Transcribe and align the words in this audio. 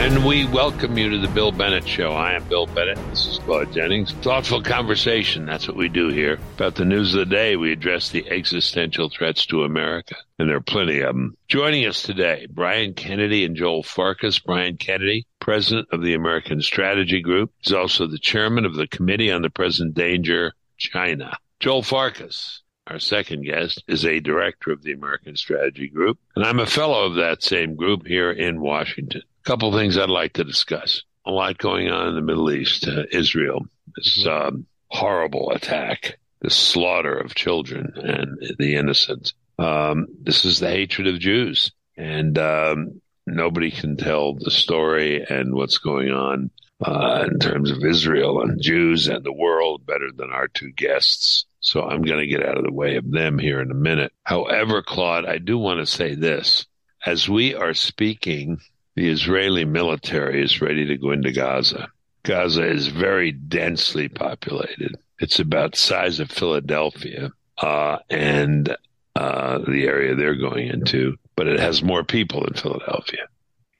And 0.00 0.24
we 0.24 0.46
welcome 0.46 0.96
you 0.96 1.10
to 1.10 1.18
the 1.18 1.26
Bill 1.26 1.50
Bennett 1.50 1.86
Show. 1.86 2.12
I 2.12 2.34
am 2.34 2.44
Bill 2.44 2.66
Bennett. 2.66 2.98
This 3.10 3.26
is 3.26 3.38
Claude 3.40 3.72
Jennings. 3.72 4.12
Thoughtful 4.12 4.62
conversation. 4.62 5.44
That's 5.44 5.66
what 5.66 5.76
we 5.76 5.88
do 5.88 6.08
here. 6.08 6.38
About 6.54 6.76
the 6.76 6.84
news 6.84 7.14
of 7.14 7.18
the 7.18 7.34
day, 7.34 7.56
we 7.56 7.72
address 7.72 8.08
the 8.08 8.24
existential 8.30 9.10
threats 9.10 9.44
to 9.46 9.64
America. 9.64 10.14
And 10.38 10.48
there 10.48 10.56
are 10.56 10.60
plenty 10.60 11.00
of 11.00 11.16
them. 11.16 11.36
Joining 11.48 11.84
us 11.84 12.00
today, 12.00 12.46
Brian 12.48 12.94
Kennedy 12.94 13.44
and 13.44 13.56
Joel 13.56 13.82
Farkas. 13.82 14.38
Brian 14.38 14.76
Kennedy, 14.76 15.26
president 15.40 15.88
of 15.90 16.00
the 16.00 16.14
American 16.14 16.62
Strategy 16.62 17.20
Group. 17.20 17.50
He's 17.58 17.74
also 17.74 18.06
the 18.06 18.20
chairman 18.20 18.64
of 18.64 18.76
the 18.76 18.86
Committee 18.86 19.32
on 19.32 19.42
the 19.42 19.50
Present 19.50 19.94
Danger, 19.94 20.54
China. 20.76 21.36
Joel 21.58 21.82
Farkas, 21.82 22.62
our 22.86 23.00
second 23.00 23.44
guest, 23.44 23.82
is 23.88 24.04
a 24.04 24.20
director 24.20 24.70
of 24.70 24.84
the 24.84 24.92
American 24.92 25.34
Strategy 25.34 25.88
Group, 25.88 26.20
and 26.36 26.44
I'm 26.44 26.60
a 26.60 26.66
fellow 26.66 27.04
of 27.04 27.16
that 27.16 27.42
same 27.42 27.74
group 27.74 28.06
here 28.06 28.30
in 28.30 28.60
Washington 28.60 29.22
couple 29.48 29.72
things 29.72 29.96
I'd 29.96 30.10
like 30.10 30.34
to 30.34 30.44
discuss. 30.44 31.04
A 31.24 31.30
lot 31.30 31.56
going 31.56 31.88
on 31.88 32.08
in 32.08 32.14
the 32.14 32.20
Middle 32.20 32.50
East, 32.50 32.86
uh, 32.86 33.04
Israel, 33.10 33.64
this 33.96 34.18
mm-hmm. 34.18 34.48
um, 34.48 34.66
horrible 34.88 35.52
attack, 35.52 36.18
the 36.42 36.50
slaughter 36.50 37.16
of 37.16 37.34
children 37.34 37.94
and 37.96 38.56
the 38.58 38.76
innocent. 38.76 39.32
Um, 39.58 40.06
this 40.22 40.44
is 40.44 40.60
the 40.60 40.68
hatred 40.68 41.06
of 41.06 41.18
Jews, 41.18 41.72
and 41.96 42.38
um, 42.38 43.00
nobody 43.26 43.70
can 43.70 43.96
tell 43.96 44.34
the 44.34 44.50
story 44.50 45.24
and 45.26 45.54
what's 45.54 45.78
going 45.78 46.10
on 46.10 46.50
uh, 46.84 47.26
in 47.26 47.38
terms 47.38 47.70
of 47.70 47.82
Israel 47.82 48.42
and 48.42 48.60
Jews 48.60 49.08
and 49.08 49.24
the 49.24 49.32
world 49.32 49.86
better 49.86 50.12
than 50.14 50.30
our 50.30 50.48
two 50.48 50.72
guests. 50.72 51.46
So 51.60 51.84
I'm 51.84 52.02
going 52.02 52.20
to 52.20 52.26
get 52.26 52.46
out 52.46 52.58
of 52.58 52.64
the 52.64 52.72
way 52.72 52.96
of 52.96 53.10
them 53.10 53.38
here 53.38 53.62
in 53.62 53.70
a 53.70 53.74
minute. 53.74 54.12
However, 54.24 54.82
Claude, 54.82 55.24
I 55.24 55.38
do 55.38 55.56
want 55.56 55.80
to 55.80 55.86
say 55.86 56.14
this. 56.14 56.66
As 57.06 57.30
we 57.30 57.54
are 57.54 57.72
speaking, 57.72 58.58
the 58.98 59.10
Israeli 59.10 59.64
military 59.64 60.42
is 60.42 60.60
ready 60.60 60.84
to 60.86 60.96
go 60.96 61.12
into 61.12 61.30
Gaza. 61.30 61.88
Gaza 62.24 62.68
is 62.68 62.88
very 62.88 63.30
densely 63.30 64.08
populated. 64.08 64.96
It's 65.20 65.38
about 65.38 65.72
the 65.72 65.78
size 65.78 66.18
of 66.18 66.32
Philadelphia 66.32 67.30
uh, 67.58 67.98
and 68.10 68.76
uh, 69.14 69.58
the 69.58 69.84
area 69.84 70.16
they're 70.16 70.34
going 70.34 70.66
into, 70.66 71.16
but 71.36 71.46
it 71.46 71.60
has 71.60 71.80
more 71.80 72.02
people 72.02 72.40
than 72.40 72.54
Philadelphia. 72.54 73.20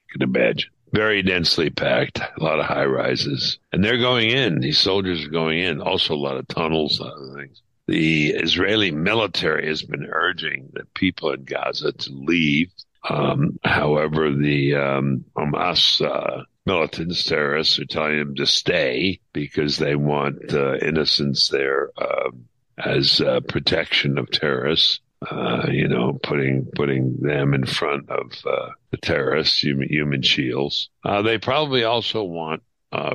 You 0.07 0.19
can 0.19 0.21
imagine. 0.21 0.69
Very 0.93 1.21
densely 1.21 1.69
packed, 1.69 2.19
a 2.19 2.41
lot 2.41 2.61
of 2.61 2.65
high 2.65 2.85
rises. 2.85 3.59
And 3.73 3.83
they're 3.83 3.99
going 3.99 4.29
in. 4.29 4.61
These 4.61 4.79
soldiers 4.79 5.25
are 5.25 5.29
going 5.29 5.59
in. 5.59 5.81
Also, 5.81 6.13
a 6.13 6.15
lot 6.15 6.37
of 6.37 6.47
tunnels, 6.47 6.97
a 6.97 7.03
lot 7.03 7.21
of 7.21 7.35
things. 7.35 7.61
The 7.89 8.29
Israeli 8.29 8.91
military 8.91 9.67
has 9.67 9.83
been 9.83 10.07
urging 10.09 10.69
the 10.71 10.85
people 10.93 11.33
in 11.33 11.43
Gaza 11.43 11.91
to 11.91 12.11
leave 12.13 12.71
um, 13.07 13.59
however, 13.63 14.33
the 14.33 14.75
um, 14.75 15.25
Hamas 15.35 16.01
uh, 16.05 16.43
militants, 16.65 17.23
terrorists, 17.23 17.79
are 17.79 17.85
telling 17.85 18.19
them 18.19 18.35
to 18.35 18.45
stay 18.45 19.19
because 19.33 19.77
they 19.77 19.95
want 19.95 20.53
uh, 20.53 20.75
innocents 20.77 21.47
there 21.49 21.91
uh, 21.97 22.31
as 22.77 23.21
uh, 23.21 23.39
protection 23.41 24.17
of 24.17 24.29
terrorists. 24.31 24.99
Uh, 25.29 25.67
you 25.69 25.85
know, 25.85 26.17
putting 26.23 26.65
putting 26.75 27.17
them 27.19 27.53
in 27.53 27.65
front 27.65 28.09
of 28.09 28.31
uh, 28.45 28.69
the 28.91 28.97
terrorists, 28.97 29.61
human, 29.61 29.89
human 29.89 30.21
shields. 30.21 30.89
they 31.25 31.37
probably 31.37 31.83
also 31.83 32.23
want, 32.23 32.63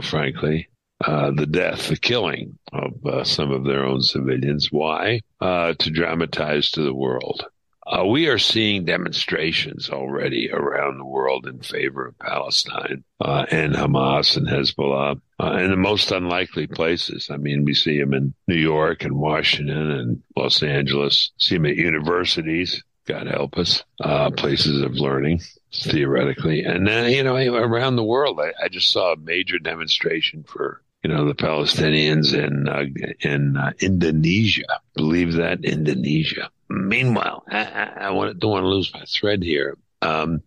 frankly, 0.02 0.68
the 1.00 1.46
death, 1.50 1.88
the 1.88 1.96
killing 1.96 2.58
of 2.74 3.27
some 3.27 3.50
of 3.50 3.64
their 3.64 3.86
own 3.86 4.02
civilians. 4.02 4.70
Why? 4.70 5.20
to 5.40 5.90
dramatize 5.90 6.70
to 6.72 6.82
the 6.82 6.94
world. 6.94 7.46
Uh, 7.86 8.04
we 8.04 8.28
are 8.28 8.38
seeing 8.38 8.84
demonstrations 8.84 9.90
already 9.90 10.50
around 10.50 10.98
the 10.98 11.04
world 11.04 11.46
in 11.46 11.60
favor 11.60 12.06
of 12.06 12.18
Palestine 12.18 13.04
uh, 13.20 13.44
and 13.50 13.74
Hamas 13.74 14.36
and 14.36 14.48
Hezbollah 14.48 15.20
uh, 15.38 15.52
in 15.58 15.70
the 15.70 15.77
most 15.77 16.10
unlikely 16.10 16.66
places. 16.66 17.28
I 17.30 17.36
mean, 17.36 17.64
we 17.64 17.74
see 17.74 17.98
them 17.98 18.14
in 18.14 18.34
New 18.48 18.56
York 18.56 19.05
and 19.05 19.16
Washington 19.16 19.90
and 19.90 20.23
Los 20.36 20.62
Angeles, 20.62 21.33
see 21.39 21.56
them 21.56 21.67
at 21.67 21.77
universities. 21.77 22.83
God 23.06 23.27
help 23.27 23.58
us, 23.58 23.84
uh, 24.00 24.30
places 24.30 24.80
of 24.80 24.94
learning 24.94 25.42
theoretically. 25.74 26.64
And 26.64 26.86
then, 26.86 27.11
you 27.11 27.23
know, 27.23 27.36
around 27.36 27.96
the 27.96 28.02
world, 28.02 28.40
I, 28.40 28.52
I 28.64 28.68
just 28.68 28.90
saw 28.90 29.12
a 29.12 29.18
major 29.18 29.58
demonstration 29.58 30.42
for 30.42 30.80
you 31.05 31.11
know, 31.13 31.27
the 31.27 31.35
Palestinians 31.35 32.33
in 32.33 32.67
uh, 32.67 32.85
in 33.20 33.59
uh, 33.59 33.73
Indonesia. 33.79 34.81
Believe 34.95 35.35
that 35.35 35.63
Indonesia. 35.63 36.51
Meanwhile, 36.70 37.45
I, 37.47 37.65
I, 37.65 38.09
I 38.09 38.33
don't 38.33 38.51
want 38.51 38.65
to 38.65 38.69
lose 38.69 38.92
my 38.95 39.05
thread 39.07 39.42
here. 39.42 39.77
Um, 40.01 40.42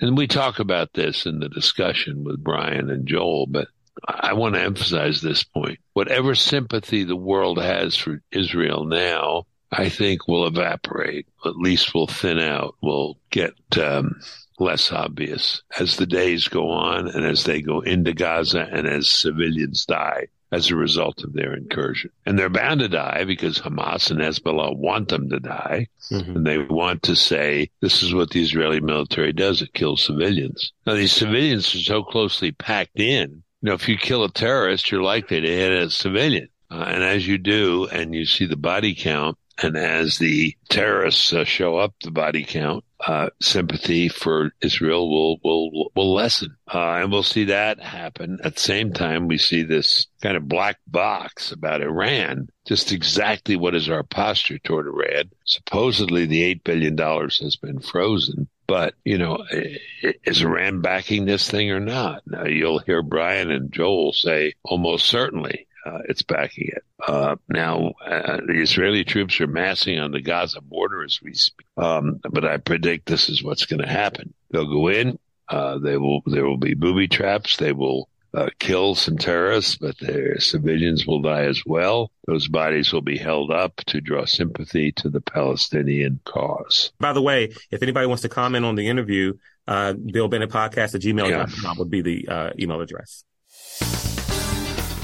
and 0.00 0.16
we 0.16 0.28
talk 0.28 0.60
about 0.60 0.92
this 0.92 1.26
in 1.26 1.40
the 1.40 1.48
discussion 1.48 2.22
with 2.22 2.42
Brian 2.42 2.90
and 2.90 3.06
Joel, 3.06 3.46
but 3.48 3.68
I 4.06 4.34
want 4.34 4.54
to 4.54 4.62
emphasize 4.62 5.20
this 5.20 5.42
point. 5.42 5.80
Whatever 5.94 6.36
sympathy 6.36 7.02
the 7.02 7.16
world 7.16 7.60
has 7.60 7.96
for 7.96 8.22
Israel 8.30 8.84
now, 8.84 9.46
I 9.70 9.88
think 9.88 10.28
will 10.28 10.46
evaporate, 10.46 11.26
at 11.44 11.56
least 11.56 11.92
will 11.92 12.06
thin 12.06 12.38
out, 12.38 12.76
will 12.80 13.18
get 13.30 13.54
um, 13.76 14.20
less 14.58 14.92
obvious 14.92 15.62
as 15.78 15.96
the 15.96 16.06
days 16.06 16.48
go 16.48 16.68
on 16.70 17.08
and 17.08 17.24
as 17.24 17.44
they 17.44 17.60
go 17.60 17.80
into 17.80 18.12
Gaza 18.12 18.68
and 18.70 18.86
as 18.86 19.08
civilians 19.08 19.86
die 19.86 20.28
as 20.50 20.70
a 20.70 20.76
result 20.76 21.22
of 21.24 21.32
their 21.34 21.54
incursion. 21.54 22.10
And 22.24 22.38
they're 22.38 22.48
bound 22.48 22.80
to 22.80 22.88
die 22.88 23.24
because 23.24 23.58
Hamas 23.58 24.10
and 24.10 24.20
Hezbollah 24.20 24.76
want 24.76 25.08
them 25.08 25.28
to 25.30 25.40
die. 25.40 25.88
Mm-hmm. 26.10 26.36
And 26.36 26.46
they 26.46 26.58
want 26.58 27.02
to 27.04 27.16
say, 27.16 27.70
this 27.80 28.02
is 28.02 28.14
what 28.14 28.30
the 28.30 28.42
Israeli 28.42 28.80
military 28.80 29.32
does. 29.32 29.60
It 29.60 29.74
kills 29.74 30.04
civilians. 30.04 30.72
Now, 30.86 30.94
these 30.94 31.12
civilians 31.12 31.74
are 31.74 31.80
so 31.80 32.02
closely 32.02 32.52
packed 32.52 32.98
in. 32.98 33.42
You 33.60 33.68
know, 33.68 33.74
if 33.74 33.88
you 33.88 33.98
kill 33.98 34.24
a 34.24 34.30
terrorist, 34.30 34.90
you're 34.90 35.02
likely 35.02 35.40
to 35.40 35.46
hit 35.46 35.72
a 35.72 35.90
civilian. 35.90 36.48
Uh, 36.70 36.84
and 36.86 37.02
as 37.02 37.26
you 37.26 37.38
do, 37.38 37.86
and 37.86 38.14
you 38.14 38.24
see 38.24 38.46
the 38.46 38.56
body 38.56 38.94
count, 38.94 39.36
and 39.60 39.76
as 39.76 40.18
the 40.18 40.56
terrorists 40.68 41.32
uh, 41.32 41.44
show 41.44 41.76
up, 41.76 41.94
the 42.04 42.10
body 42.10 42.44
count, 42.44 42.84
uh, 43.06 43.30
sympathy 43.40 44.08
for 44.08 44.52
Israel 44.60 45.08
will 45.08 45.38
will 45.44 45.90
will 45.94 46.14
lessen, 46.14 46.56
uh, 46.72 46.94
and 46.94 47.12
we'll 47.12 47.22
see 47.22 47.44
that 47.44 47.80
happen. 47.80 48.38
At 48.42 48.54
the 48.54 48.60
same 48.60 48.92
time, 48.92 49.28
we 49.28 49.38
see 49.38 49.62
this 49.62 50.06
kind 50.20 50.36
of 50.36 50.48
black 50.48 50.78
box 50.86 51.52
about 51.52 51.82
Iran. 51.82 52.48
Just 52.66 52.92
exactly 52.92 53.56
what 53.56 53.74
is 53.74 53.88
our 53.88 54.02
posture 54.02 54.58
toward 54.58 54.86
Iran? 54.86 55.30
Supposedly, 55.44 56.26
the 56.26 56.42
eight 56.42 56.64
billion 56.64 56.96
dollars 56.96 57.38
has 57.38 57.56
been 57.56 57.80
frozen. 57.80 58.48
But, 58.66 58.94
you 59.02 59.16
know, 59.16 59.44
is 60.02 60.42
Iran 60.42 60.82
backing 60.82 61.24
this 61.24 61.50
thing 61.50 61.70
or 61.70 61.80
not? 61.80 62.22
Now, 62.26 62.44
you'll 62.44 62.80
hear 62.80 63.02
Brian 63.02 63.50
and 63.50 63.72
Joel 63.72 64.12
say 64.12 64.52
almost 64.62 65.06
certainly 65.06 65.66
uh, 65.86 66.00
it's 66.06 66.22
backing 66.22 66.68
it. 66.68 66.84
Uh, 67.08 67.36
now, 67.48 67.94
uh, 68.04 68.36
the 68.46 68.60
Israeli 68.60 69.02
troops 69.02 69.40
are 69.40 69.46
massing 69.46 69.98
on 69.98 70.10
the 70.10 70.20
Gaza 70.20 70.60
border 70.60 71.02
as 71.02 71.20
we 71.22 71.32
speak. 71.32 71.66
Um, 71.76 72.20
but 72.22 72.44
I 72.44 72.58
predict 72.58 73.06
this 73.06 73.30
is 73.30 73.42
what's 73.42 73.64
going 73.64 73.80
to 73.80 73.88
happen. 73.88 74.34
They'll 74.50 74.70
go 74.70 74.88
in. 74.88 75.18
Uh, 75.48 75.78
they 75.78 75.96
will. 75.96 76.20
There 76.26 76.44
will 76.44 76.58
be 76.58 76.74
booby 76.74 77.08
traps. 77.08 77.56
They 77.56 77.72
will 77.72 78.10
uh, 78.34 78.50
kill 78.58 78.94
some 78.94 79.16
terrorists, 79.16 79.76
but 79.76 79.98
their 79.98 80.38
civilians 80.38 81.06
will 81.06 81.22
die 81.22 81.44
as 81.44 81.62
well. 81.64 82.10
Those 82.26 82.46
bodies 82.46 82.92
will 82.92 83.00
be 83.00 83.16
held 83.16 83.50
up 83.50 83.76
to 83.86 84.02
draw 84.02 84.26
sympathy 84.26 84.92
to 84.92 85.08
the 85.08 85.22
Palestinian 85.22 86.20
cause. 86.24 86.92
By 87.00 87.14
the 87.14 87.22
way, 87.22 87.54
if 87.70 87.82
anybody 87.82 88.06
wants 88.06 88.22
to 88.22 88.28
comment 88.28 88.66
on 88.66 88.74
the 88.74 88.88
interview, 88.88 89.32
uh, 89.66 89.94
Bill 89.94 90.28
Bennett 90.28 90.50
podcast 90.50 90.94
at 90.94 91.00
gmail.com 91.00 91.52
yeah. 91.62 91.72
would 91.78 91.90
be 91.90 92.02
the 92.02 92.28
uh, 92.28 92.50
email 92.58 92.82
address. 92.82 93.24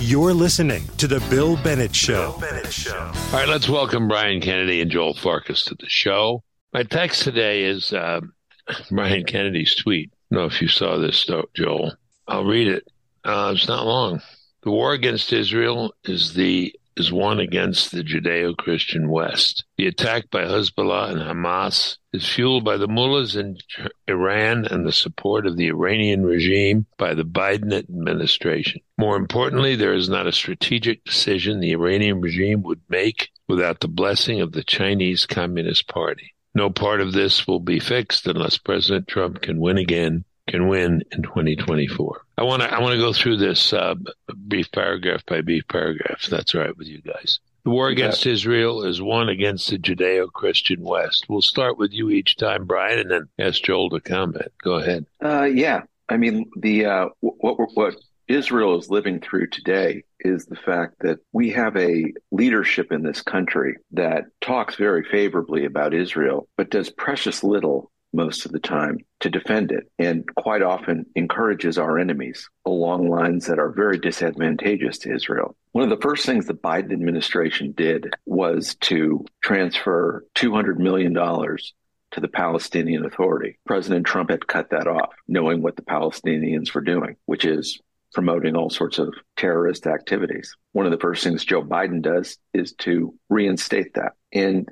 You're 0.06 0.34
listening 0.34 0.87
to 0.98 1.09
The 1.09 1.19
Bill 1.31 1.56
Bennett 1.56 1.97
Show. 1.97 2.32
Bill 2.32 2.41
Bennett 2.41 2.70
Show. 2.70 2.94
All 2.94 3.32
right, 3.32 3.48
let's 3.48 3.70
welcome 3.70 4.06
Brian 4.06 4.38
Kennedy 4.38 4.82
and 4.82 4.91
Joel 4.91 5.15
Farkas 5.15 5.65
to 5.65 5.75
the 5.81 5.88
show. 5.88 6.44
My 6.75 6.82
text 6.82 7.22
today 7.22 7.65
is 7.65 7.91
uh, 7.91 8.20
Brian 8.91 9.25
Kennedy's 9.25 9.75
tweet. 9.75 10.10
I 10.12 10.34
don't 10.34 10.43
know 10.43 10.47
if 10.47 10.60
you 10.60 10.69
saw 10.69 10.98
this, 10.98 11.26
Joel. 11.54 11.94
I'll 12.28 12.44
read 12.44 12.69
it. 12.69 12.87
Uh, 13.25 13.55
it's 13.56 13.67
not 13.67 13.87
long. 13.87 14.20
The 14.62 14.70
war 14.70 14.93
against 14.93 15.32
Israel 15.32 15.94
is 16.05 16.34
the 16.34 16.75
is 16.96 17.12
one 17.12 17.41
against 17.41 17.91
the 17.91 18.02
Judeo 18.02 18.56
Christian 18.56 19.08
West. 19.08 19.64
The 19.76 19.87
attack 19.87 20.31
by 20.31 20.44
Hezbollah 20.44 21.11
and 21.11 21.20
Hamas 21.20 21.96
is 22.12 22.29
fueled 22.29 22.64
by 22.64 22.76
the 22.76 22.88
mullahs 22.88 23.37
in 23.37 23.58
Iran 24.06 24.67
and 24.67 24.87
the 24.87 24.93
support 24.93 25.46
of 25.46 25.56
the 25.56 25.69
Iranian 25.69 26.25
regime 26.25 26.87
by 26.96 27.14
the 27.14 27.25
Biden 27.25 27.73
administration. 27.73 28.81
More 28.96 29.17
importantly, 29.17 29.75
there 29.75 29.94
is 29.94 30.08
not 30.08 30.26
a 30.26 30.32
strategic 30.32 31.05
decision 31.05 31.61
the 31.61 31.73
Iranian 31.73 32.20
regime 32.20 32.62
would 32.62 32.81
make 32.88 33.31
without 33.49 33.81
the 33.81 33.88
blessing 33.88 34.40
of 34.40 34.52
the 34.52 34.64
Chinese 34.64 35.26
Communist 35.26 35.88
Party. 35.88 36.35
No 36.55 36.70
part 36.70 37.00
of 37.00 37.12
this 37.12 37.47
will 37.49 37.61
be 37.61 37.81
fixed 37.81 38.26
unless 38.26 38.58
President 38.58 39.08
Trump 39.08 39.43
can 39.43 39.58
win 39.58 39.76
again 39.76 40.25
can 40.49 40.69
win 40.69 41.02
in 41.12 41.23
2024. 41.23 42.23
I 42.38 42.43
want 42.43 42.62
to 42.62 42.73
I 42.73 42.81
want 42.81 42.93
to 42.93 42.99
go 42.99 43.12
through 43.12 43.38
this 43.38 43.73
uh, 43.73 43.94
brief 44.35 44.70
paragraph 44.73 45.25
by 45.26 45.41
brief 45.41 45.67
paragraph. 45.69 46.26
That's 46.31 46.55
all 46.55 46.61
right 46.61 46.76
with 46.76 46.88
you 46.88 47.00
guys. 47.00 47.41
The 47.64 47.70
war 47.70 47.88
against 47.88 48.26
Israel 48.26 48.85
is 48.85 49.00
one 49.00 49.31
against 49.31 49.70
the 49.70 49.79
Judeo-Christian 49.79 50.82
West. 50.82 51.26
We'll 51.31 51.41
start 51.41 51.79
with 51.79 51.93
you 51.93 52.11
each 52.11 52.37
time, 52.37 52.67
Brian, 52.67 52.99
and 52.99 53.11
then 53.11 53.29
ask 53.38 53.62
Joel 53.62 53.88
to 53.91 54.00
comment. 54.00 54.52
Go 54.62 54.75
ahead. 54.75 55.06
Uh, 55.25 55.44
yeah. 55.44 55.82
I 56.06 56.19
mean, 56.19 56.50
the 56.56 56.85
uh, 56.85 57.08
what 57.20 57.56
what 57.75 57.94
Israel 58.29 58.79
is 58.79 58.90
living 58.90 59.20
through 59.20 59.49
today 59.49 60.05
is 60.20 60.47
the 60.47 60.56
fact 60.56 60.97
that 61.00 61.20
we 61.32 61.50
have 61.50 61.76
a 61.76 62.12
leadership 62.31 62.93
in 62.93 63.02
this 63.02 63.23
country 63.23 63.76
that 63.93 64.25
talks 64.40 64.76
very 64.76 65.05
favorably 65.05 65.64
about 65.64 65.94
Israel, 65.94 66.49
but 66.56 66.70
does 66.70 66.90
precious 66.90 67.44
little 67.44 67.90
most 68.14 68.46
of 68.46 68.52
the 68.52 68.61
time 68.61 68.99
to 69.20 69.28
defend 69.28 69.72
it 69.72 69.90
and 69.99 70.25
quite 70.37 70.62
often 70.62 71.05
encourages 71.16 71.76
our 71.78 71.99
enemies 71.99 72.49
along 72.64 73.08
lines 73.08 73.46
that 73.46 73.58
are 73.58 73.70
very 73.70 73.99
disadvantageous 73.99 74.99
to 74.99 75.14
Israel. 75.14 75.56
One 75.72 75.84
of 75.84 75.90
the 75.90 76.02
first 76.02 76.25
things 76.25 76.46
the 76.46 76.55
Biden 76.55 76.93
administration 76.93 77.72
did 77.76 78.14
was 78.25 78.76
to 78.82 79.25
transfer 79.43 80.25
$200 80.37 80.76
million 80.76 81.12
to 81.14 82.20
the 82.20 82.28
Palestinian 82.28 83.05
Authority. 83.05 83.58
President 83.66 84.06
Trump 84.06 84.31
had 84.31 84.46
cut 84.46 84.70
that 84.70 84.87
off, 84.87 85.11
knowing 85.26 85.62
what 85.62 85.75
the 85.75 85.82
Palestinians 85.82 86.72
were 86.72 86.81
doing, 86.81 87.16
which 87.26 87.44
is 87.44 87.81
promoting 88.12 88.55
all 88.55 88.70
sorts 88.70 89.00
of 89.00 89.12
terrorist 89.37 89.88
activities. 89.88 90.56
One 90.72 90.87
of 90.87 90.93
the 90.93 90.99
first 90.99 91.25
things 91.25 91.44
Joe 91.44 91.62
Biden 91.62 92.00
does 92.00 92.38
is 92.55 92.72
to 92.75 93.12
reinstate 93.28 93.94
that. 93.94 94.12
And 94.32 94.70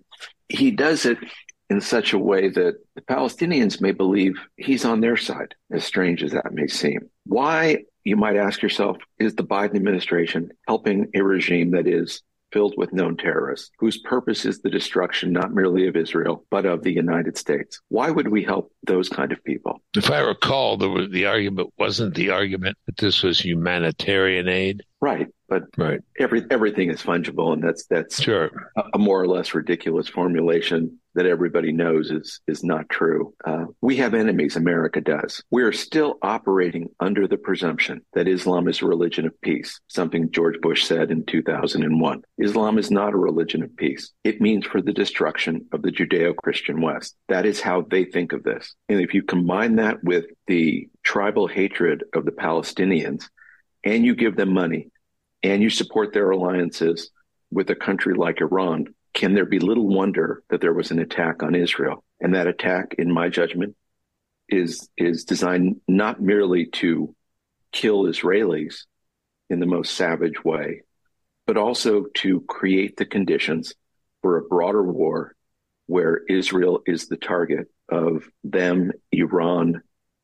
he 0.48 0.70
does 0.70 1.04
it 1.04 1.18
in 1.72 1.80
such 1.80 2.12
a 2.12 2.18
way 2.18 2.48
that 2.48 2.74
the 2.94 3.00
Palestinians 3.00 3.80
may 3.80 3.92
believe 3.92 4.34
he's 4.56 4.84
on 4.84 5.00
their 5.00 5.16
side, 5.16 5.54
as 5.70 5.84
strange 5.84 6.22
as 6.22 6.32
that 6.32 6.52
may 6.52 6.66
seem. 6.66 7.08
Why, 7.24 7.84
you 8.04 8.16
might 8.16 8.36
ask 8.36 8.62
yourself, 8.62 8.98
is 9.18 9.34
the 9.34 9.44
Biden 9.44 9.76
administration 9.76 10.50
helping 10.68 11.08
a 11.14 11.22
regime 11.22 11.70
that 11.72 11.86
is 11.86 12.22
filled 12.52 12.74
with 12.76 12.92
known 12.92 13.16
terrorists, 13.16 13.70
whose 13.78 13.98
purpose 14.02 14.44
is 14.44 14.60
the 14.60 14.68
destruction 14.68 15.32
not 15.32 15.54
merely 15.54 15.86
of 15.88 15.96
Israel, 15.96 16.44
but 16.50 16.66
of 16.66 16.82
the 16.82 16.92
United 16.92 17.38
States. 17.38 17.80
Why 17.88 18.10
would 18.10 18.28
we 18.28 18.44
help 18.44 18.70
those 18.86 19.08
kind 19.08 19.32
of 19.32 19.42
people? 19.42 19.80
If 19.96 20.10
I 20.10 20.20
recall, 20.20 20.76
the, 20.76 21.08
the 21.10 21.24
argument 21.24 21.72
wasn't 21.78 22.14
the 22.14 22.28
argument 22.28 22.76
that 22.84 22.98
this 22.98 23.22
was 23.22 23.40
humanitarian 23.40 24.48
aid. 24.48 24.82
Right. 25.00 25.28
But 25.52 25.64
right. 25.76 26.00
every 26.18 26.46
everything 26.50 26.88
is 26.88 27.02
fungible, 27.02 27.52
and 27.52 27.62
that's 27.62 27.84
that's 27.84 28.22
sure. 28.22 28.70
a, 28.74 28.84
a 28.94 28.98
more 28.98 29.20
or 29.20 29.26
less 29.26 29.52
ridiculous 29.52 30.08
formulation 30.08 30.98
that 31.14 31.26
everybody 31.26 31.72
knows 31.72 32.10
is 32.10 32.40
is 32.46 32.64
not 32.64 32.88
true. 32.88 33.34
Uh, 33.44 33.66
we 33.82 33.96
have 33.96 34.14
enemies. 34.14 34.56
America 34.56 35.02
does. 35.02 35.42
We 35.50 35.62
are 35.62 35.72
still 35.72 36.16
operating 36.22 36.88
under 37.00 37.28
the 37.28 37.36
presumption 37.36 38.00
that 38.14 38.28
Islam 38.28 38.66
is 38.66 38.80
a 38.80 38.86
religion 38.86 39.26
of 39.26 39.38
peace. 39.42 39.78
Something 39.88 40.30
George 40.30 40.58
Bush 40.62 40.84
said 40.84 41.10
in 41.10 41.26
2001. 41.26 42.22
Islam 42.38 42.78
is 42.78 42.90
not 42.90 43.12
a 43.12 43.18
religion 43.18 43.62
of 43.62 43.76
peace. 43.76 44.10
It 44.24 44.40
means 44.40 44.64
for 44.64 44.80
the 44.80 44.94
destruction 44.94 45.66
of 45.72 45.82
the 45.82 45.92
Judeo-Christian 45.92 46.80
West. 46.80 47.14
That 47.28 47.44
is 47.44 47.60
how 47.60 47.82
they 47.82 48.06
think 48.06 48.32
of 48.32 48.42
this. 48.42 48.74
And 48.88 49.02
if 49.02 49.12
you 49.12 49.22
combine 49.22 49.76
that 49.76 50.02
with 50.02 50.24
the 50.46 50.88
tribal 51.02 51.46
hatred 51.46 52.04
of 52.14 52.24
the 52.24 52.32
Palestinians, 52.32 53.24
and 53.84 54.04
you 54.04 54.14
give 54.14 54.36
them 54.36 54.52
money 54.52 54.91
and 55.42 55.62
you 55.62 55.70
support 55.70 56.12
their 56.12 56.30
alliances 56.30 57.10
with 57.50 57.68
a 57.70 57.74
country 57.74 58.14
like 58.14 58.40
Iran, 58.40 58.94
can 59.14 59.34
there 59.34 59.44
be 59.44 59.58
little 59.58 59.88
wonder 59.88 60.42
that 60.48 60.60
there 60.60 60.72
was 60.72 60.90
an 60.90 60.98
attack 60.98 61.42
on 61.42 61.54
Israel? 61.54 62.04
And 62.20 62.34
that 62.34 62.46
attack, 62.46 62.94
in 62.98 63.12
my 63.12 63.28
judgment, 63.28 63.76
is 64.48 64.88
is 64.96 65.24
designed 65.24 65.80
not 65.88 66.20
merely 66.20 66.66
to 66.66 67.14
kill 67.72 68.04
Israelis 68.04 68.84
in 69.50 69.60
the 69.60 69.66
most 69.66 69.94
savage 69.94 70.44
way, 70.44 70.82
but 71.46 71.56
also 71.56 72.04
to 72.14 72.40
create 72.42 72.96
the 72.96 73.06
conditions 73.06 73.74
for 74.20 74.38
a 74.38 74.42
broader 74.42 74.82
war 74.82 75.34
where 75.86 76.22
Israel 76.28 76.80
is 76.86 77.08
the 77.08 77.16
target 77.16 77.66
of 77.88 78.24
them, 78.44 78.92
Iran, 79.10 79.82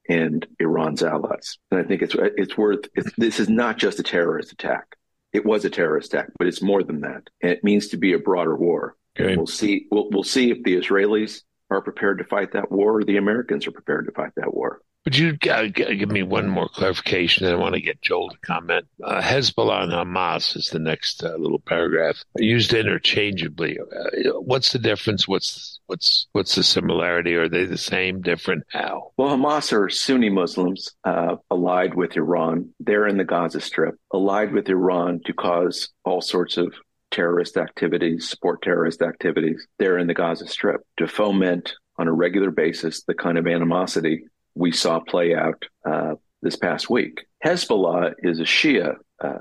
and 0.08 0.46
Iran's 0.58 1.02
allies. 1.02 1.58
And 1.70 1.80
I 1.80 1.84
think 1.84 2.02
it's 2.02 2.14
it's 2.18 2.56
worth. 2.56 2.86
It's, 2.94 3.12
this 3.18 3.40
is 3.40 3.48
not 3.48 3.76
just 3.76 3.98
a 3.98 4.04
terrorist 4.04 4.52
attack 4.52 4.96
it 5.32 5.44
was 5.44 5.64
a 5.64 5.70
terrorist 5.70 6.14
attack, 6.14 6.30
but 6.38 6.46
it's 6.46 6.62
more 6.62 6.82
than 6.82 7.00
that. 7.02 7.28
And 7.42 7.52
it 7.52 7.64
means 7.64 7.88
to 7.88 7.96
be 7.96 8.12
a 8.12 8.18
broader 8.18 8.56
war. 8.56 8.96
Okay. 9.18 9.36
We'll 9.36 9.46
see. 9.46 9.86
We'll, 9.90 10.08
we'll 10.10 10.24
see 10.24 10.50
if 10.50 10.62
the 10.62 10.76
Israelis 10.76 11.42
are 11.70 11.82
prepared 11.82 12.18
to 12.18 12.24
fight 12.24 12.52
that 12.52 12.70
war 12.70 12.98
or 12.98 13.04
the 13.04 13.16
Americans 13.16 13.66
are 13.66 13.72
prepared 13.72 14.06
to 14.06 14.12
fight 14.12 14.32
that 14.36 14.54
war. 14.54 14.80
Would 15.04 15.16
you 15.16 15.38
uh, 15.50 15.68
give 15.68 16.10
me 16.10 16.22
one 16.22 16.48
more 16.48 16.68
clarification? 16.68 17.46
I 17.46 17.54
want 17.54 17.74
to 17.74 17.80
get 17.80 18.02
Joel 18.02 18.28
to 18.30 18.38
comment. 18.38 18.86
Uh, 19.02 19.22
Hezbollah 19.22 19.84
and 19.84 19.92
Hamas 19.92 20.56
is 20.56 20.68
the 20.68 20.78
next 20.78 21.24
uh, 21.24 21.34
little 21.36 21.60
paragraph 21.60 22.22
used 22.36 22.74
interchangeably. 22.74 23.78
Uh, 23.78 24.32
what's 24.40 24.72
the 24.72 24.78
difference? 24.78 25.26
What's 25.26 25.77
what's 25.88 26.28
what's 26.32 26.54
the 26.54 26.62
similarity? 26.62 27.34
Are 27.34 27.48
they 27.48 27.64
the 27.64 27.78
same, 27.78 28.20
different? 28.20 28.64
How? 28.68 29.12
Well, 29.16 29.36
Hamas 29.36 29.72
are 29.72 29.88
Sunni 29.88 30.28
Muslims 30.28 30.94
uh, 31.02 31.36
allied 31.50 31.94
with 31.94 32.16
Iran. 32.16 32.70
They're 32.78 33.06
in 33.06 33.16
the 33.16 33.24
Gaza 33.24 33.60
Strip, 33.60 33.96
allied 34.12 34.52
with 34.52 34.68
Iran 34.68 35.20
to 35.24 35.32
cause 35.32 35.88
all 36.04 36.20
sorts 36.20 36.56
of 36.56 36.72
terrorist 37.10 37.56
activities, 37.56 38.28
support 38.28 38.62
terrorist 38.62 39.02
activities. 39.02 39.66
They're 39.78 39.98
in 39.98 40.06
the 40.06 40.14
Gaza 40.14 40.46
Strip 40.46 40.82
to 40.98 41.08
foment 41.08 41.74
on 41.96 42.06
a 42.06 42.12
regular 42.12 42.50
basis 42.50 43.02
the 43.02 43.14
kind 43.14 43.38
of 43.38 43.46
animosity 43.46 44.24
we 44.54 44.72
saw 44.72 45.00
play 45.00 45.34
out 45.34 45.64
uh, 45.84 46.14
this 46.42 46.56
past 46.56 46.90
week. 46.90 47.24
Hezbollah 47.44 48.14
is 48.18 48.40
a 48.40 48.44
Shia 48.44 48.96
uh, 49.24 49.38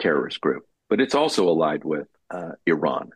terrorist 0.00 0.40
group, 0.40 0.64
but 0.90 1.00
it's 1.00 1.14
also 1.14 1.48
allied 1.48 1.84
with 1.84 2.08
uh, 2.30 2.52
Iran 2.66 3.10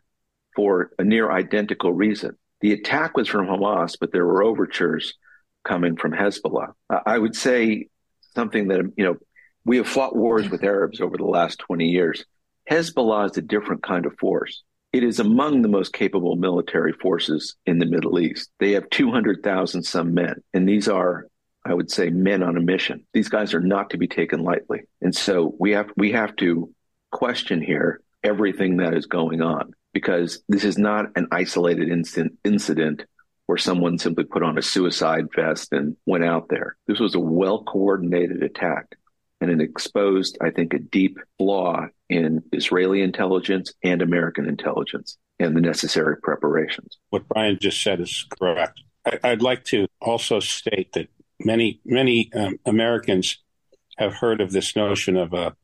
for 0.55 0.91
a 0.97 1.03
near 1.03 1.31
identical 1.31 1.91
reason. 1.91 2.37
The 2.61 2.73
attack 2.73 3.17
was 3.17 3.27
from 3.27 3.47
Hamas, 3.47 3.97
but 3.99 4.11
there 4.11 4.25
were 4.25 4.43
overtures 4.43 5.15
coming 5.63 5.95
from 5.95 6.11
Hezbollah. 6.11 6.73
I 6.89 7.17
would 7.17 7.35
say 7.35 7.87
something 8.35 8.67
that, 8.69 8.91
you 8.97 9.03
know, 9.03 9.17
we 9.65 9.77
have 9.77 9.87
fought 9.87 10.15
wars 10.15 10.49
with 10.49 10.63
Arabs 10.63 11.01
over 11.01 11.17
the 11.17 11.25
last 11.25 11.59
20 11.59 11.85
years. 11.85 12.25
Hezbollah 12.69 13.31
is 13.31 13.37
a 13.37 13.41
different 13.41 13.83
kind 13.83 14.05
of 14.05 14.17
force. 14.17 14.63
It 14.93 15.03
is 15.03 15.19
among 15.19 15.61
the 15.61 15.69
most 15.69 15.93
capable 15.93 16.35
military 16.35 16.93
forces 16.93 17.55
in 17.65 17.79
the 17.79 17.85
Middle 17.85 18.19
East. 18.19 18.49
They 18.59 18.71
have 18.71 18.89
200,000 18.89 19.83
some 19.83 20.13
men, 20.13 20.43
and 20.53 20.67
these 20.67 20.87
are 20.87 21.27
I 21.63 21.73
would 21.73 21.91
say 21.91 22.09
men 22.09 22.41
on 22.41 22.57
a 22.57 22.61
mission. 22.61 23.05
These 23.13 23.29
guys 23.29 23.53
are 23.53 23.59
not 23.59 23.91
to 23.91 23.97
be 23.97 24.07
taken 24.07 24.43
lightly. 24.43 24.81
And 24.99 25.15
so 25.15 25.55
we 25.59 25.71
have 25.73 25.91
we 25.95 26.11
have 26.13 26.35
to 26.37 26.73
question 27.11 27.61
here 27.61 28.01
everything 28.23 28.77
that 28.77 28.93
is 28.95 29.05
going 29.05 29.41
on 29.41 29.73
because 29.93 30.41
this 30.47 30.63
is 30.63 30.77
not 30.77 31.07
an 31.15 31.27
isolated 31.31 31.89
incident 31.89 32.37
incident 32.43 33.03
where 33.45 33.57
someone 33.57 33.97
simply 33.97 34.23
put 34.23 34.43
on 34.43 34.57
a 34.57 34.61
suicide 34.61 35.27
vest 35.35 35.73
and 35.73 35.97
went 36.05 36.23
out 36.23 36.47
there. 36.49 36.77
This 36.87 36.99
was 36.99 37.15
a 37.15 37.19
well 37.19 37.63
coordinated 37.63 38.43
attack 38.43 38.95
and 39.41 39.49
it 39.49 39.59
exposed, 39.59 40.37
I 40.39 40.51
think, 40.51 40.73
a 40.73 40.79
deep 40.79 41.17
flaw 41.37 41.87
in 42.09 42.43
Israeli 42.51 43.01
intelligence 43.01 43.73
and 43.83 44.01
American 44.01 44.47
intelligence 44.47 45.17
and 45.39 45.55
the 45.55 45.61
necessary 45.61 46.17
preparations. 46.17 46.97
What 47.09 47.27
Brian 47.27 47.57
just 47.59 47.81
said 47.81 47.99
is 47.99 48.25
correct. 48.39 48.81
I'd 49.23 49.41
like 49.41 49.65
to 49.65 49.87
also 49.99 50.39
state 50.39 50.93
that 50.93 51.07
many 51.43 51.81
many 51.83 52.31
um, 52.33 52.59
Americans 52.65 53.39
have 53.97 54.13
heard 54.13 54.41
of 54.41 54.51
this 54.51 54.75
notion 54.75 55.17
of 55.17 55.33
a 55.33 55.55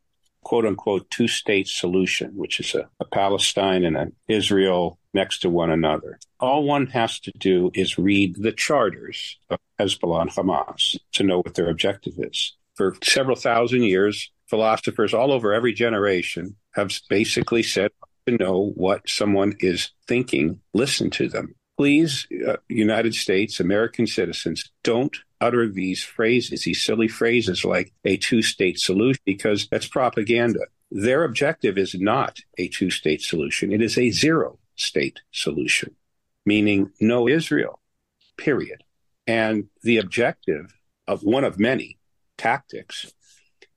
quote 0.44 0.65
unquote 0.65 1.10
two 1.10 1.27
state 1.27 1.67
solution, 1.67 2.32
which 2.36 2.60
is 2.60 2.75
a, 2.75 2.88
a 3.00 3.06
Palestine 3.06 3.84
and 3.84 3.98
an 3.98 4.13
Israel 4.27 5.00
next 5.13 5.39
to 5.39 5.50
one 5.50 5.72
another. 5.72 6.20
All 6.39 6.63
one 6.63 6.88
has 6.88 7.20
to 7.22 7.32
do 7.38 7.72
is 7.74 7.98
read 7.98 8.36
the 8.36 8.51
charters 8.51 9.38
of 9.50 9.60
Hezbollah 9.79 10.22
and 10.22 10.32
Hamas 10.32 10.98
to 11.13 11.24
know 11.24 11.39
what 11.39 11.56
their 11.56 11.70
objective 11.70 12.13
is. 12.17 12.56
For 12.75 12.96
several 13.03 13.36
thousand 13.36 13.84
years, 13.84 14.32
philosophers 14.48 15.13
all 15.13 15.32
over 15.32 15.53
every 15.53 15.74
generation 15.74 16.56
have 16.75 16.91
basically 17.10 17.63
said 17.63 17.91
to 18.27 18.38
know 18.38 18.72
what 18.75 19.10
someone 19.10 19.56
is 19.60 19.91
thinking, 20.08 20.60
listen 20.74 21.10
to 21.12 21.27
them. 21.27 21.56
Please, 21.77 22.27
uh, 22.48 22.57
United 22.67 23.13
States, 23.13 23.60
American 23.60 24.07
citizens, 24.07 24.72
don't 24.84 25.15
utter 25.39 25.69
these 25.69 26.03
phrases, 26.03 26.63
these 26.63 26.84
silly 26.84 27.07
phrases 27.07 27.63
like 27.63 27.93
a 28.03 28.17
two 28.17 28.41
state 28.41 28.79
solution, 28.79 29.22
because 29.25 29.67
that's 29.69 29.88
propaganda. 29.88 30.62
Their 30.89 31.24
objective 31.24 31.77
is 31.77 31.93
not 31.93 32.39
a 32.57 32.67
two 32.67 32.89
state 32.89 33.22
solution, 33.22 33.72
it 33.72 33.81
is 33.81 33.98
a 33.98 34.10
zero 34.10 34.57
state 34.75 35.22
solution, 35.31 35.96
meaning 36.46 36.91
no 37.00 37.27
Israel, 37.27 37.79
period. 38.38 38.84
And 39.27 39.65
the 39.84 39.98
objective 39.98 40.74
of 41.07 41.22
one 41.22 41.43
of 41.43 41.60
many 41.60 42.00
tactics 42.38 43.13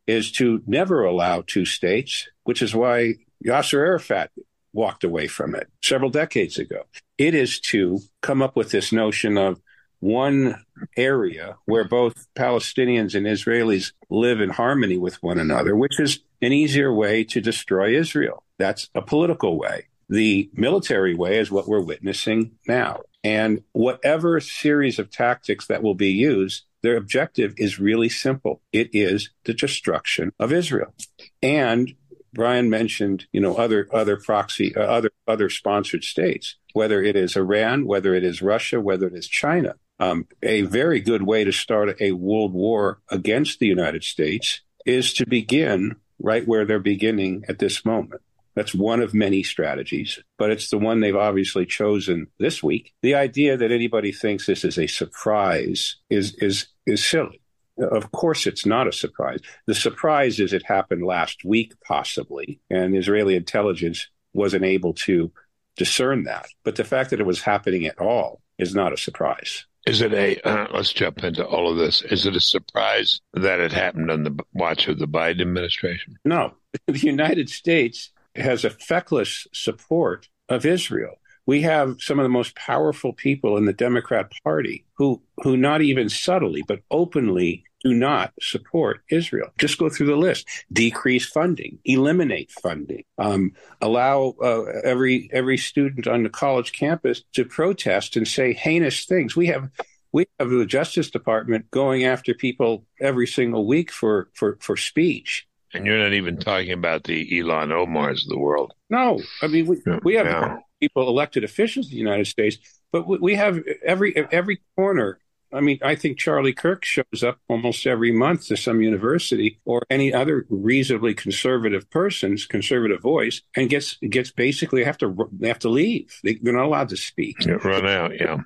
is 0.06 0.32
to 0.32 0.62
never 0.66 1.04
allow 1.04 1.42
two 1.46 1.66
states, 1.66 2.28
which 2.44 2.62
is 2.62 2.74
why 2.74 3.14
Yasser 3.44 3.78
Arafat 3.78 4.30
walked 4.72 5.04
away 5.04 5.26
from 5.26 5.54
it 5.54 5.68
several 5.82 6.10
decades 6.10 6.58
ago. 6.58 6.84
It 7.20 7.34
is 7.34 7.60
to 7.72 8.00
come 8.22 8.40
up 8.40 8.56
with 8.56 8.70
this 8.70 8.92
notion 8.92 9.36
of 9.36 9.60
one 9.98 10.64
area 10.96 11.58
where 11.66 11.84
both 11.84 12.26
Palestinians 12.34 13.14
and 13.14 13.26
Israelis 13.26 13.92
live 14.08 14.40
in 14.40 14.48
harmony 14.48 14.96
with 14.96 15.22
one 15.22 15.38
another, 15.38 15.76
which 15.76 16.00
is 16.00 16.20
an 16.40 16.54
easier 16.54 16.90
way 16.90 17.22
to 17.24 17.42
destroy 17.42 17.94
Israel. 17.94 18.42
That's 18.56 18.88
a 18.94 19.02
political 19.02 19.58
way. 19.58 19.88
The 20.08 20.48
military 20.54 21.14
way 21.14 21.38
is 21.38 21.50
what 21.50 21.68
we're 21.68 21.82
witnessing 21.82 22.52
now. 22.66 23.02
And 23.22 23.64
whatever 23.72 24.40
series 24.40 24.98
of 24.98 25.10
tactics 25.10 25.66
that 25.66 25.82
will 25.82 25.94
be 25.94 26.12
used, 26.12 26.64
Their 26.82 26.96
objective 26.96 27.54
is 27.56 27.78
really 27.78 28.08
simple. 28.08 28.62
It 28.72 28.90
is 28.92 29.30
the 29.44 29.54
destruction 29.54 30.32
of 30.38 30.52
Israel. 30.52 30.94
And 31.42 31.94
Brian 32.32 32.70
mentioned, 32.70 33.26
you 33.32 33.40
know, 33.40 33.56
other 33.56 33.88
other 33.92 34.16
proxy, 34.16 34.74
uh, 34.74 34.80
other 34.80 35.10
other 35.26 35.50
sponsored 35.50 36.04
states, 36.04 36.56
whether 36.72 37.02
it 37.02 37.16
is 37.16 37.36
Iran, 37.36 37.86
whether 37.86 38.14
it 38.14 38.24
is 38.24 38.42
Russia, 38.42 38.80
whether 38.80 39.06
it 39.06 39.14
is 39.14 39.28
China. 39.28 39.74
Um, 39.98 40.26
a 40.42 40.62
very 40.62 41.00
good 41.00 41.22
way 41.22 41.44
to 41.44 41.52
start 41.52 42.00
a 42.00 42.12
world 42.12 42.54
war 42.54 43.00
against 43.10 43.58
the 43.58 43.66
United 43.66 44.02
States 44.02 44.62
is 44.86 45.12
to 45.14 45.26
begin 45.26 45.96
right 46.18 46.46
where 46.46 46.64
they're 46.64 46.78
beginning 46.78 47.44
at 47.48 47.58
this 47.58 47.84
moment. 47.84 48.22
That's 48.54 48.74
one 48.74 49.00
of 49.00 49.14
many 49.14 49.42
strategies, 49.42 50.18
but 50.36 50.50
it's 50.50 50.70
the 50.70 50.78
one 50.78 51.00
they've 51.00 51.14
obviously 51.14 51.66
chosen 51.66 52.26
this 52.38 52.62
week. 52.62 52.92
The 53.02 53.14
idea 53.14 53.56
that 53.56 53.70
anybody 53.70 54.12
thinks 54.12 54.46
this 54.46 54.64
is 54.64 54.78
a 54.78 54.86
surprise 54.86 55.96
is 56.08 56.34
is 56.36 56.66
is 56.86 57.04
silly. 57.04 57.39
Of 57.80 58.12
course, 58.12 58.46
it's 58.46 58.66
not 58.66 58.88
a 58.88 58.92
surprise. 58.92 59.40
The 59.66 59.74
surprise 59.74 60.38
is 60.40 60.52
it 60.52 60.66
happened 60.66 61.04
last 61.04 61.44
week, 61.44 61.74
possibly, 61.84 62.60
and 62.68 62.96
Israeli 62.96 63.36
intelligence 63.36 64.08
wasn't 64.32 64.64
able 64.64 64.94
to 64.94 65.32
discern 65.76 66.24
that. 66.24 66.46
But 66.64 66.76
the 66.76 66.84
fact 66.84 67.10
that 67.10 67.20
it 67.20 67.26
was 67.26 67.42
happening 67.42 67.86
at 67.86 67.98
all 67.98 68.42
is 68.58 68.74
not 68.74 68.92
a 68.92 68.98
surprise. 68.98 69.66
Is 69.86 70.02
it 70.02 70.12
a, 70.12 70.38
uh, 70.46 70.66
let's 70.74 70.92
jump 70.92 71.24
into 71.24 71.44
all 71.46 71.70
of 71.70 71.78
this. 71.78 72.02
Is 72.02 72.26
it 72.26 72.36
a 72.36 72.40
surprise 72.40 73.20
that 73.32 73.60
it 73.60 73.72
happened 73.72 74.10
on 74.10 74.24
the 74.24 74.38
watch 74.52 74.88
of 74.88 74.98
the 74.98 75.08
Biden 75.08 75.40
administration? 75.40 76.18
No. 76.24 76.54
The 76.86 76.98
United 77.00 77.48
States 77.48 78.10
has 78.36 78.64
a 78.64 78.70
feckless 78.70 79.46
support 79.52 80.28
of 80.48 80.64
Israel. 80.64 81.16
We 81.46 81.62
have 81.62 81.96
some 81.98 82.20
of 82.20 82.22
the 82.22 82.28
most 82.28 82.54
powerful 82.54 83.12
people 83.12 83.56
in 83.56 83.64
the 83.64 83.72
Democrat 83.72 84.30
Party 84.44 84.84
who, 84.94 85.20
who 85.38 85.56
not 85.56 85.82
even 85.82 86.08
subtly, 86.08 86.62
but 86.62 86.82
openly 86.92 87.64
do 87.82 87.94
not 87.94 88.32
support 88.40 89.00
Israel. 89.10 89.50
Just 89.58 89.78
go 89.78 89.88
through 89.88 90.06
the 90.06 90.16
list: 90.16 90.46
decrease 90.72 91.26
funding, 91.26 91.78
eliminate 91.84 92.50
funding, 92.50 93.04
um, 93.18 93.52
allow 93.80 94.34
uh, 94.42 94.64
every 94.84 95.28
every 95.32 95.56
student 95.56 96.06
on 96.06 96.22
the 96.22 96.30
college 96.30 96.72
campus 96.72 97.22
to 97.34 97.44
protest 97.44 98.16
and 98.16 98.26
say 98.26 98.52
heinous 98.52 99.04
things. 99.04 99.36
We 99.36 99.46
have 99.46 99.70
we 100.12 100.26
have 100.38 100.50
the 100.50 100.66
Justice 100.66 101.10
Department 101.10 101.70
going 101.70 102.04
after 102.04 102.34
people 102.34 102.84
every 103.00 103.26
single 103.26 103.66
week 103.66 103.90
for 103.90 104.28
for 104.34 104.58
for 104.60 104.76
speech. 104.76 105.46
And 105.72 105.86
you're 105.86 105.98
not 105.98 106.14
even 106.14 106.36
talking 106.36 106.72
about 106.72 107.04
the 107.04 107.30
Ilhan 107.30 107.68
Omars 107.68 108.24
of 108.24 108.28
the 108.28 108.38
world. 108.38 108.74
No, 108.88 109.20
I 109.42 109.46
mean 109.46 109.66
we, 109.66 109.82
we 110.02 110.14
have 110.14 110.26
yeah. 110.26 110.58
people 110.80 111.08
elected 111.08 111.44
officials 111.44 111.86
in 111.86 111.92
the 111.92 111.98
United 111.98 112.26
States, 112.26 112.58
but 112.92 113.06
we 113.06 113.34
have 113.34 113.60
every 113.84 114.16
every 114.32 114.60
corner 114.76 115.18
I 115.52 115.60
mean, 115.60 115.78
I 115.82 115.94
think 115.94 116.18
Charlie 116.18 116.52
Kirk 116.52 116.84
shows 116.84 117.24
up 117.24 117.38
almost 117.48 117.86
every 117.86 118.12
month 118.12 118.46
to 118.46 118.56
some 118.56 118.80
university 118.80 119.58
or 119.64 119.82
any 119.90 120.12
other 120.12 120.46
reasonably 120.48 121.14
conservative 121.14 121.90
person's 121.90 122.46
conservative 122.46 123.02
voice 123.02 123.42
and 123.56 123.68
gets 123.68 123.96
gets 123.96 124.30
basically 124.30 124.84
have 124.84 124.98
to 124.98 125.28
they 125.32 125.48
have 125.48 125.58
to 125.60 125.68
leave. 125.68 126.20
They, 126.22 126.38
are 126.46 126.52
not 126.52 126.66
allowed 126.66 126.88
to 126.90 126.96
speak. 126.96 127.44
Yeah, 127.44 127.54
run 127.64 127.86
out. 127.86 128.12
Yeah, 128.18 128.38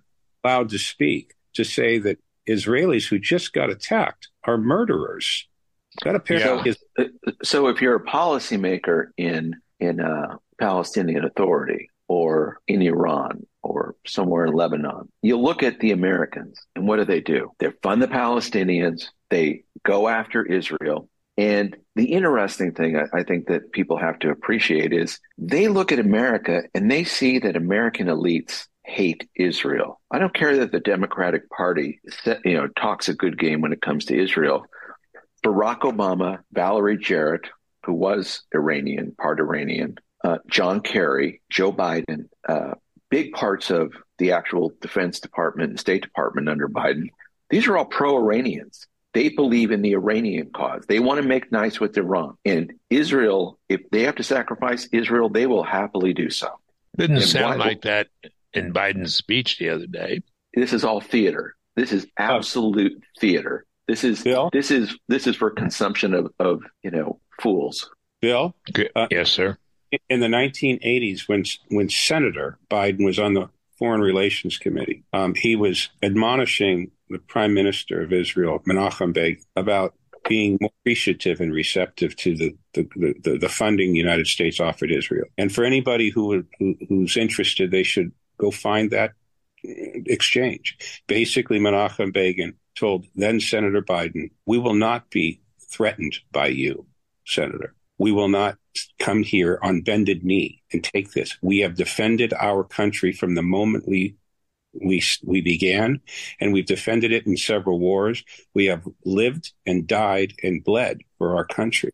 allowed 0.43 0.71
to 0.71 0.79
speak 0.79 1.35
to 1.55 1.65
say 1.65 1.99
that 1.99 2.19
Israelis 2.49 3.09
who 3.09 3.19
just 3.19 3.53
got 3.53 3.71
attacked 3.71 4.29
are 4.45 4.59
murderers. 4.59 5.47
That 6.05 6.15
apparently 6.15 6.75
yeah. 6.99 7.05
is. 7.05 7.13
Uh, 7.27 7.33
so, 7.43 7.69
if 7.69 7.81
you're 7.81 7.97
a 7.97 8.05
policymaker 8.05 9.09
in 9.17 9.57
in 9.79 10.01
a 10.01 10.39
Palestinian 10.59 11.25
Authority 11.25 11.91
or 12.09 12.61
in 12.67 12.83
Iran 12.83 13.47
or 13.65 13.97
somewhere 14.07 14.47
in 14.47 14.53
Lebanon, 14.53 15.11
you 15.23 15.39
look 15.39 15.63
at 15.63 15.81
the 15.81 15.93
Americans 15.93 16.61
and 16.77 16.87
what 16.87 16.97
do 16.97 17.05
they 17.05 17.21
do? 17.21 17.51
They 17.59 17.71
fund 17.83 18.03
the 18.03 18.09
Palestinians, 18.09 19.07
they 19.31 19.65
go 19.85 20.09
after 20.09 20.45
Israel. 20.45 21.09
And 21.37 21.77
the 21.97 22.13
interesting 22.13 22.73
thing 22.73 22.97
I, 22.97 23.07
I 23.13 23.23
think 23.25 23.49
that 23.49 23.73
people 23.73 23.99
have 23.99 24.19
to 24.21 24.31
appreciate 24.31 24.93
is 24.93 25.19
they 25.37 25.69
look 25.69 25.91
at 25.91 25.99
America 25.99 26.63
and 26.75 26.91
they 26.91 27.05
see 27.05 27.41
that 27.41 27.57
American 27.57 28.07
elites 28.07 28.67
hate 28.85 29.29
Israel. 29.35 30.01
I 30.11 30.19
don't 30.19 30.35
care 30.35 30.57
that 30.59 30.71
the 30.71 30.81
Democratic 30.81 31.51
Party, 31.51 32.01
you 32.45 32.55
know, 32.55 32.69
talks 32.69 33.09
a 33.09 33.15
good 33.15 33.39
game 33.39 33.61
when 33.61 33.73
it 33.73 33.83
comes 33.83 34.05
to 34.07 34.17
Israel. 34.17 34.67
Barack 35.45 35.81
Obama, 35.81 36.39
Valerie 36.53 36.99
Jarrett, 36.99 37.49
who 37.85 37.95
was 37.95 38.43
Iranian, 38.55 39.15
part 39.19 39.41
Iranian, 39.41 39.97
uh, 40.23 40.39
John 40.49 40.81
Kerry, 40.81 41.43
Joe 41.51 41.73
Biden, 41.73 42.29
uh, 42.49 42.75
big 43.15 43.33
parts 43.33 43.71
of 43.71 43.93
the 44.19 44.33
actual 44.33 44.73
Defense 44.81 45.21
Department 45.21 45.71
and 45.71 45.79
State 45.79 46.03
Department 46.03 46.49
under 46.49 46.69
Biden, 46.69 47.11
these 47.49 47.69
are 47.69 47.79
all 47.79 47.85
pro 47.85 48.17
Iranians. 48.17 48.89
They 49.13 49.29
believe 49.29 49.71
in 49.71 49.83
the 49.83 49.93
Iranian 49.93 50.51
cause. 50.53 50.85
They 50.89 50.99
want 50.99 51.23
to 51.23 51.29
make 51.29 51.53
nice 51.53 51.79
with 51.79 51.97
Iran. 51.97 52.37
And 52.45 52.73
Israel, 52.91 53.61
if 53.69 53.89
they 53.93 54.03
have 54.03 54.17
to 54.17 54.25
sacrifice 54.25 54.89
Israel, 54.91 55.29
they 55.29 55.47
will 55.47 55.63
happily 55.63 56.13
do 56.13 56.29
so. 56.29 56.49
Didn't 56.99 57.19
and 57.19 57.25
sound 57.25 57.61
like 57.61 57.83
that 57.83 58.09
in 58.53 58.73
Biden's 58.73 59.15
speech 59.15 59.59
the 59.59 59.69
other 59.69 59.87
day. 59.87 60.23
This 60.53 60.73
is 60.73 60.83
all 60.83 61.01
theater. 61.01 61.55
This 61.77 61.93
is 61.93 62.09
absolute 62.19 62.95
oh. 62.97 63.21
theater. 63.21 63.65
This 63.87 64.03
is 64.03 64.25
Bill? 64.25 64.51
this 64.53 64.73
is 64.73 64.99
this 65.07 65.29
is 65.29 65.37
for 65.37 65.51
consumption 65.51 66.15
of, 66.15 66.33
of 66.41 66.63
you 66.83 66.91
know 66.91 67.21
fools. 67.41 67.89
Bill, 68.21 68.57
uh, 68.97 69.07
yes, 69.13 69.31
sir 69.31 69.57
in 70.09 70.21
the 70.21 70.27
1980s 70.27 71.29
when 71.29 71.45
when 71.69 71.89
Senator 71.89 72.59
Biden 72.71 73.05
was 73.05 73.19
on 73.19 73.35
the 73.35 73.49
Foreign 73.79 74.01
Relations 74.01 74.59
Committee, 74.59 75.03
um, 75.13 75.35
he 75.35 75.57
was 75.57 75.91
admonishing 76.03 76.91
the 77.11 77.19
Prime 77.19 77.55
Minister 77.55 78.03
of 78.03 78.13
Israel, 78.13 78.61
Menachem 78.67 79.13
Begin, 79.13 79.43
about 79.57 79.95
being 80.29 80.59
more 80.61 80.71
appreciative 80.81 81.41
and 81.41 81.53
receptive 81.53 82.17
to 82.17 82.35
the, 82.35 82.57
the, 82.73 82.89
the, 83.23 83.39
the, 83.39 83.49
funding 83.49 83.93
the 83.93 83.99
United 83.99 84.27
States 84.27 84.59
offered 84.59 84.91
Israel. 84.91 85.27
And 85.37 85.53
for 85.53 85.65
anybody 85.65 86.09
who, 86.09 86.45
who 86.59 86.77
who's 86.89 87.17
interested, 87.17 87.71
they 87.71 87.83
should 87.83 88.11
go 88.39 88.51
find 88.51 88.91
that 88.91 89.13
exchange. 89.63 91.03
Basically, 91.07 91.59
Menachem 91.59 92.13
Begin 92.13 92.55
told 92.75 93.07
then 93.15 93.41
Senator 93.41 93.83
Biden, 93.83 94.31
"We 94.47 94.59
will 94.59 94.75
not 94.75 95.11
be 95.11 95.41
threatened 95.61 96.19
by 96.33 96.49
you, 96.49 96.87
Senator. 97.27 97.75
We 97.99 98.13
will 98.13 98.29
not 98.29 98.59
come 98.99 99.23
here 99.23 99.59
on 99.63 99.83
bended 99.83 100.25
knee 100.25 100.63
and 100.73 100.83
take 100.83 101.13
this. 101.13 101.37
We 101.43 101.59
have 101.59 101.77
defended 101.77 102.33
our 102.35 102.65
country 102.65 103.13
from 103.13 103.35
the 103.35 103.43
moment 103.43 103.89
we 103.89 104.17
we 104.83 105.03
we 105.23 105.41
began, 105.41 106.01
and 106.41 106.53
we've 106.53 106.67
defended 106.67 107.13
it 107.13 107.27
in 107.27 107.37
several 107.37 107.79
wars. 107.79 108.25
We 108.55 108.67
have 108.67 108.87
lived 109.05 109.53
and 109.67 109.87
died 109.87 110.35
and 110.43 110.65
bled 110.65 111.03
for 111.19 111.37
our 111.37 111.45
country. 111.45 111.91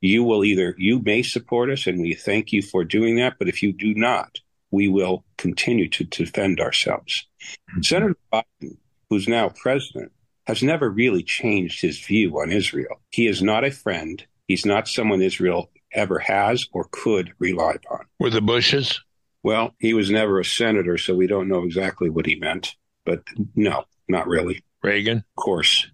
You 0.00 0.24
will 0.24 0.44
either 0.44 0.74
you 0.78 1.00
may 1.00 1.22
support 1.22 1.70
us, 1.70 1.86
and 1.86 2.00
we 2.00 2.14
thank 2.14 2.52
you 2.52 2.62
for 2.62 2.84
doing 2.84 3.16
that. 3.16 3.34
But 3.38 3.48
if 3.48 3.62
you 3.62 3.72
do 3.72 3.94
not, 3.94 4.40
we 4.70 4.88
will 4.88 5.24
continue 5.36 5.88
to 5.90 6.04
defend 6.04 6.60
ourselves. 6.60 7.26
Mm-hmm. 7.42 7.82
Senator 7.82 8.16
Biden, 8.32 8.76
who's 9.10 9.28
now 9.28 9.50
president, 9.50 10.12
has 10.46 10.62
never 10.62 10.88
really 10.88 11.22
changed 11.22 11.82
his 11.82 11.98
view 11.98 12.40
on 12.40 12.50
Israel. 12.50 13.00
He 13.10 13.26
is 13.26 13.42
not 13.42 13.64
a 13.64 13.70
friend. 13.70 14.24
He's 14.46 14.64
not 14.64 14.88
someone 14.88 15.20
Israel 15.20 15.70
ever 15.92 16.18
has 16.18 16.66
or 16.72 16.88
could 16.90 17.32
rely 17.38 17.72
upon. 17.72 18.06
Were 18.18 18.30
the 18.30 18.40
Bushes? 18.40 19.00
Well, 19.42 19.74
he 19.78 19.94
was 19.94 20.10
never 20.10 20.40
a 20.40 20.44
senator, 20.44 20.98
so 20.98 21.14
we 21.14 21.26
don't 21.26 21.48
know 21.48 21.62
exactly 21.62 22.10
what 22.10 22.26
he 22.26 22.34
meant. 22.34 22.74
But 23.04 23.22
no, 23.54 23.84
not 24.08 24.26
really. 24.26 24.62
Reagan? 24.82 25.18
Of 25.18 25.42
course. 25.42 25.86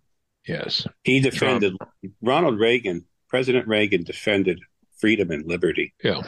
Yes. 0.47 0.87
He 1.03 1.21
defended, 1.21 1.77
Trump. 1.79 2.15
Ronald 2.23 2.59
Reagan, 2.59 3.05
President 3.29 3.67
Reagan 3.67 4.03
defended 4.05 4.61
freedom 4.99 5.31
and 5.31 5.47
liberty. 5.47 5.95
Yeah. 6.03 6.23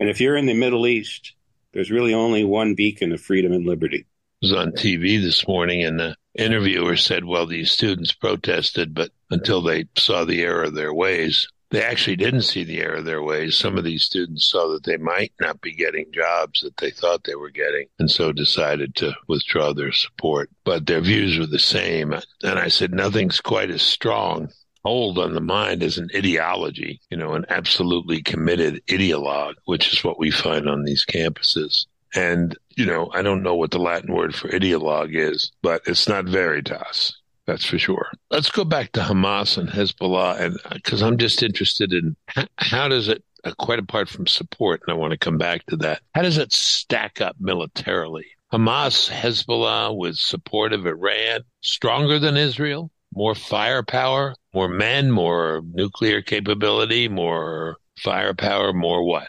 And 0.00 0.08
if 0.08 0.20
you're 0.20 0.36
in 0.36 0.46
the 0.46 0.54
Middle 0.54 0.86
East, 0.86 1.34
there's 1.72 1.90
really 1.90 2.14
only 2.14 2.44
one 2.44 2.74
beacon 2.74 3.12
of 3.12 3.20
freedom 3.20 3.52
and 3.52 3.66
liberty. 3.66 4.06
I 4.42 4.46
was 4.46 4.52
on 4.52 4.72
TV 4.72 5.22
this 5.22 5.46
morning, 5.46 5.84
and 5.84 6.00
the 6.00 6.16
interviewer 6.34 6.96
said, 6.96 7.24
Well, 7.24 7.46
these 7.46 7.70
students 7.70 8.12
protested, 8.12 8.94
but 8.94 9.10
until 9.30 9.62
they 9.62 9.86
saw 9.96 10.24
the 10.24 10.42
error 10.42 10.64
of 10.64 10.74
their 10.74 10.92
ways, 10.92 11.48
they 11.72 11.82
actually 11.82 12.16
didn't 12.16 12.42
see 12.42 12.62
the 12.62 12.80
error 12.80 12.96
of 12.96 13.04
their 13.04 13.22
ways. 13.22 13.56
Some 13.56 13.76
of 13.76 13.84
these 13.84 14.04
students 14.04 14.48
saw 14.48 14.68
that 14.72 14.84
they 14.84 14.98
might 14.98 15.32
not 15.40 15.60
be 15.60 15.74
getting 15.74 16.12
jobs 16.12 16.60
that 16.60 16.76
they 16.76 16.90
thought 16.90 17.24
they 17.24 17.34
were 17.34 17.50
getting, 17.50 17.86
and 17.98 18.10
so 18.10 18.30
decided 18.30 18.94
to 18.96 19.14
withdraw 19.26 19.72
their 19.72 19.92
support. 19.92 20.50
But 20.64 20.86
their 20.86 21.00
views 21.00 21.38
were 21.38 21.46
the 21.46 21.58
same. 21.58 22.12
And 22.12 22.58
I 22.58 22.68
said, 22.68 22.92
nothing's 22.92 23.40
quite 23.40 23.70
as 23.70 23.82
strong 23.82 24.50
hold 24.84 25.18
on 25.18 25.34
the 25.34 25.40
mind 25.40 25.82
as 25.82 25.98
an 25.98 26.10
ideology, 26.14 27.00
you 27.10 27.16
know, 27.16 27.34
an 27.34 27.46
absolutely 27.48 28.22
committed 28.22 28.82
ideologue, 28.88 29.54
which 29.64 29.92
is 29.92 30.02
what 30.02 30.18
we 30.18 30.30
find 30.30 30.68
on 30.68 30.84
these 30.84 31.04
campuses. 31.04 31.86
And, 32.14 32.56
you 32.76 32.84
know, 32.84 33.10
I 33.14 33.22
don't 33.22 33.42
know 33.42 33.54
what 33.54 33.70
the 33.70 33.78
Latin 33.78 34.12
word 34.12 34.34
for 34.34 34.48
ideologue 34.48 35.14
is, 35.14 35.52
but 35.62 35.82
it's 35.86 36.08
not 36.08 36.24
veritas. 36.24 37.16
That's 37.46 37.64
for 37.64 37.78
sure. 37.78 38.10
Let's 38.30 38.50
go 38.50 38.64
back 38.64 38.92
to 38.92 39.00
Hamas 39.00 39.58
and 39.58 39.68
Hezbollah, 39.68 40.40
and 40.40 40.58
because 40.72 41.02
uh, 41.02 41.06
I'm 41.06 41.18
just 41.18 41.42
interested 41.42 41.92
in 41.92 42.16
how, 42.56 42.88
does 42.88 43.08
it, 43.08 43.24
uh, 43.44 43.52
quite 43.58 43.80
apart 43.80 44.08
from 44.08 44.26
support, 44.26 44.80
and 44.86 44.94
I 44.94 44.96
want 44.96 45.10
to 45.10 45.18
come 45.18 45.38
back 45.38 45.66
to 45.66 45.76
that. 45.78 46.02
How 46.14 46.22
does 46.22 46.38
it 46.38 46.52
stack 46.52 47.20
up 47.20 47.36
militarily? 47.40 48.26
Hamas, 48.52 49.10
Hezbollah 49.10 49.96
with 49.96 50.16
support 50.16 50.72
of 50.72 50.86
Iran, 50.86 51.40
stronger 51.62 52.18
than 52.18 52.36
Israel, 52.36 52.90
more 53.14 53.34
firepower, 53.34 54.34
more 54.54 54.68
men, 54.68 55.10
more 55.10 55.62
nuclear 55.72 56.22
capability, 56.22 57.08
more 57.08 57.76
firepower, 57.98 58.72
more 58.72 59.04
what? 59.04 59.28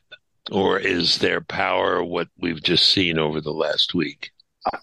Or 0.51 0.77
is 0.77 1.19
their 1.19 1.41
power 1.41 2.03
what 2.03 2.27
we've 2.37 2.61
just 2.61 2.91
seen 2.91 3.17
over 3.17 3.41
the 3.41 3.53
last 3.53 3.93
week? 3.93 4.31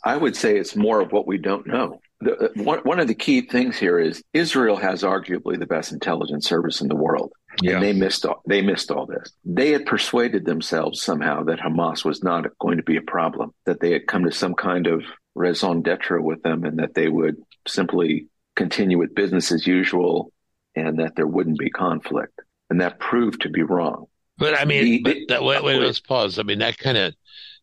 I 0.04 0.16
would 0.16 0.37
say 0.37 0.58
it's 0.58 0.75
more 0.75 1.00
of 1.00 1.12
what 1.12 1.26
we 1.26 1.38
don't 1.38 1.66
know. 1.66 2.00
The, 2.20 2.36
uh, 2.36 2.48
one, 2.62 2.80
one 2.80 3.00
of 3.00 3.08
the 3.08 3.14
key 3.14 3.42
things 3.42 3.78
here 3.78 3.98
is 3.98 4.22
Israel 4.32 4.76
has 4.76 5.02
arguably 5.02 5.58
the 5.58 5.66
best 5.66 5.92
intelligence 5.92 6.46
service 6.46 6.80
in 6.80 6.88
the 6.88 6.96
world. 6.96 7.32
Yeah. 7.62 7.74
And 7.74 7.82
they 7.82 7.92
missed 7.92 8.26
all, 8.26 8.42
they 8.46 8.62
missed 8.62 8.90
all 8.90 9.06
this. 9.06 9.32
They 9.44 9.72
had 9.72 9.86
persuaded 9.86 10.44
themselves 10.44 11.02
somehow 11.02 11.44
that 11.44 11.58
Hamas 11.58 12.04
was 12.04 12.22
not 12.22 12.46
going 12.58 12.76
to 12.76 12.82
be 12.82 12.96
a 12.96 13.02
problem, 13.02 13.52
that 13.66 13.80
they 13.80 13.92
had 13.92 14.06
come 14.06 14.24
to 14.24 14.32
some 14.32 14.54
kind 14.54 14.86
of 14.86 15.02
raison 15.34 15.82
d'etre 15.82 16.20
with 16.20 16.42
them 16.42 16.64
and 16.64 16.78
that 16.78 16.94
they 16.94 17.08
would 17.08 17.36
simply 17.66 18.26
continue 18.54 18.98
with 18.98 19.14
business 19.14 19.50
as 19.52 19.66
usual 19.66 20.32
and 20.76 20.98
that 21.00 21.16
there 21.16 21.26
wouldn't 21.26 21.58
be 21.58 21.70
conflict. 21.70 22.38
And 22.68 22.80
that 22.80 23.00
proved 23.00 23.42
to 23.42 23.48
be 23.48 23.62
wrong. 23.62 24.06
But 24.38 24.58
I 24.58 24.64
mean, 24.64 24.84
the, 24.84 25.02
but 25.02 25.16
that, 25.28 25.42
wait, 25.42 25.62
wait, 25.64 25.80
let's 25.80 26.00
pause. 26.00 26.38
I 26.38 26.44
mean, 26.44 26.60
that 26.60 26.78
kind 26.78 26.96
of 26.96 27.14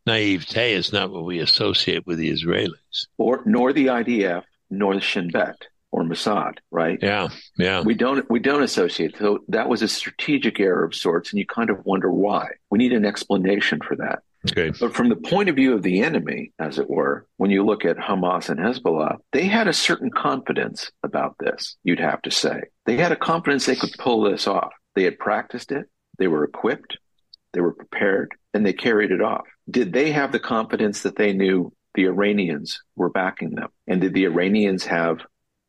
naivete 0.08 0.74
is 0.74 0.92
not 0.92 1.12
what 1.12 1.26
we 1.26 1.40
associate 1.40 2.08
with 2.08 2.18
the 2.18 2.32
Israelis, 2.32 3.08
or 3.18 3.44
nor 3.46 3.74
the 3.74 3.88
IDF, 3.88 4.44
nor 4.70 4.96
the 4.96 5.02
Shin 5.02 5.30
Bet 5.30 5.68
or 5.92 6.04
Mossad, 6.04 6.58
right? 6.72 7.00
Yeah, 7.02 7.30
yeah. 7.58 7.82
We 7.82 7.94
don't 7.94 8.30
we 8.30 8.40
don't 8.40 8.64
associate. 8.64 9.16
So 9.18 9.40
that 9.50 9.70
was 9.70 9.82
a 9.82 9.88
strategic 9.88 10.60
error 10.60 10.84
of 10.84 10.96
sorts, 10.96 11.32
and 11.32 11.40
you 11.40 11.46
kind 11.46 11.70
of 11.70 11.86
wonder 11.86 12.12
why. 12.12 12.48
We 12.70 12.80
need 12.80 12.94
an 12.94 13.06
explanation 13.06 13.80
for 13.86 13.96
that. 13.98 14.24
Okay. 14.52 14.72
But 14.80 14.96
from 14.96 15.10
the 15.10 15.16
point 15.16 15.50
of 15.50 15.56
view 15.56 15.74
of 15.74 15.84
the 15.84 16.02
enemy, 16.02 16.54
as 16.60 16.80
it 16.80 16.90
were, 16.90 17.26
when 17.38 17.52
you 17.52 17.66
look 17.66 17.84
at 17.84 17.98
Hamas 17.98 18.50
and 18.50 18.60
Hezbollah, 18.60 19.18
they 19.34 19.46
had 19.46 19.68
a 19.68 19.74
certain 19.74 20.10
confidence 20.10 20.90
about 21.04 21.36
this, 21.40 21.76
you'd 21.84 22.00
have 22.00 22.22
to 22.22 22.32
say. 22.32 22.62
They 22.86 22.96
had 22.96 23.12
a 23.12 23.18
confidence 23.18 23.66
they 23.66 23.76
could 23.76 23.94
pull 23.98 24.22
this 24.22 24.48
off. 24.48 24.72
They 24.96 25.04
had 25.04 25.20
practiced 25.20 25.72
it, 25.72 25.88
they 26.18 26.28
were 26.28 26.44
equipped, 26.44 26.98
they 27.54 27.62
were 27.62 27.74
prepared, 27.74 28.32
and 28.54 28.66
they 28.66 28.74
carried 28.74 29.12
it 29.12 29.22
off 29.22 29.46
did 29.70 29.94
they 29.94 30.12
have 30.12 30.32
the 30.32 30.40
confidence 30.40 31.04
that 31.04 31.16
they 31.16 31.34
knew 31.34 31.74
the 31.94 32.06
Iranians 32.06 32.82
were 32.96 33.10
backing 33.10 33.56
them? 33.56 33.70
And 33.88 34.02
did 34.02 34.14
the 34.14 34.26
Iranians 34.26 34.86
have 34.86 35.20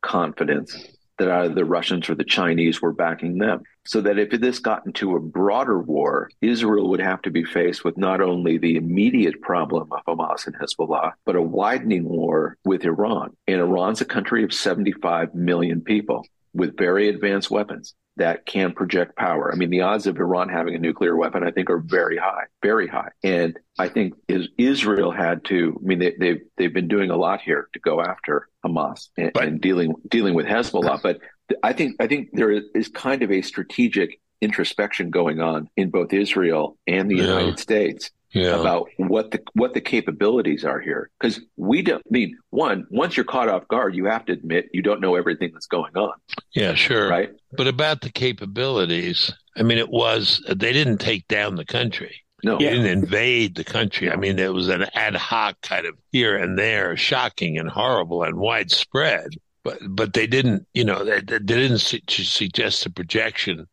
confidence 0.01 0.75
that 1.17 1.29
either 1.29 1.53
the 1.53 1.65
Russians 1.65 2.09
or 2.09 2.15
the 2.15 2.23
Chinese 2.23 2.81
were 2.81 2.93
backing 2.93 3.39
them? 3.39 3.61
So 3.85 4.01
that 4.01 4.19
if 4.19 4.29
this 4.39 4.59
got 4.59 4.85
into 4.85 5.15
a 5.15 5.19
broader 5.19 5.79
war, 5.79 6.29
Israel 6.41 6.89
would 6.91 7.01
have 7.01 7.21
to 7.23 7.31
be 7.31 7.43
faced 7.43 7.83
with 7.83 7.97
not 7.97 8.21
only 8.21 8.57
the 8.57 8.77
immediate 8.77 9.41
problem 9.41 9.89
of 9.91 9.99
Hamas 10.07 10.47
and 10.47 10.55
Hezbollah, 10.55 11.13
but 11.25 11.35
a 11.35 11.41
widening 11.41 12.07
war 12.07 12.57
with 12.63 12.85
Iran. 12.85 13.35
And 13.47 13.59
Iran's 13.59 14.01
a 14.01 14.05
country 14.05 14.43
of 14.43 14.53
75 14.53 15.33
million 15.33 15.81
people 15.81 16.25
with 16.53 16.77
very 16.77 17.09
advanced 17.09 17.51
weapons 17.51 17.95
that 18.19 18.45
can 18.45 18.73
project 18.73 19.15
power. 19.17 19.51
I 19.51 19.55
mean, 19.55 19.69
the 19.69 19.81
odds 19.81 20.07
of 20.07 20.17
Iran 20.17 20.49
having 20.49 20.75
a 20.75 20.77
nuclear 20.77 21.15
weapon, 21.15 21.43
I 21.43 21.51
think, 21.51 21.69
are 21.69 21.79
very 21.79 22.17
high, 22.17 22.43
very 22.61 22.87
high. 22.87 23.09
And 23.23 23.57
I 23.77 23.89
think 23.89 24.13
is 24.27 24.49
Israel 24.57 25.11
had 25.11 25.43
to. 25.45 25.79
I 25.81 25.85
mean, 25.85 25.99
they, 25.99 26.13
they've 26.19 26.41
they've 26.57 26.73
been 26.73 26.87
doing 26.87 27.09
a 27.09 27.17
lot 27.17 27.41
here 27.41 27.67
to 27.73 27.79
go 27.79 28.01
after 28.01 28.47
Hamas 28.65 29.09
and, 29.17 29.31
but, 29.33 29.43
and 29.43 29.59
dealing 29.59 29.95
dealing 30.07 30.35
with 30.35 30.45
Hezbollah. 30.45 31.01
But 31.01 31.19
I 31.63 31.73
think 31.73 31.95
I 31.99 32.07
think 32.07 32.29
there 32.33 32.51
is 32.51 32.89
kind 32.89 33.23
of 33.23 33.31
a 33.31 33.41
strategic 33.41 34.19
introspection 34.41 35.09
going 35.09 35.41
on 35.41 35.69
in 35.75 35.89
both 35.89 36.13
Israel 36.13 36.77
and 36.87 37.09
the 37.09 37.17
yeah. 37.17 37.23
United 37.23 37.59
States 37.59 38.11
yeah. 38.31 38.59
about 38.59 38.89
what 38.97 39.31
the 39.31 39.41
what 39.53 39.73
the 39.73 39.81
capabilities 39.81 40.63
are 40.63 40.79
here. 40.79 41.09
Because 41.19 41.39
we 41.57 41.81
don't 41.81 42.03
I 42.05 42.09
mean 42.11 42.37
one 42.49 42.85
once 42.89 43.17
you're 43.17 43.23
caught 43.23 43.49
off 43.49 43.67
guard 43.67 43.95
you 43.95 44.05
have 44.05 44.25
to 44.25 44.33
admit 44.33 44.69
you 44.73 44.81
don't 44.81 45.01
know 45.01 45.15
everything 45.15 45.51
that's 45.53 45.67
going 45.67 45.95
on. 45.95 46.13
Yeah 46.53 46.73
sure. 46.73 47.09
Right? 47.09 47.31
But 47.51 47.67
about 47.67 48.01
the 48.01 48.11
capabilities 48.11 49.31
i 49.57 49.63
mean 49.63 49.77
it 49.77 49.89
was 49.89 50.43
they 50.47 50.73
didn't 50.73 50.99
take 50.99 51.27
down 51.27 51.55
the 51.55 51.65
country. 51.65 52.23
No. 52.41 52.57
They 52.57 52.69
didn't 52.69 52.85
invade 52.85 53.55
the 53.55 53.65
country. 53.65 54.11
I 54.11 54.15
mean 54.15 54.39
it 54.39 54.53
was 54.53 54.69
an 54.69 54.85
ad 54.93 55.15
hoc 55.15 55.59
kind 55.61 55.85
of 55.85 55.95
here 56.11 56.37
and 56.37 56.57
there 56.57 56.95
shocking 56.97 57.57
and 57.57 57.69
horrible 57.69 58.23
and 58.23 58.37
widespread. 58.37 59.29
But 59.63 59.79
but 59.89 60.13
they 60.13 60.27
didn't 60.27 60.67
you 60.73 60.83
know 60.83 61.03
they, 61.03 61.21
they 61.21 61.39
didn't 61.39 61.79
su- 61.79 61.99
suggest 62.07 62.85
a 62.85 62.91
projection 62.91 63.67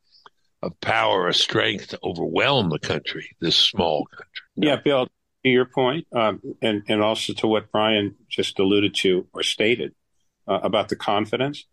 of 0.63 0.81
power 0.81 1.27
or 1.27 1.33
strength 1.33 1.89
to 1.89 1.99
overwhelm 2.03 2.71
the 2.71 2.79
country, 2.79 3.37
this 3.41 3.57
small 3.57 4.07
country. 4.07 4.46
Yeah, 4.57 4.77
Bill, 4.77 5.07
to 5.45 5.51
your 5.51 5.67
point, 5.67 6.07
um, 6.13 6.41
and, 6.63 6.83
and 6.89 7.03
also 7.03 7.33
to 7.35 7.47
what 7.47 7.71
Brian 7.71 8.17
just 8.29 8.59
alluded 8.59 8.95
to 8.97 9.27
or 9.33 9.43
stated 9.43 9.95
uh, 10.49 10.61
about 10.63 10.89
the 10.89 10.97
confidence, 10.97 11.67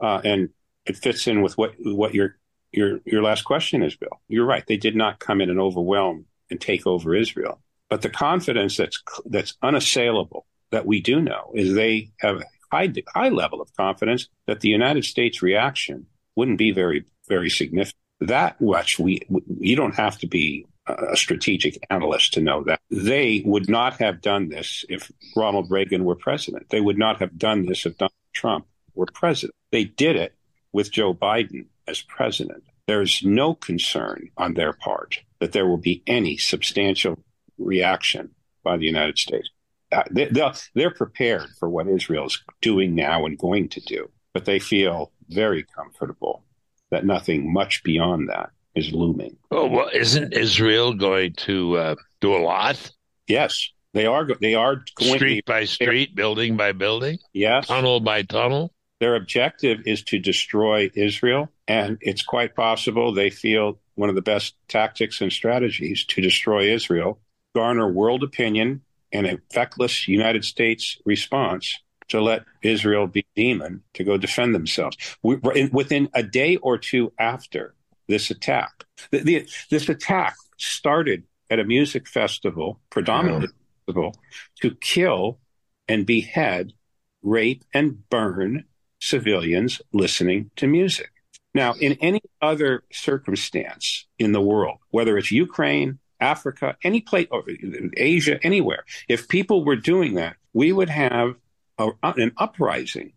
uh, 0.00 0.20
and 0.24 0.50
it 0.84 0.96
fits 0.96 1.26
in 1.26 1.42
with 1.42 1.56
what 1.56 1.74
what 1.78 2.14
your 2.14 2.36
your 2.72 3.00
your 3.04 3.22
last 3.22 3.42
question 3.42 3.82
is, 3.82 3.96
Bill. 3.96 4.20
You're 4.28 4.46
right; 4.46 4.66
they 4.66 4.76
did 4.76 4.94
not 4.94 5.18
come 5.18 5.40
in 5.40 5.50
and 5.50 5.58
overwhelm 5.58 6.26
and 6.50 6.60
take 6.60 6.86
over 6.86 7.14
Israel, 7.14 7.60
but 7.88 8.02
the 8.02 8.10
confidence 8.10 8.76
that's 8.76 9.02
that's 9.24 9.54
unassailable 9.62 10.46
that 10.70 10.86
we 10.86 11.00
do 11.00 11.20
know 11.20 11.52
is 11.54 11.74
they 11.74 12.10
have 12.20 12.40
a 12.40 12.44
high 12.70 12.92
high 13.08 13.30
level 13.30 13.60
of 13.60 13.74
confidence 13.76 14.28
that 14.46 14.60
the 14.60 14.68
United 14.68 15.04
States 15.04 15.42
reaction 15.42 16.06
wouldn't 16.34 16.58
be 16.58 16.70
very 16.70 17.04
very 17.28 17.50
significant. 17.50 17.96
That 18.20 18.60
much 18.60 18.98
we 18.98 19.22
you 19.58 19.76
don't 19.76 19.94
have 19.94 20.18
to 20.18 20.26
be 20.26 20.66
a 20.86 21.16
strategic 21.16 21.78
analyst 21.90 22.34
to 22.34 22.40
know 22.40 22.62
that 22.64 22.80
they 22.90 23.42
would 23.44 23.68
not 23.68 23.98
have 23.98 24.20
done 24.20 24.48
this 24.48 24.84
if 24.88 25.10
Ronald 25.34 25.70
Reagan 25.70 26.04
were 26.04 26.14
president. 26.14 26.68
They 26.70 26.80
would 26.80 26.98
not 26.98 27.18
have 27.18 27.36
done 27.36 27.66
this 27.66 27.86
if 27.86 27.98
Donald 27.98 28.12
Trump 28.32 28.66
were 28.94 29.06
president. 29.12 29.54
They 29.72 29.84
did 29.84 30.16
it 30.16 30.34
with 30.72 30.92
Joe 30.92 31.12
Biden 31.14 31.66
as 31.88 32.02
president. 32.02 32.64
There's 32.86 33.22
no 33.24 33.54
concern 33.54 34.30
on 34.36 34.54
their 34.54 34.72
part 34.72 35.20
that 35.40 35.52
there 35.52 35.66
will 35.66 35.76
be 35.76 36.02
any 36.06 36.36
substantial 36.36 37.18
reaction 37.58 38.30
by 38.62 38.76
the 38.76 38.86
United 38.86 39.18
States. 39.18 39.50
Uh, 39.90 40.02
they, 40.10 40.30
they're 40.74 40.90
prepared 40.90 41.48
for 41.58 41.68
what 41.68 41.88
Israel 41.88 42.26
is 42.26 42.42
doing 42.60 42.94
now 42.94 43.26
and 43.26 43.38
going 43.38 43.68
to 43.70 43.80
do, 43.80 44.10
but 44.32 44.44
they 44.44 44.58
feel 44.58 45.12
very 45.28 45.64
comfortable 45.64 46.44
that 46.90 47.04
nothing 47.04 47.52
much 47.52 47.82
beyond 47.82 48.28
that 48.28 48.50
is 48.76 48.92
looming. 48.92 49.36
Oh 49.50 49.66
well, 49.66 49.88
isn't 49.92 50.34
Israel 50.34 50.94
going 50.94 51.32
to 51.38 51.76
uh, 51.76 51.94
do 52.20 52.36
a 52.36 52.38
lot? 52.38 52.92
Yes, 53.26 53.70
they 53.94 54.06
are. 54.06 54.28
They 54.40 54.54
are 54.54 54.84
going 54.96 55.16
street 55.16 55.44
by 55.46 55.64
street, 55.64 56.14
building 56.14 56.56
by 56.56 56.72
building. 56.72 57.18
Yes, 57.32 57.66
tunnel 57.66 58.00
by 58.00 58.22
tunnel. 58.22 58.72
Their 59.00 59.16
objective 59.16 59.80
is 59.86 60.02
to 60.04 60.18
destroy 60.18 60.90
Israel, 60.94 61.50
and 61.66 61.98
it's 62.00 62.22
quite 62.22 62.54
possible 62.54 63.12
they 63.12 63.30
feel 63.30 63.78
one 63.94 64.08
of 64.08 64.14
the 64.14 64.22
best 64.22 64.54
tactics 64.68 65.20
and 65.20 65.32
strategies 65.32 66.04
to 66.06 66.20
destroy 66.20 66.72
Israel, 66.72 67.18
garner 67.54 67.90
world 67.90 68.22
opinion, 68.22 68.82
and 69.12 69.26
a 69.26 69.38
feckless 69.52 70.06
United 70.08 70.44
States 70.44 70.98
response 71.04 71.78
to 72.08 72.20
let 72.20 72.44
Israel 72.62 73.06
be 73.06 73.26
demon 73.34 73.82
to 73.94 74.04
go 74.04 74.16
defend 74.16 74.54
themselves. 74.54 74.96
We, 75.22 75.36
within 75.72 76.08
a 76.14 76.22
day 76.22 76.56
or 76.56 76.78
two 76.78 77.12
after 77.18 77.74
this 78.08 78.30
attack, 78.30 78.84
the, 79.10 79.18
the, 79.20 79.48
this 79.70 79.88
attack 79.88 80.36
started 80.58 81.24
at 81.50 81.58
a 81.58 81.64
music 81.64 82.08
festival, 82.08 82.80
predominantly 82.90 83.48
yeah. 83.48 83.84
festival, 83.86 84.14
to 84.62 84.74
kill 84.76 85.38
and 85.88 86.06
behead, 86.06 86.72
rape 87.22 87.64
and 87.74 88.08
burn 88.10 88.64
civilians 89.00 89.80
listening 89.92 90.50
to 90.56 90.66
music. 90.66 91.10
Now, 91.54 91.74
in 91.80 91.94
any 92.02 92.20
other 92.42 92.82
circumstance 92.92 94.06
in 94.18 94.32
the 94.32 94.40
world, 94.40 94.78
whether 94.90 95.16
it's 95.16 95.30
Ukraine, 95.30 95.98
Africa, 96.20 96.76
any 96.82 97.00
place, 97.00 97.28
Asia, 97.96 98.38
anywhere, 98.42 98.84
if 99.08 99.28
people 99.28 99.64
were 99.64 99.76
doing 99.76 100.14
that, 100.14 100.36
we 100.52 100.72
would 100.72 100.90
have 100.90 101.34
a, 101.78 101.90
an 102.02 102.32
uprising 102.36 103.12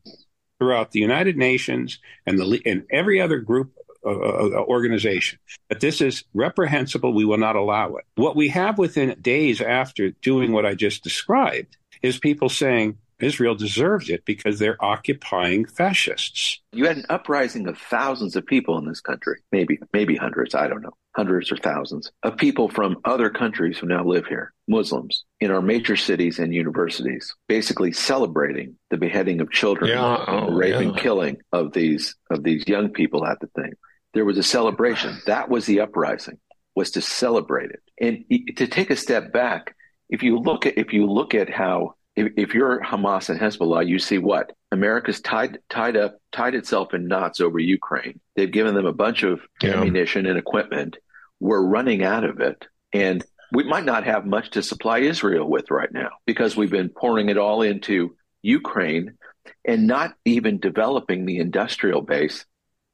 throughout 0.58 0.92
the 0.92 1.00
United 1.00 1.38
Nations 1.38 2.00
and 2.26 2.38
the 2.38 2.62
and 2.66 2.86
every 2.92 3.20
other 3.22 3.40
group 3.40 3.74
organization 4.06 5.40
But 5.68 5.80
this 5.80 6.02
is 6.02 6.24
reprehensible. 6.34 7.14
We 7.14 7.26
will 7.26 7.38
not 7.38 7.56
allow 7.56 7.96
it. 7.96 8.06
What 8.16 8.36
we 8.36 8.50
have 8.50 8.78
within 8.78 9.20
days 9.22 9.62
after 9.62 10.12
doing 10.22 10.52
what 10.52 10.66
I 10.66 10.76
just 10.76 11.04
described 11.04 11.78
is 12.02 12.18
people 12.18 12.50
saying 12.50 12.98
Israel 13.20 13.56
deserves 13.56 14.10
it 14.10 14.24
because 14.26 14.60
they're 14.60 14.84
occupying 14.84 15.66
fascists. 15.66 16.62
You 16.72 16.86
had 16.86 16.98
an 16.98 17.06
uprising 17.10 17.68
of 17.68 17.78
thousands 17.78 18.36
of 18.36 18.46
people 18.46 18.78
in 18.78 18.86
this 18.86 19.02
country, 19.02 19.40
maybe 19.52 19.80
maybe 19.94 20.16
hundreds, 20.16 20.56
I 20.56 20.68
don't 20.68 20.82
know, 20.82 20.94
hundreds 21.16 21.52
or 21.52 21.58
thousands 21.58 22.12
of 22.24 22.38
people 22.38 22.70
from 22.70 22.98
other 23.04 23.30
countries 23.30 23.78
who 23.78 23.88
now 23.88 24.06
live 24.06 24.26
here, 24.28 24.54
Muslims, 24.68 25.26
in 25.42 25.52
our 25.52 25.62
major 25.62 25.98
cities 25.98 26.40
and 26.40 26.54
universities, 26.54 27.36
basically 27.48 27.92
celebrating 27.92 28.76
the 28.90 28.98
beheading 28.98 29.42
of 29.42 29.52
children, 29.52 29.92
yeah, 29.92 30.24
oh, 30.28 30.46
the 30.46 30.56
rape 30.56 30.76
yeah. 30.76 30.82
and 30.82 30.98
killing 30.98 31.38
of 31.52 31.74
these 31.74 32.16
of 32.30 32.44
these 32.44 32.64
young 32.68 32.90
people 32.90 33.26
at 33.26 33.40
the 33.42 33.48
thing. 33.48 33.74
There 34.14 34.26
was 34.26 34.38
a 34.38 34.44
celebration. 34.44 35.20
That 35.28 35.50
was 35.50 35.66
the 35.66 35.82
uprising, 35.82 36.40
was 36.76 36.92
to 36.92 37.02
celebrate 37.02 37.72
it. 37.72 37.82
And 38.00 38.26
to 38.58 38.68
take 38.68 38.90
a 38.90 38.96
step 38.96 39.32
back, 39.32 39.76
if 40.10 40.24
you 40.24 40.40
look 40.40 40.66
at 40.66 40.78
if 40.78 40.94
you 40.94 41.06
look 41.06 41.36
at 41.36 41.50
how 41.50 41.96
if, 42.16 42.34
if 42.36 42.54
you're 42.54 42.82
Hamas 42.82 43.30
and 43.30 43.40
Hezbollah, 43.40 43.88
you 43.88 44.00
see 44.00 44.18
what 44.18 44.54
America's 44.72 45.22
tied 45.22 45.60
tied 45.70 45.96
up 45.96 46.18
tied 46.32 46.56
itself 46.56 46.94
in 46.94 47.08
knots 47.08 47.40
over 47.40 47.60
Ukraine. 47.60 48.20
They've 48.36 48.52
given 48.52 48.76
them 48.76 48.86
a 48.86 48.94
bunch 48.94 49.24
of 49.24 49.42
yeah. 49.62 49.72
ammunition 49.72 50.26
and 50.26 50.38
equipment. 50.38 50.98
We're 51.40 51.64
running 51.64 52.04
out 52.04 52.24
of 52.24 52.40
it, 52.42 52.68
and 52.92 53.24
we 53.52 53.64
might 53.64 53.86
not 53.86 54.04
have 54.04 54.26
much 54.26 54.52
to 54.52 54.64
supply 54.64 55.00
Israel 55.00 55.50
with 55.50 55.72
right 55.72 55.92
now 55.92 56.10
because 56.26 56.56
we've 56.56 56.72
been 56.72 56.90
pouring 56.90 57.30
it 57.30 57.38
all 57.38 57.62
into 57.62 58.16
Ukraine 58.42 59.18
and 59.66 59.88
not 59.88 60.14
even 60.26 60.60
developing 60.60 61.26
the 61.26 61.38
industrial 61.38 62.02
base 62.02 62.46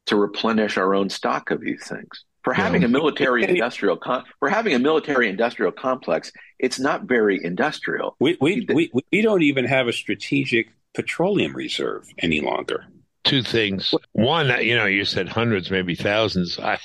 to 0.07 0.15
replenish 0.15 0.77
our 0.77 0.93
own 0.93 1.09
stock 1.09 1.51
of 1.51 1.61
these 1.61 1.87
things. 1.87 2.23
For 2.43 2.53
having 2.53 2.81
yeah. 2.81 2.87
a 2.87 2.91
military 2.91 3.43
industrial 3.43 3.97
com- 3.97 4.23
for 4.39 4.49
having 4.49 4.75
a 4.75 4.79
military 4.79 5.29
industrial 5.29 5.71
complex, 5.71 6.31
it's 6.59 6.79
not 6.79 7.03
very 7.03 7.43
industrial. 7.43 8.15
We 8.19 8.37
we, 8.39 8.67
we 8.71 8.91
we 9.11 9.21
don't 9.23 9.41
even 9.41 9.65
have 9.65 9.87
a 9.87 9.93
strategic 9.93 10.67
petroleum 10.93 11.55
reserve 11.55 12.07
any 12.19 12.41
longer. 12.41 12.85
Two 13.23 13.41
things. 13.41 13.95
One, 14.11 14.47
you 14.63 14.75
know, 14.75 14.85
you 14.85 15.05
said 15.05 15.27
hundreds, 15.27 15.71
maybe 15.71 15.95
thousands. 15.95 16.59
I 16.59 16.77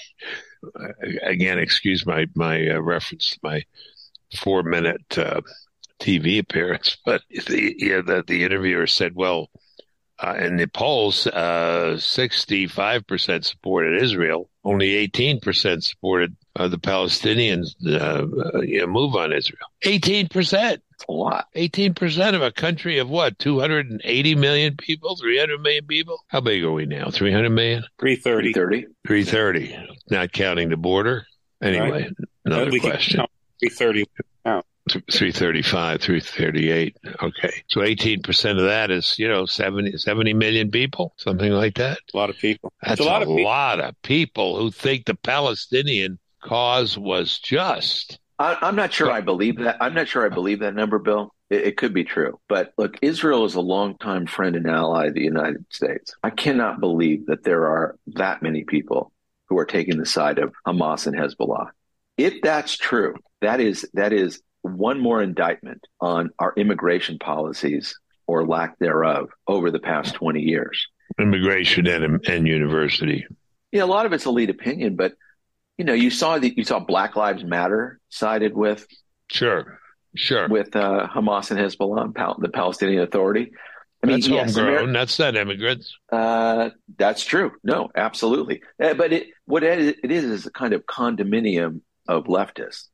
again, 1.23 1.59
excuse 1.59 2.07
my 2.07 2.27
my 2.35 2.69
uh, 2.69 2.81
reference 2.81 3.31
to 3.31 3.39
my 3.43 3.63
four 4.37 4.63
minute 4.63 5.19
uh, 5.19 5.41
TV 6.01 6.39
appearance, 6.39 6.97
but 7.05 7.23
the 7.47 7.75
yeah, 7.79 8.01
the, 8.01 8.25
the 8.27 8.45
interviewer 8.45 8.87
said, 8.87 9.15
"Well, 9.15 9.51
uh, 10.23 10.35
in 10.35 10.57
the 10.57 10.67
polls, 10.67 11.27
uh, 11.27 11.97
65% 11.97 13.45
supported 13.45 14.03
Israel. 14.03 14.49
Only 14.63 15.09
18% 15.09 15.83
supported 15.83 16.37
uh, 16.57 16.69
the 16.69 16.79
Palestinians' 16.79 17.75
uh, 17.87 18.27
uh, 18.59 18.61
you 18.61 18.81
know, 18.81 18.87
move 18.87 19.17
on 19.17 19.33
Israel. 19.33 19.67
18%. 19.85 20.31
That's 20.31 21.05
a 21.09 21.13
lot. 21.13 21.47
18% 21.57 22.35
of 22.35 22.43
a 22.43 22.53
country 22.53 22.99
of 22.99 23.09
what? 23.09 23.39
280 23.39 24.35
million 24.35 24.77
people? 24.77 25.17
300 25.17 25.61
million 25.61 25.87
people? 25.87 26.19
How 26.29 26.41
big 26.41 26.63
are 26.65 26.73
we 26.73 26.85
now? 26.85 27.11
300 27.11 27.49
million? 27.49 27.85
330. 27.99 28.53
330. 28.53 28.87
330. 29.07 29.97
Not 30.11 30.33
counting 30.33 30.69
the 30.69 30.77
border. 30.77 31.27
Anyway, 31.63 31.91
right. 31.91 32.13
another 32.45 32.79
question. 32.79 33.25
330 33.61 34.05
335, 34.93 36.01
338. 36.01 36.97
Okay. 37.23 37.63
So 37.69 37.81
18% 37.81 38.51
of 38.59 38.65
that 38.65 38.91
is, 38.91 39.19
you 39.19 39.29
know, 39.29 39.47
70, 39.47 39.99
70 39.99 40.35
million 40.35 40.71
people, 40.71 41.15
something 41.17 41.53
like 41.53 41.75
that. 41.77 41.99
A 42.13 42.17
lot 42.17 42.31
of 42.31 42.37
people. 42.39 42.73
That's 42.83 43.01
a, 43.01 43.05
lot, 43.05 43.23
a 43.23 43.25
of, 43.25 43.29
people. 43.29 43.45
lot 43.45 43.81
of 43.81 44.03
people 44.03 44.59
who 44.59 44.71
think 44.71 45.07
the 45.07 45.15
Palestinian 45.15 46.19
cause 46.43 46.97
was 46.99 47.39
just. 47.39 48.19
I, 48.39 48.57
am 48.63 48.77
not 48.77 48.93
sure 48.93 49.11
I 49.11 49.21
believe 49.21 49.59
that. 49.59 49.77
I'm 49.81 49.95
not 49.95 50.09
sure 50.09 50.25
I 50.25 50.31
believe 50.31 50.61
that 50.61 50.75
number, 50.75 50.99
Bill. 50.99 51.35
It, 51.51 51.63
it 51.63 51.77
could 51.77 51.93
be 51.93 52.05
true. 52.05 52.41
But 52.49 52.73
look, 52.79 52.97
Israel 53.03 53.45
is 53.45 53.55
a 53.55 53.61
longtime 53.61 54.27
friend 54.27 54.57
and 54.57 54.67
ally 54.67 55.07
of 55.07 55.15
the 55.15 55.23
United 55.23 55.67
States. 55.71 56.15
I 56.23 56.31
cannot 56.31 56.81
believe 56.81 57.27
that 57.27 57.45
there 57.45 57.67
are 57.67 57.97
that 58.09 58.43
many 58.43 58.65
people 58.65 59.13
who 59.49 59.59
are 59.59 59.67
taking 59.67 59.99
the 59.99 60.07
side 60.07 60.39
of 60.39 60.55
Hamas 60.67 61.07
and 61.07 61.17
Hezbollah. 61.17 61.71
If 62.17 62.43
that's 62.43 62.77
true, 62.77 63.15
that 63.41 63.61
is 63.61 63.89
that 63.95 64.13
is 64.13 64.41
one 64.63 65.01
more 65.01 65.23
indictment 65.23 65.87
on 66.01 66.31
our 66.39 66.53
immigration 66.57 67.19
policies 67.19 67.99
or 68.27 68.47
lack 68.47 68.79
thereof 68.79 69.31
over 69.47 69.71
the 69.71 69.79
past 69.79 70.15
20 70.15 70.41
years. 70.41 70.87
Immigration 71.19 71.87
and, 71.87 72.25
and 72.29 72.47
university. 72.47 73.27
Yeah, 73.73 73.85
a 73.85 73.87
lot 73.87 74.07
of 74.07 74.13
it's 74.13 74.27
elite 74.27 74.51
opinion, 74.51 74.97
but 74.97 75.15
you 75.79 75.85
know, 75.85 75.95
you 75.95 76.11
saw 76.11 76.39
that 76.39 76.59
you 76.59 76.65
saw 76.65 76.79
Black 76.79 77.17
Lives 77.17 77.43
Matter 77.43 77.99
sided 78.11 78.55
with 78.55 78.87
sure, 79.29 79.81
sure 80.15 80.47
with 80.47 80.77
uh, 80.77 81.09
Hamas 81.09 81.51
and 81.51 81.59
Hezbollah, 81.59 82.15
Pal- 82.15 82.39
the 82.39 82.51
Palestinian 82.51 83.03
Authority. 83.03 83.53
I 84.03 84.07
mean, 84.07 84.17
that's 84.17 84.29
yes, 84.29 84.57
homegrown. 84.57 84.93
that's 84.93 85.19
not 85.19 85.37
immigrants. 85.37 85.97
Uh, 86.13 86.71
that's 86.99 87.25
true. 87.25 87.53
No, 87.65 87.89
absolutely. 87.95 88.63
Uh, 88.83 88.93
but 88.95 89.13
it, 89.13 89.29
what 89.47 89.63
it 89.63 89.97
is 90.05 90.25
is 90.25 90.47
a 90.47 90.51
kind 90.51 90.75
of 90.75 90.85
condominium 90.85 91.81
of 92.07 92.25
leftists. 92.25 92.89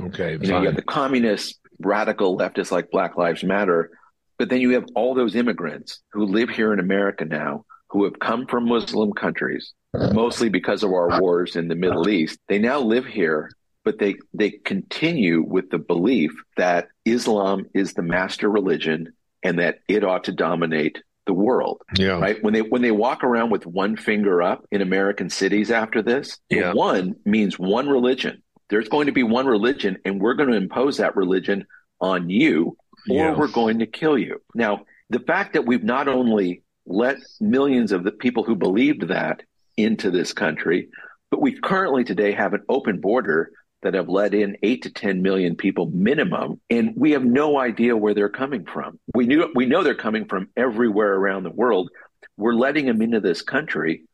Okay, 0.00 0.32
you, 0.32 0.38
know, 0.38 0.60
you 0.60 0.66
have 0.66 0.76
the 0.76 0.82
communist 0.82 1.58
radical 1.78 2.36
leftists 2.36 2.70
like 2.70 2.90
Black 2.90 3.16
Lives 3.16 3.44
Matter, 3.44 3.90
but 4.38 4.48
then 4.48 4.60
you 4.60 4.70
have 4.70 4.84
all 4.94 5.14
those 5.14 5.34
immigrants 5.34 6.00
who 6.12 6.24
live 6.24 6.50
here 6.50 6.72
in 6.72 6.80
America 6.80 7.24
now 7.24 7.64
who 7.88 8.04
have 8.04 8.18
come 8.18 8.46
from 8.46 8.68
Muslim 8.68 9.12
countries, 9.12 9.72
mostly 10.12 10.48
because 10.48 10.82
of 10.82 10.90
our 10.90 11.20
wars 11.20 11.56
in 11.56 11.68
the 11.68 11.74
Middle 11.74 12.08
East. 12.08 12.38
They 12.48 12.58
now 12.58 12.80
live 12.80 13.06
here, 13.06 13.50
but 13.84 13.98
they 13.98 14.16
they 14.34 14.50
continue 14.50 15.42
with 15.42 15.70
the 15.70 15.78
belief 15.78 16.32
that 16.56 16.88
Islam 17.04 17.66
is 17.74 17.94
the 17.94 18.02
master 18.02 18.50
religion 18.50 19.12
and 19.42 19.58
that 19.60 19.78
it 19.88 20.04
ought 20.04 20.24
to 20.24 20.32
dominate 20.32 20.98
the 21.26 21.32
world. 21.32 21.80
Yeah. 21.96 22.18
Right. 22.18 22.42
When 22.42 22.52
they 22.52 22.62
when 22.62 22.82
they 22.82 22.90
walk 22.90 23.24
around 23.24 23.50
with 23.50 23.66
one 23.66 23.96
finger 23.96 24.42
up 24.42 24.66
in 24.70 24.82
American 24.82 25.30
cities 25.30 25.70
after 25.70 26.02
this, 26.02 26.38
yeah. 26.50 26.72
one 26.72 27.14
means 27.24 27.58
one 27.58 27.88
religion 27.88 28.42
there's 28.68 28.88
going 28.88 29.06
to 29.06 29.12
be 29.12 29.22
one 29.22 29.46
religion 29.46 29.98
and 30.04 30.20
we're 30.20 30.34
going 30.34 30.50
to 30.50 30.56
impose 30.56 30.98
that 30.98 31.16
religion 31.16 31.66
on 32.00 32.28
you 32.28 32.76
or 33.08 33.34
we're 33.34 33.48
going 33.48 33.78
to 33.78 33.86
kill 33.86 34.18
you. 34.18 34.42
Now, 34.54 34.84
the 35.10 35.20
fact 35.20 35.52
that 35.52 35.66
we've 35.66 35.84
not 35.84 36.08
only 36.08 36.62
let 36.86 37.18
millions 37.40 37.92
of 37.92 38.04
the 38.04 38.12
people 38.12 38.42
who 38.42 38.56
believed 38.56 39.08
that 39.08 39.42
into 39.76 40.10
this 40.10 40.32
country, 40.32 40.88
but 41.30 41.40
we 41.40 41.58
currently 41.58 42.04
today 42.04 42.32
have 42.32 42.54
an 42.54 42.62
open 42.68 43.00
border 43.00 43.50
that 43.82 43.94
have 43.94 44.08
let 44.08 44.34
in 44.34 44.56
eight 44.62 44.82
to 44.82 44.90
10 44.90 45.22
million 45.22 45.54
people 45.54 45.86
minimum. 45.86 46.60
And 46.70 46.94
we 46.96 47.12
have 47.12 47.24
no 47.24 47.58
idea 47.58 47.96
where 47.96 48.14
they're 48.14 48.28
coming 48.28 48.64
from. 48.64 48.98
We 49.14 49.26
knew, 49.26 49.50
we 49.54 49.66
know 49.66 49.82
they're 49.82 49.94
coming 49.94 50.26
from 50.26 50.48
everywhere 50.56 51.14
around 51.14 51.44
the 51.44 51.50
world. 51.50 51.90
We're 52.36 52.54
letting 52.54 52.86
them 52.86 53.02
into 53.02 53.20
this 53.20 53.42
country. 53.42 54.04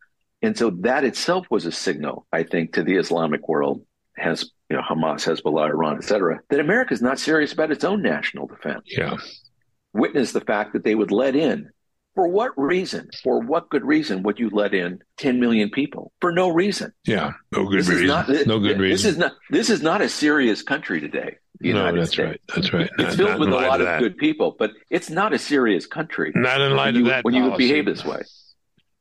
And 0.43 0.59
so 0.59 0.71
that 0.81 1.05
itself 1.05 1.47
was 1.51 1.65
a 1.65 1.73
signal, 1.73 2.27
I 2.33 2.43
think, 2.43 2.75
to 2.75 2.83
the 2.83 2.97
Islamic 2.97 3.49
world 3.49 3.85
has 4.17 4.51
you 4.69 4.77
know 4.77 4.83
Hamas, 4.83 5.27
Hezbollah, 5.27 5.71
Iran, 5.71 5.97
etc., 5.97 6.41
that 6.51 6.61
America 6.61 6.95
is 6.95 7.03
not 7.03 7.19
serious 7.19 7.53
about 7.53 7.71
its 7.71 7.85
own 7.85 8.03
national 8.03 8.47
defense. 8.47 8.85
Yeah. 8.87 9.17
Witness 9.93 10.33
the 10.33 10.41
fact 10.41 10.73
that 10.73 10.85
they 10.85 10.95
would 10.95 11.11
let 11.11 11.37
in. 11.37 11.71
For 12.15 12.29
what 12.29 12.53
reason? 12.59 13.09
For 13.23 13.41
what 13.41 13.71
good 13.71 13.85
reason 13.85 14.23
would 14.25 14.39
you 14.39 14.51
let 14.51 14.75
in 14.75 15.01
10 15.17 15.41
million 15.41 15.71
people? 15.71 16.13
For 16.21 16.31
no 16.31 16.51
reason. 16.51 16.93
Yeah, 17.07 17.33
no 17.53 17.65
good 17.67 17.81
this 17.81 17.89
reason. 17.89 18.07
Not, 18.07 18.29
no 18.47 18.59
good 18.59 18.79
reason. 18.79 18.91
This 18.91 19.05
is 19.05 19.17
not. 19.17 19.33
This 19.51 19.71
is 19.71 19.83
not 19.83 20.03
a 20.03 20.09
serious 20.09 20.63
country 20.63 21.01
today. 21.01 21.39
The 21.61 21.73
no, 21.73 21.95
that's 21.95 22.13
States. 22.13 22.29
right. 22.29 22.41
That's 22.55 22.73
right. 22.73 22.91
It's 22.99 23.03
not, 23.03 23.17
filled 23.17 23.31
not 23.31 23.41
with 23.41 23.49
a 23.49 23.53
lot 23.53 23.81
of, 23.81 24.01
good 24.01 24.17
people, 24.19 24.57
but 24.59 24.73
it's 24.91 25.11
not 25.11 25.33
a 25.33 25.39
serious 25.39 25.87
country. 25.87 26.33
Not 26.35 26.61
in 26.61 26.75
light 26.75 26.97
of 26.97 27.05
that. 27.07 27.25
When 27.25 27.35
policy. 27.35 27.65
you 27.65 27.69
behave 27.69 27.87
this 27.87 28.05
way. 28.05 28.23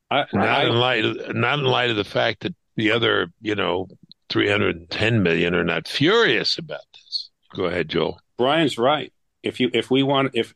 I, 0.10 0.26
not 0.32 0.66
in 0.68 0.76
light. 0.76 1.04
Of, 1.04 1.36
not 1.36 1.60
in 1.60 1.66
light 1.66 1.90
of 1.90 1.96
the 1.96 2.04
fact 2.04 2.42
that 2.42 2.56
the 2.76 2.92
other, 2.92 3.32
you 3.42 3.56
know, 3.56 3.88
310 4.32 5.22
million 5.22 5.54
are 5.54 5.64
not 5.64 5.90
furious 5.90 6.58
about 6.58 6.86
this. 6.94 7.30
Go 7.54 7.66
ahead, 7.66 7.90
Joel. 7.90 8.22
Brian's 8.38 8.78
right. 8.78 9.12
If 9.44 9.60
you 9.60 9.70
if 9.74 9.92
we 9.92 10.04
want 10.04 10.32
if 10.34 10.54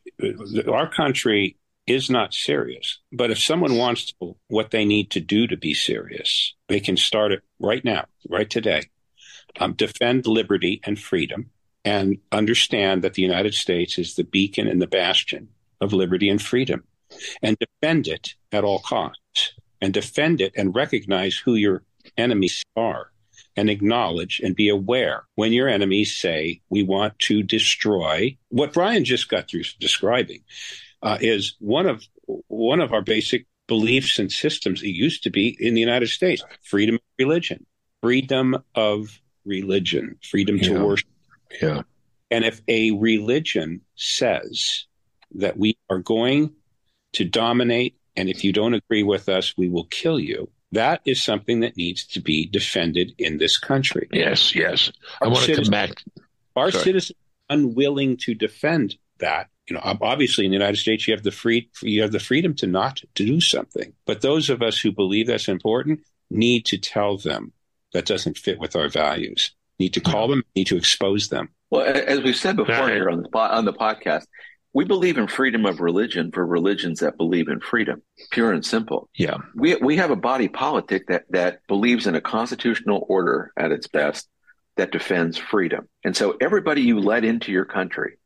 our 0.66 0.88
country 0.88 1.56
is 1.86 2.08
not 2.08 2.32
serious, 2.32 2.98
but 3.12 3.30
if 3.30 3.38
someone 3.38 3.76
wants 3.76 4.06
to 4.06 4.36
what 4.48 4.70
they 4.70 4.84
need 4.84 5.10
to 5.10 5.20
do 5.20 5.46
to 5.46 5.56
be 5.56 5.74
serious, 5.74 6.54
they 6.68 6.80
can 6.80 6.96
start 6.96 7.32
it 7.32 7.42
right 7.60 7.84
now, 7.84 8.06
right 8.28 8.48
today. 8.48 8.82
Um, 9.60 9.74
defend 9.74 10.26
liberty 10.26 10.80
and 10.84 10.98
freedom 10.98 11.50
and 11.84 12.18
understand 12.32 13.02
that 13.02 13.14
the 13.14 13.22
United 13.22 13.54
States 13.54 13.98
is 13.98 14.14
the 14.14 14.24
beacon 14.24 14.68
and 14.68 14.80
the 14.80 14.86
bastion 14.86 15.48
of 15.80 15.92
liberty 15.92 16.28
and 16.28 16.40
freedom 16.40 16.84
and 17.42 17.56
defend 17.58 18.08
it 18.08 18.34
at 18.52 18.64
all 18.64 18.80
costs 18.80 19.52
and 19.80 19.92
defend 19.92 20.40
it 20.40 20.52
and 20.56 20.74
recognize 20.74 21.36
who 21.36 21.54
your 21.54 21.82
enemies 22.16 22.62
are 22.74 23.12
and 23.56 23.70
acknowledge 23.70 24.40
and 24.44 24.54
be 24.54 24.68
aware 24.68 25.24
when 25.34 25.52
your 25.52 25.68
enemies 25.68 26.16
say, 26.16 26.60
we 26.68 26.82
want 26.82 27.18
to 27.20 27.42
destroy 27.42 28.36
what 28.48 28.72
Brian 28.72 29.04
just 29.04 29.28
got 29.28 29.48
through 29.48 29.62
describing 29.80 30.42
uh, 31.02 31.18
is 31.20 31.56
one 31.58 31.86
of 31.86 32.04
one 32.48 32.80
of 32.80 32.92
our 32.92 33.02
basic 33.02 33.46
beliefs 33.66 34.18
and 34.18 34.30
systems. 34.30 34.82
It 34.82 34.88
used 34.88 35.22
to 35.24 35.30
be 35.30 35.56
in 35.60 35.74
the 35.74 35.80
United 35.80 36.08
States, 36.08 36.42
freedom 36.62 36.96
of 36.96 37.00
religion, 37.18 37.64
freedom 38.02 38.62
of 38.74 39.20
religion, 39.44 40.18
freedom 40.22 40.56
yeah. 40.56 40.68
to 40.68 40.84
worship. 40.84 41.08
Yeah. 41.62 41.82
And 42.30 42.44
if 42.44 42.60
a 42.68 42.90
religion 42.92 43.82
says 43.94 44.86
that 45.34 45.56
we 45.56 45.78
are 45.88 45.98
going 45.98 46.52
to 47.12 47.24
dominate, 47.24 47.96
and 48.16 48.28
if 48.28 48.42
you 48.44 48.52
don't 48.52 48.74
agree 48.74 49.02
with 49.02 49.28
us, 49.28 49.56
we 49.56 49.68
will 49.68 49.84
kill 49.84 50.18
you, 50.18 50.50
that 50.72 51.00
is 51.04 51.22
something 51.22 51.60
that 51.60 51.76
needs 51.76 52.06
to 52.08 52.20
be 52.20 52.46
defended 52.46 53.14
in 53.18 53.38
this 53.38 53.58
country. 53.58 54.08
Yes, 54.12 54.54
yes. 54.54 54.90
I 55.22 55.28
want 55.28 55.44
to 55.44 55.56
come 55.56 55.70
back. 55.70 56.02
Our 56.54 56.70
Sorry. 56.70 56.84
citizens 56.84 57.18
unwilling 57.48 58.16
to 58.18 58.34
defend 58.34 58.96
that. 59.18 59.48
You 59.68 59.74
know, 59.74 59.80
obviously 59.84 60.44
in 60.44 60.52
the 60.52 60.56
United 60.56 60.76
States, 60.76 61.08
you 61.08 61.14
have 61.14 61.24
the 61.24 61.32
free, 61.32 61.68
you 61.82 62.02
have 62.02 62.12
the 62.12 62.20
freedom 62.20 62.54
to 62.56 62.66
not 62.66 62.96
to 62.96 63.24
do 63.24 63.40
something. 63.40 63.92
But 64.06 64.20
those 64.20 64.48
of 64.48 64.62
us 64.62 64.78
who 64.78 64.92
believe 64.92 65.26
that's 65.26 65.48
important 65.48 66.00
need 66.30 66.66
to 66.66 66.78
tell 66.78 67.16
them 67.16 67.52
that 67.92 68.06
doesn't 68.06 68.38
fit 68.38 68.58
with 68.58 68.76
our 68.76 68.88
values. 68.88 69.52
Need 69.78 69.94
to 69.94 70.00
call 70.00 70.28
them. 70.28 70.44
Need 70.54 70.68
to 70.68 70.76
expose 70.76 71.28
them. 71.28 71.48
Well, 71.70 71.82
as 71.84 72.20
we've 72.20 72.36
said 72.36 72.56
before 72.56 72.74
right. 72.74 72.94
here 72.94 73.10
on 73.10 73.22
the 73.22 73.38
on 73.38 73.64
the 73.64 73.72
podcast, 73.72 74.26
we 74.76 74.84
believe 74.84 75.16
in 75.16 75.26
freedom 75.26 75.64
of 75.64 75.80
religion 75.80 76.30
for 76.30 76.44
religions 76.44 77.00
that 77.00 77.16
believe 77.16 77.48
in 77.48 77.60
freedom, 77.60 78.02
pure 78.30 78.52
and 78.52 78.62
simple. 78.62 79.08
Yeah. 79.14 79.38
We, 79.54 79.76
we 79.76 79.96
have 79.96 80.10
a 80.10 80.16
body 80.16 80.48
politic 80.48 81.06
that, 81.06 81.24
that 81.30 81.66
believes 81.66 82.06
in 82.06 82.14
a 82.14 82.20
constitutional 82.20 83.06
order 83.08 83.54
at 83.56 83.72
its 83.72 83.86
best 83.86 84.28
that 84.76 84.92
defends 84.92 85.38
freedom. 85.38 85.88
And 86.04 86.14
so 86.14 86.36
everybody 86.42 86.82
you 86.82 87.00
let 87.00 87.24
into 87.24 87.52
your 87.52 87.64
country 87.64 88.18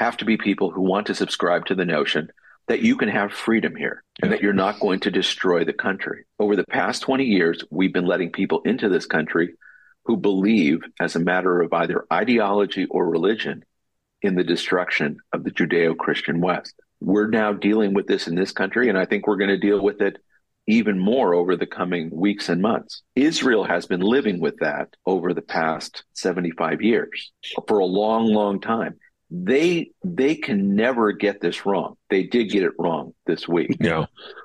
have 0.00 0.16
to 0.16 0.24
be 0.24 0.36
people 0.36 0.72
who 0.72 0.80
want 0.80 1.06
to 1.06 1.14
subscribe 1.14 1.66
to 1.66 1.76
the 1.76 1.84
notion 1.84 2.32
that 2.66 2.82
you 2.82 2.96
can 2.96 3.08
have 3.08 3.32
freedom 3.32 3.76
here 3.76 4.02
and 4.20 4.32
that 4.32 4.42
you're 4.42 4.52
not 4.52 4.80
going 4.80 4.98
to 5.00 5.10
destroy 5.12 5.64
the 5.64 5.72
country. 5.72 6.24
Over 6.40 6.56
the 6.56 6.66
past 6.66 7.02
20 7.02 7.26
years, 7.26 7.62
we've 7.70 7.92
been 7.92 8.06
letting 8.06 8.32
people 8.32 8.62
into 8.62 8.88
this 8.88 9.06
country 9.06 9.54
who 10.06 10.16
believe, 10.16 10.80
as 10.98 11.14
a 11.14 11.20
matter 11.20 11.60
of 11.60 11.72
either 11.72 12.06
ideology 12.12 12.86
or 12.86 13.08
religion, 13.08 13.64
in 14.22 14.34
the 14.34 14.44
destruction 14.44 15.18
of 15.32 15.44
the 15.44 15.50
Judeo 15.50 15.96
Christian 15.96 16.40
West. 16.40 16.74
We're 17.00 17.28
now 17.28 17.52
dealing 17.52 17.94
with 17.94 18.06
this 18.06 18.28
in 18.28 18.34
this 18.34 18.52
country, 18.52 18.88
and 18.88 18.96
I 18.96 19.04
think 19.04 19.26
we're 19.26 19.36
going 19.36 19.50
to 19.50 19.58
deal 19.58 19.82
with 19.82 20.00
it 20.00 20.18
even 20.68 20.98
more 20.98 21.34
over 21.34 21.56
the 21.56 21.66
coming 21.66 22.08
weeks 22.12 22.48
and 22.48 22.62
months. 22.62 23.02
Israel 23.16 23.64
has 23.64 23.86
been 23.86 24.00
living 24.00 24.40
with 24.40 24.58
that 24.60 24.94
over 25.04 25.34
the 25.34 25.42
past 25.42 26.04
75 26.12 26.82
years 26.82 27.32
for 27.66 27.78
a 27.78 27.84
long, 27.84 28.26
long 28.26 28.60
time. 28.60 28.98
They 29.30 29.90
they 30.04 30.34
can 30.34 30.76
never 30.76 31.12
get 31.12 31.40
this 31.40 31.64
wrong. 31.64 31.96
They 32.10 32.24
did 32.24 32.50
get 32.50 32.64
it 32.64 32.72
wrong 32.78 33.14
this 33.26 33.48
week. 33.48 33.78
Yeah. 33.80 34.04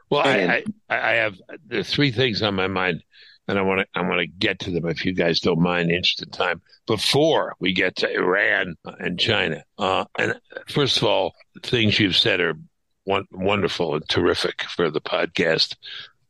Well, 0.09 0.25
and, 0.25 0.49
I, 0.49 0.63
I 0.89 1.11
I 1.11 1.13
have 1.15 1.35
the 1.67 1.83
three 1.83 2.11
things 2.11 2.41
on 2.41 2.55
my 2.55 2.67
mind 2.67 3.03
and 3.47 3.57
I 3.57 3.61
want 3.61 3.81
to 3.81 3.87
I 3.95 4.01
want 4.01 4.19
to 4.19 4.27
get 4.27 4.59
to 4.59 4.71
them 4.71 4.87
if 4.87 5.05
you 5.05 5.13
guys 5.13 5.39
don't 5.39 5.61
mind, 5.61 5.89
interest 5.89 6.21
in 6.21 6.29
time 6.29 6.61
before 6.85 7.55
we 7.59 7.73
get 7.73 7.97
to 7.97 8.13
Iran 8.13 8.75
and 8.99 9.19
China. 9.19 9.63
Uh, 9.77 10.05
and 10.17 10.39
first 10.67 10.97
of 10.97 11.03
all, 11.03 11.33
things 11.63 11.99
you've 11.99 12.17
said 12.17 12.39
are 12.39 12.55
one, 13.03 13.25
wonderful 13.31 13.95
and 13.95 14.07
terrific 14.07 14.63
for 14.63 14.89
the 14.89 15.01
podcast. 15.01 15.75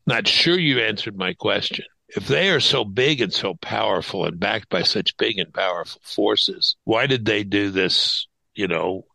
Not 0.05 0.27
sure 0.27 0.57
you 0.57 0.79
answered 0.79 1.17
my 1.17 1.33
question. 1.33 1.85
If 2.09 2.27
they 2.27 2.51
are 2.51 2.61
so 2.61 2.85
big 2.85 3.19
and 3.19 3.33
so 3.33 3.55
powerful 3.55 4.25
and 4.25 4.39
backed 4.39 4.69
by 4.69 4.83
such 4.83 5.17
big 5.17 5.39
and 5.39 5.53
powerful 5.53 6.01
forces, 6.03 6.77
why 6.85 7.07
did 7.07 7.25
they 7.25 7.43
do 7.43 7.69
this? 7.71 8.27
You 8.55 8.67
know, 8.67 9.05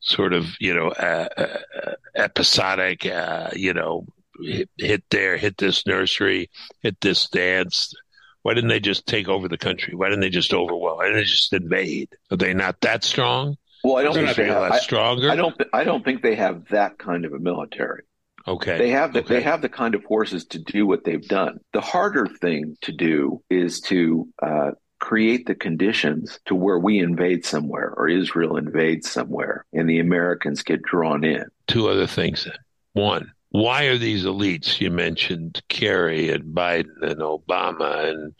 sort 0.00 0.32
of 0.32 0.46
you 0.60 0.74
know 0.74 0.88
uh, 0.88 1.28
uh, 1.36 1.92
episodic, 2.14 3.06
uh, 3.06 3.50
you 3.54 3.72
know, 3.72 4.06
hit, 4.42 4.70
hit 4.76 5.04
there, 5.10 5.36
hit 5.36 5.56
this 5.56 5.86
nursery, 5.86 6.50
hit 6.82 7.00
this 7.00 7.28
dance. 7.28 7.94
Why 8.42 8.54
didn't 8.54 8.68
they 8.68 8.80
just 8.80 9.06
take 9.06 9.28
over 9.28 9.48
the 9.48 9.58
country? 9.58 9.94
Why 9.94 10.08
didn't 10.08 10.20
they 10.20 10.30
just 10.30 10.54
overwhelm? 10.54 10.98
Why 10.98 11.06
didn't 11.06 11.20
they 11.20 11.24
just 11.24 11.52
invade? 11.52 12.10
Are 12.30 12.36
they 12.36 12.54
not 12.54 12.80
that 12.82 13.02
strong? 13.02 13.56
Well, 13.82 13.96
I 13.96 14.02
don't 14.02 14.14
think 14.14 14.36
they 14.36 14.46
have, 14.46 14.72
I, 14.72 14.78
stronger. 14.78 15.30
I 15.30 15.36
don't. 15.36 15.60
I 15.72 15.84
don't 15.84 16.04
think 16.04 16.22
they 16.22 16.34
have 16.34 16.68
that 16.68 16.98
kind 16.98 17.24
of 17.24 17.32
a 17.32 17.38
military. 17.38 18.02
Okay. 18.48 18.78
They 18.78 18.90
have 18.90 19.12
the, 19.12 19.20
okay. 19.20 19.34
they 19.34 19.42
have 19.42 19.62
the 19.62 19.68
kind 19.68 19.94
of 19.94 20.04
forces 20.04 20.44
to 20.46 20.58
do 20.58 20.86
what 20.86 21.04
they've 21.04 21.26
done. 21.26 21.58
The 21.72 21.80
harder 21.80 22.26
thing 22.26 22.76
to 22.82 22.92
do 22.92 23.42
is 23.50 23.80
to 23.82 24.28
uh, 24.40 24.70
create 25.00 25.46
the 25.46 25.54
conditions 25.54 26.38
to 26.46 26.54
where 26.54 26.78
we 26.78 27.00
invade 27.00 27.44
somewhere 27.44 27.92
or 27.96 28.08
Israel 28.08 28.56
invades 28.56 29.10
somewhere 29.10 29.64
and 29.72 29.88
the 29.88 29.98
Americans 29.98 30.62
get 30.62 30.82
drawn 30.82 31.24
in. 31.24 31.44
Two 31.66 31.88
other 31.88 32.06
things. 32.06 32.48
One, 32.92 33.32
why 33.50 33.84
are 33.84 33.98
these 33.98 34.24
elites? 34.24 34.80
You 34.80 34.90
mentioned 34.90 35.62
Kerry 35.68 36.30
and 36.30 36.54
Biden 36.54 37.02
and 37.02 37.20
Obama 37.20 38.10
and 38.10 38.34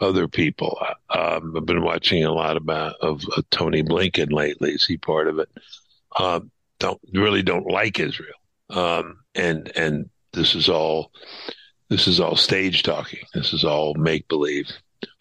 other 0.00 0.28
people. 0.28 0.78
Um, 1.10 1.54
I've 1.56 1.66
been 1.66 1.82
watching 1.82 2.24
a 2.24 2.32
lot 2.32 2.56
about 2.56 2.96
of 3.00 3.22
uh, 3.36 3.42
Tony 3.50 3.82
Blinken 3.82 4.32
lately. 4.32 4.72
Is 4.72 4.86
he 4.86 4.96
part 4.96 5.28
of 5.28 5.38
it? 5.38 5.48
Um, 6.18 6.50
don't 6.78 7.00
really 7.12 7.42
don't 7.42 7.70
like 7.70 7.98
Israel, 7.98 8.34
um, 8.70 9.18
and 9.34 9.72
and 9.76 10.10
this 10.32 10.54
is 10.54 10.68
all 10.68 11.12
this 11.88 12.06
is 12.06 12.20
all 12.20 12.36
stage 12.36 12.82
talking. 12.82 13.20
This 13.34 13.52
is 13.52 13.64
all 13.64 13.94
make 13.94 14.28
believe. 14.28 14.70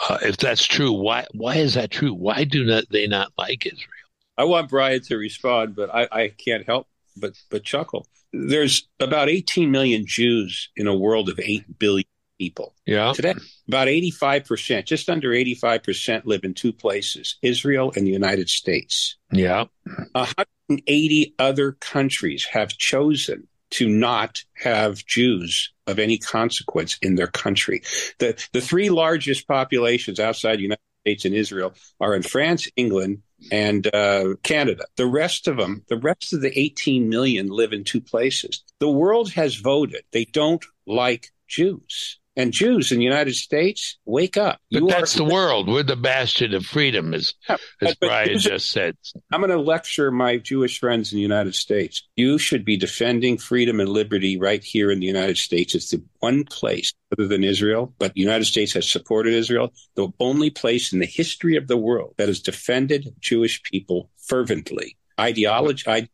Uh, 0.09 0.17
if 0.21 0.37
that's 0.37 0.65
true, 0.65 0.91
why 0.91 1.25
why 1.33 1.55
is 1.55 1.75
that 1.75 1.91
true? 1.91 2.13
Why 2.13 2.43
do 2.43 2.65
not 2.65 2.85
they 2.89 3.07
not 3.07 3.31
like 3.37 3.65
Israel? 3.65 3.89
I 4.37 4.43
want 4.43 4.69
Brian 4.69 5.01
to 5.03 5.17
respond, 5.17 5.75
but 5.75 5.93
I, 5.93 6.07
I 6.11 6.27
can't 6.29 6.65
help 6.65 6.87
but 7.15 7.33
but 7.49 7.63
chuckle 7.63 8.07
there's 8.35 8.87
about 8.99 9.29
18 9.29 9.71
million 9.71 10.05
Jews 10.05 10.69
in 10.75 10.87
a 10.87 10.95
world 10.95 11.29
of 11.29 11.39
8 11.39 11.79
billion 11.79 12.05
people. 12.37 12.73
Yeah. 12.85 13.13
Today, 13.13 13.35
about 13.67 13.87
85%, 13.87 14.85
just 14.85 15.09
under 15.09 15.29
85% 15.29 16.23
live 16.25 16.43
in 16.43 16.53
two 16.53 16.73
places, 16.73 17.37
Israel 17.41 17.93
and 17.95 18.05
the 18.05 18.11
United 18.11 18.49
States. 18.49 19.17
Yeah. 19.31 19.65
180 20.13 21.35
other 21.39 21.73
countries 21.73 22.45
have 22.45 22.77
chosen 22.77 23.47
to 23.71 23.89
not 23.89 24.43
have 24.53 25.05
Jews 25.05 25.73
of 25.87 25.99
any 25.99 26.17
consequence 26.17 26.97
in 27.01 27.15
their 27.15 27.27
country. 27.27 27.81
The 28.19 28.41
the 28.53 28.61
three 28.61 28.89
largest 28.89 29.47
populations 29.47 30.19
outside 30.19 30.57
the 30.57 30.63
United 30.63 30.81
States 31.05 31.25
and 31.25 31.35
Israel 31.35 31.71
are 31.99 32.15
in 32.15 32.23
France, 32.23 32.67
England, 32.75 33.21
and 33.51 33.93
uh, 33.93 34.33
Canada. 34.41 34.85
The 34.97 35.05
rest 35.05 35.47
of 35.47 35.57
them, 35.57 35.83
the 35.87 35.97
rest 35.97 36.33
of 36.33 36.41
the 36.41 36.57
18 36.57 37.07
million 37.07 37.47
live 37.47 37.73
in 37.73 37.83
two 37.83 38.01
places. 38.01 38.63
The 38.79 38.89
world 38.89 39.31
has 39.33 39.53
voted. 39.55 40.01
They 40.11 40.25
don't 40.25 40.65
like 40.87 41.31
Jews. 41.47 42.19
And 42.37 42.51
Jews 42.51 42.91
in 42.91 42.97
the 42.97 43.05
United 43.05 43.35
States, 43.35 43.97
wake 44.05 44.35
up. 44.35 44.59
But 44.69 44.81
you 44.81 44.87
that's 44.89 45.15
are, 45.15 45.19
the 45.19 45.33
world. 45.33 45.69
We're 45.69 45.83
the 45.83 45.95
bastion 45.95 46.53
of 46.53 46.65
freedom, 46.65 47.13
as, 47.13 47.33
yeah, 47.47 47.55
as 47.81 47.95
Brian 47.95 48.37
just 48.39 48.71
said. 48.71 48.97
I'm 49.31 49.39
going 49.39 49.51
to 49.51 49.57
lecture 49.57 50.11
my 50.11 50.37
Jewish 50.37 50.79
friends 50.79 51.13
in 51.13 51.15
the 51.15 51.21
United 51.21 51.55
States. 51.55 52.05
You 52.17 52.37
should 52.37 52.65
be 52.65 52.75
defending 52.75 53.37
freedom 53.37 53.79
and 53.79 53.87
liberty 53.87 54.37
right 54.37 54.61
here 54.61 54.91
in 54.91 54.99
the 54.99 55.05
United 55.05 55.37
States. 55.37 55.75
It's 55.75 55.91
the 55.91 56.03
one 56.19 56.43
place, 56.43 56.93
other 57.13 57.27
than 57.27 57.43
Israel, 57.43 57.93
but 57.99 58.13
the 58.13 58.21
United 58.21 58.45
States 58.45 58.73
has 58.73 58.89
supported 58.89 59.33
Israel, 59.33 59.73
the 59.95 60.09
only 60.19 60.49
place 60.49 60.91
in 60.91 60.99
the 60.99 61.05
history 61.05 61.55
of 61.55 61.67
the 61.67 61.77
world 61.77 62.15
that 62.17 62.27
has 62.27 62.41
defended 62.41 63.15
Jewish 63.21 63.63
people 63.63 64.09
fervently, 64.17 64.97
ideologically 65.17 66.09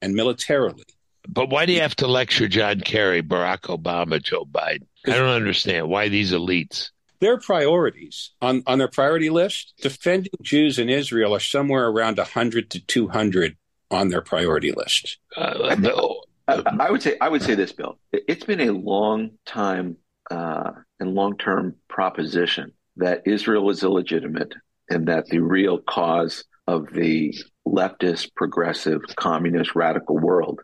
and 0.00 0.14
militarily. 0.14 0.84
But 1.28 1.50
why 1.50 1.66
do 1.66 1.72
you 1.72 1.80
have 1.80 1.96
to 1.96 2.06
lecture 2.06 2.48
John 2.48 2.80
Kerry, 2.80 3.22
Barack 3.22 3.62
Obama, 3.62 4.22
Joe 4.22 4.44
Biden? 4.44 4.86
I 5.06 5.10
don't 5.10 5.28
understand 5.28 5.88
why 5.88 6.08
these 6.08 6.32
elites. 6.32 6.90
Their 7.20 7.38
priorities 7.38 8.32
on, 8.42 8.62
on 8.66 8.78
their 8.78 8.88
priority 8.88 9.30
list, 9.30 9.74
defending 9.80 10.32
Jews 10.42 10.78
in 10.78 10.88
Israel 10.90 11.34
are 11.34 11.40
somewhere 11.40 11.88
around 11.88 12.18
100 12.18 12.70
to 12.70 12.80
200 12.80 13.56
on 13.90 14.08
their 14.08 14.20
priority 14.20 14.72
list. 14.72 15.18
Uh, 15.36 15.74
I, 16.48 16.62
I, 16.78 16.90
would 16.90 17.02
say 17.02 17.16
I 17.20 17.28
would 17.28 17.42
say 17.42 17.54
this, 17.54 17.72
Bill. 17.72 17.98
It's 18.12 18.44
been 18.44 18.60
a 18.60 18.72
long 18.72 19.30
time 19.46 19.96
uh, 20.30 20.72
and 21.00 21.14
long 21.14 21.38
term 21.38 21.76
proposition 21.88 22.72
that 22.96 23.22
Israel 23.26 23.70
is 23.70 23.82
illegitimate 23.82 24.54
and 24.88 25.08
that 25.08 25.26
the 25.26 25.38
real 25.38 25.78
cause 25.78 26.44
of 26.66 26.92
the 26.92 27.34
leftist, 27.66 28.34
progressive, 28.34 29.00
communist, 29.16 29.74
radical 29.74 30.18
world 30.18 30.60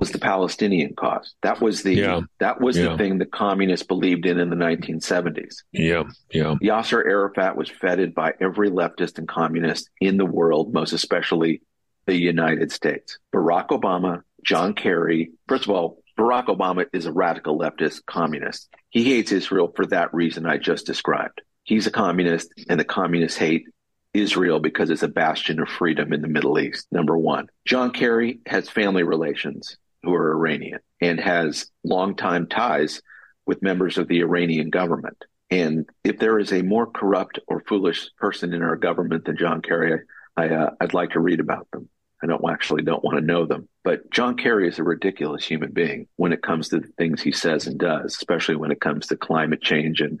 was 0.00 0.10
the 0.10 0.18
Palestinian 0.18 0.94
cause. 0.94 1.34
That 1.42 1.60
was 1.60 1.82
the 1.82 1.94
yeah. 1.94 2.20
that 2.38 2.60
was 2.60 2.76
yeah. 2.76 2.90
the 2.90 2.96
thing 2.96 3.18
the 3.18 3.26
communists 3.26 3.86
believed 3.86 4.26
in 4.26 4.38
in 4.38 4.50
the 4.50 4.56
1970s. 4.56 5.56
Yeah, 5.72 6.04
yeah. 6.30 6.54
Yasser 6.62 7.04
Arafat 7.04 7.56
was 7.56 7.68
feted 7.68 8.14
by 8.14 8.34
every 8.40 8.70
leftist 8.70 9.18
and 9.18 9.28
communist 9.28 9.90
in 10.00 10.16
the 10.16 10.26
world, 10.26 10.72
most 10.72 10.92
especially 10.92 11.62
the 12.06 12.16
United 12.16 12.72
States. 12.72 13.18
Barack 13.34 13.68
Obama, 13.68 14.22
John 14.44 14.74
Kerry. 14.74 15.32
First 15.48 15.64
of 15.64 15.70
all, 15.70 16.02
Barack 16.18 16.46
Obama 16.46 16.86
is 16.92 17.06
a 17.06 17.12
radical 17.12 17.58
leftist 17.58 18.04
communist. 18.06 18.68
He 18.90 19.04
hates 19.04 19.32
Israel 19.32 19.72
for 19.74 19.86
that 19.86 20.12
reason 20.12 20.46
I 20.46 20.58
just 20.58 20.86
described. 20.86 21.42
He's 21.64 21.86
a 21.86 21.92
communist, 21.92 22.52
and 22.68 22.78
the 22.78 22.84
communists 22.84 23.38
hate 23.38 23.66
Israel 24.14 24.58
because 24.58 24.90
it's 24.90 25.02
a 25.02 25.08
bastion 25.08 25.60
of 25.60 25.68
freedom 25.68 26.12
in 26.12 26.20
the 26.20 26.28
Middle 26.28 26.58
East, 26.58 26.86
number 26.90 27.16
one. 27.16 27.48
John 27.64 27.92
Kerry 27.92 28.40
has 28.46 28.68
family 28.68 29.04
relations 29.04 29.76
who 30.02 30.14
are 30.14 30.32
Iranian 30.32 30.80
and 31.00 31.18
has 31.20 31.70
longtime 31.84 32.48
ties 32.48 33.02
with 33.46 33.62
members 33.62 33.98
of 33.98 34.08
the 34.08 34.20
Iranian 34.20 34.70
government. 34.70 35.16
And 35.50 35.88
if 36.04 36.18
there 36.18 36.38
is 36.38 36.52
a 36.52 36.62
more 36.62 36.86
corrupt 36.86 37.38
or 37.46 37.62
foolish 37.68 38.08
person 38.16 38.54
in 38.54 38.62
our 38.62 38.76
government 38.76 39.26
than 39.26 39.36
John 39.36 39.60
Kerry, 39.60 40.00
I, 40.36 40.48
uh, 40.48 40.70
I'd 40.80 40.94
like 40.94 41.10
to 41.10 41.20
read 41.20 41.40
about 41.40 41.68
them. 41.72 41.88
I 42.22 42.26
don't 42.26 42.48
actually 42.48 42.82
don't 42.82 43.02
want 43.02 43.18
to 43.18 43.24
know 43.24 43.46
them, 43.46 43.68
but 43.82 44.08
John 44.10 44.36
Kerry 44.36 44.68
is 44.68 44.78
a 44.78 44.84
ridiculous 44.84 45.44
human 45.44 45.72
being 45.72 46.06
when 46.16 46.32
it 46.32 46.40
comes 46.40 46.68
to 46.68 46.78
the 46.78 46.86
things 46.96 47.20
he 47.20 47.32
says 47.32 47.66
and 47.66 47.78
does, 47.78 48.14
especially 48.14 48.54
when 48.54 48.70
it 48.70 48.80
comes 48.80 49.08
to 49.08 49.16
climate 49.16 49.60
change 49.60 50.00
and 50.00 50.20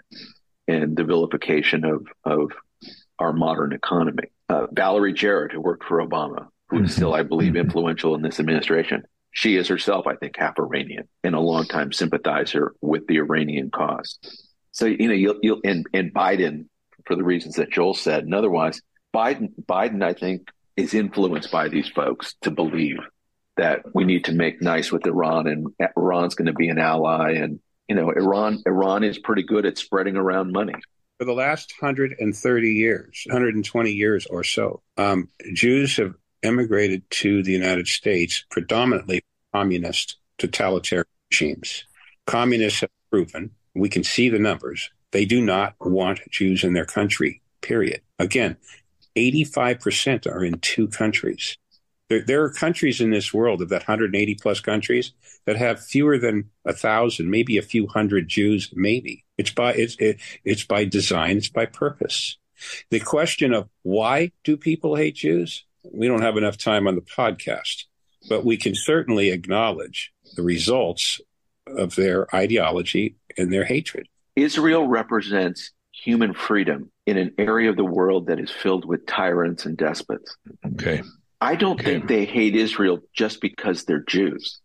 and 0.66 0.96
the 0.96 1.04
vilification 1.04 1.84
of 1.84 2.06
of 2.24 2.50
our 3.20 3.32
modern 3.32 3.72
economy. 3.72 4.32
Uh, 4.48 4.66
Valerie 4.72 5.12
Jarrett, 5.12 5.52
who 5.52 5.60
worked 5.60 5.84
for 5.84 6.04
Obama, 6.04 6.48
who 6.68 6.82
is 6.82 6.94
still, 6.94 7.14
I 7.14 7.22
believe, 7.22 7.52
mm-hmm. 7.52 7.66
influential 7.66 8.14
in 8.16 8.22
this 8.22 8.40
administration, 8.40 9.04
she 9.32 9.56
is 9.56 9.68
herself, 9.68 10.06
I 10.06 10.14
think, 10.14 10.36
half 10.36 10.58
Iranian 10.58 11.08
and 11.24 11.34
a 11.34 11.40
longtime 11.40 11.92
sympathizer 11.92 12.74
with 12.80 13.06
the 13.06 13.16
Iranian 13.16 13.70
cause. 13.70 14.18
So 14.70 14.86
you 14.86 15.08
know, 15.08 15.14
you'll, 15.14 15.38
you'll 15.42 15.60
and, 15.64 15.86
and 15.92 16.14
Biden, 16.14 16.66
for 17.06 17.16
the 17.16 17.24
reasons 17.24 17.56
that 17.56 17.70
Joel 17.70 17.94
said, 17.94 18.24
and 18.24 18.34
otherwise, 18.34 18.80
Biden, 19.14 19.50
Biden, 19.60 20.02
I 20.02 20.12
think, 20.14 20.48
is 20.76 20.94
influenced 20.94 21.50
by 21.50 21.68
these 21.68 21.88
folks 21.88 22.34
to 22.42 22.50
believe 22.50 22.98
that 23.56 23.82
we 23.94 24.04
need 24.04 24.24
to 24.26 24.32
make 24.32 24.62
nice 24.62 24.90
with 24.90 25.06
Iran 25.06 25.46
and 25.46 25.68
Iran's 25.96 26.34
going 26.34 26.46
to 26.46 26.54
be 26.54 26.68
an 26.68 26.78
ally. 26.78 27.32
And, 27.32 27.60
you 27.88 27.94
know, 27.94 28.10
Iran, 28.10 28.62
Iran 28.64 29.04
is 29.04 29.18
pretty 29.18 29.42
good 29.42 29.66
at 29.66 29.76
spreading 29.76 30.16
around 30.16 30.52
money. 30.52 30.74
For 31.18 31.26
the 31.26 31.34
last 31.34 31.72
130 31.78 32.72
years, 32.72 33.24
120 33.26 33.90
years 33.90 34.26
or 34.26 34.42
so, 34.42 34.82
um, 34.96 35.28
Jews 35.52 35.96
have 35.98 36.14
emigrated 36.42 37.08
to 37.10 37.42
the 37.42 37.52
United 37.52 37.86
States 37.86 38.44
predominantly 38.50 39.22
communist 39.52 40.16
totalitarian 40.38 41.06
regimes. 41.30 41.84
Communists 42.26 42.80
have 42.80 42.90
proven, 43.10 43.50
we 43.74 43.88
can 43.88 44.04
see 44.04 44.28
the 44.28 44.38
numbers, 44.38 44.90
they 45.12 45.24
do 45.24 45.40
not 45.40 45.74
want 45.80 46.20
Jews 46.30 46.64
in 46.64 46.72
their 46.72 46.84
country, 46.84 47.42
period. 47.60 48.00
Again, 48.18 48.56
85% 49.16 50.26
are 50.26 50.44
in 50.44 50.58
two 50.58 50.88
countries. 50.88 51.56
There, 52.08 52.22
there, 52.22 52.42
are 52.42 52.52
countries 52.52 53.00
in 53.00 53.10
this 53.10 53.32
world 53.32 53.62
of 53.62 53.68
that 53.70 53.82
180 53.82 54.34
plus 54.36 54.60
countries 54.60 55.12
that 55.46 55.56
have 55.56 55.84
fewer 55.84 56.18
than 56.18 56.50
a 56.64 56.72
thousand, 56.72 57.30
maybe 57.30 57.56
a 57.56 57.62
few 57.62 57.86
hundred 57.86 58.28
Jews, 58.28 58.70
maybe. 58.74 59.24
It's 59.38 59.50
by 59.50 59.72
it's 59.72 59.96
it, 59.98 60.20
it's 60.44 60.64
by 60.64 60.84
design, 60.84 61.38
it's 61.38 61.48
by 61.48 61.66
purpose. 61.66 62.36
The 62.90 63.00
question 63.00 63.54
of 63.54 63.68
why 63.82 64.32
do 64.44 64.56
people 64.56 64.96
hate 64.96 65.16
Jews? 65.16 65.64
We 65.84 66.06
don't 66.06 66.22
have 66.22 66.36
enough 66.36 66.56
time 66.56 66.86
on 66.86 66.94
the 66.94 67.02
podcast, 67.02 67.84
but 68.28 68.44
we 68.44 68.56
can 68.56 68.74
certainly 68.74 69.30
acknowledge 69.30 70.12
the 70.36 70.42
results 70.42 71.20
of 71.66 71.94
their 71.96 72.34
ideology 72.34 73.16
and 73.36 73.52
their 73.52 73.64
hatred. 73.64 74.08
Israel 74.36 74.86
represents 74.86 75.70
human 75.92 76.34
freedom 76.34 76.90
in 77.06 77.16
an 77.16 77.34
area 77.38 77.70
of 77.70 77.76
the 77.76 77.84
world 77.84 78.26
that 78.26 78.40
is 78.40 78.50
filled 78.50 78.84
with 78.84 79.06
tyrants 79.06 79.66
and 79.66 79.76
despots. 79.76 80.36
Okay. 80.64 81.02
I 81.40 81.56
don't 81.56 81.80
okay. 81.80 81.84
think 81.84 82.08
they 82.08 82.24
hate 82.24 82.54
Israel 82.54 83.00
just 83.12 83.40
because 83.40 83.84
they're 83.84 84.04
Jews. 84.04 84.60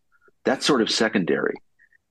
That's 0.45 0.65
sort 0.65 0.81
of 0.81 0.89
secondary. 0.89 1.55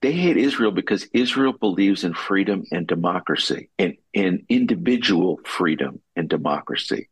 They 0.03 0.13
hate 0.13 0.37
Israel 0.37 0.73
because 0.73 1.09
Israel 1.13 1.53
believes 1.53 2.05
in 2.05 2.13
freedom 2.13 2.65
and 2.71 2.87
democracy 2.87 3.71
and 3.79 3.97
in 4.13 4.45
individual 4.49 5.41
freedom 5.45 6.03
and 6.15 6.29
democracy. 6.29 7.09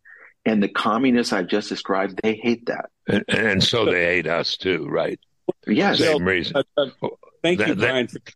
And 0.46 0.62
the 0.62 0.68
communists 0.68 1.32
I 1.32 1.42
just 1.42 1.68
described, 1.68 2.20
they 2.22 2.34
hate 2.34 2.66
that. 2.66 2.90
And, 3.08 3.24
and 3.28 3.64
so 3.64 3.86
they 3.86 4.04
hate 4.04 4.26
us 4.26 4.56
too, 4.56 4.86
right? 4.88 5.18
Yes. 5.66 5.98
Same 5.98 6.24
reason. 6.24 6.62
Uh, 6.76 6.86
uh, 7.02 7.08
thank 7.42 7.58
that, 7.60 7.68
you, 7.68 7.74
Brian, 7.74 8.06
that, 8.06 8.24
for 8.24 8.32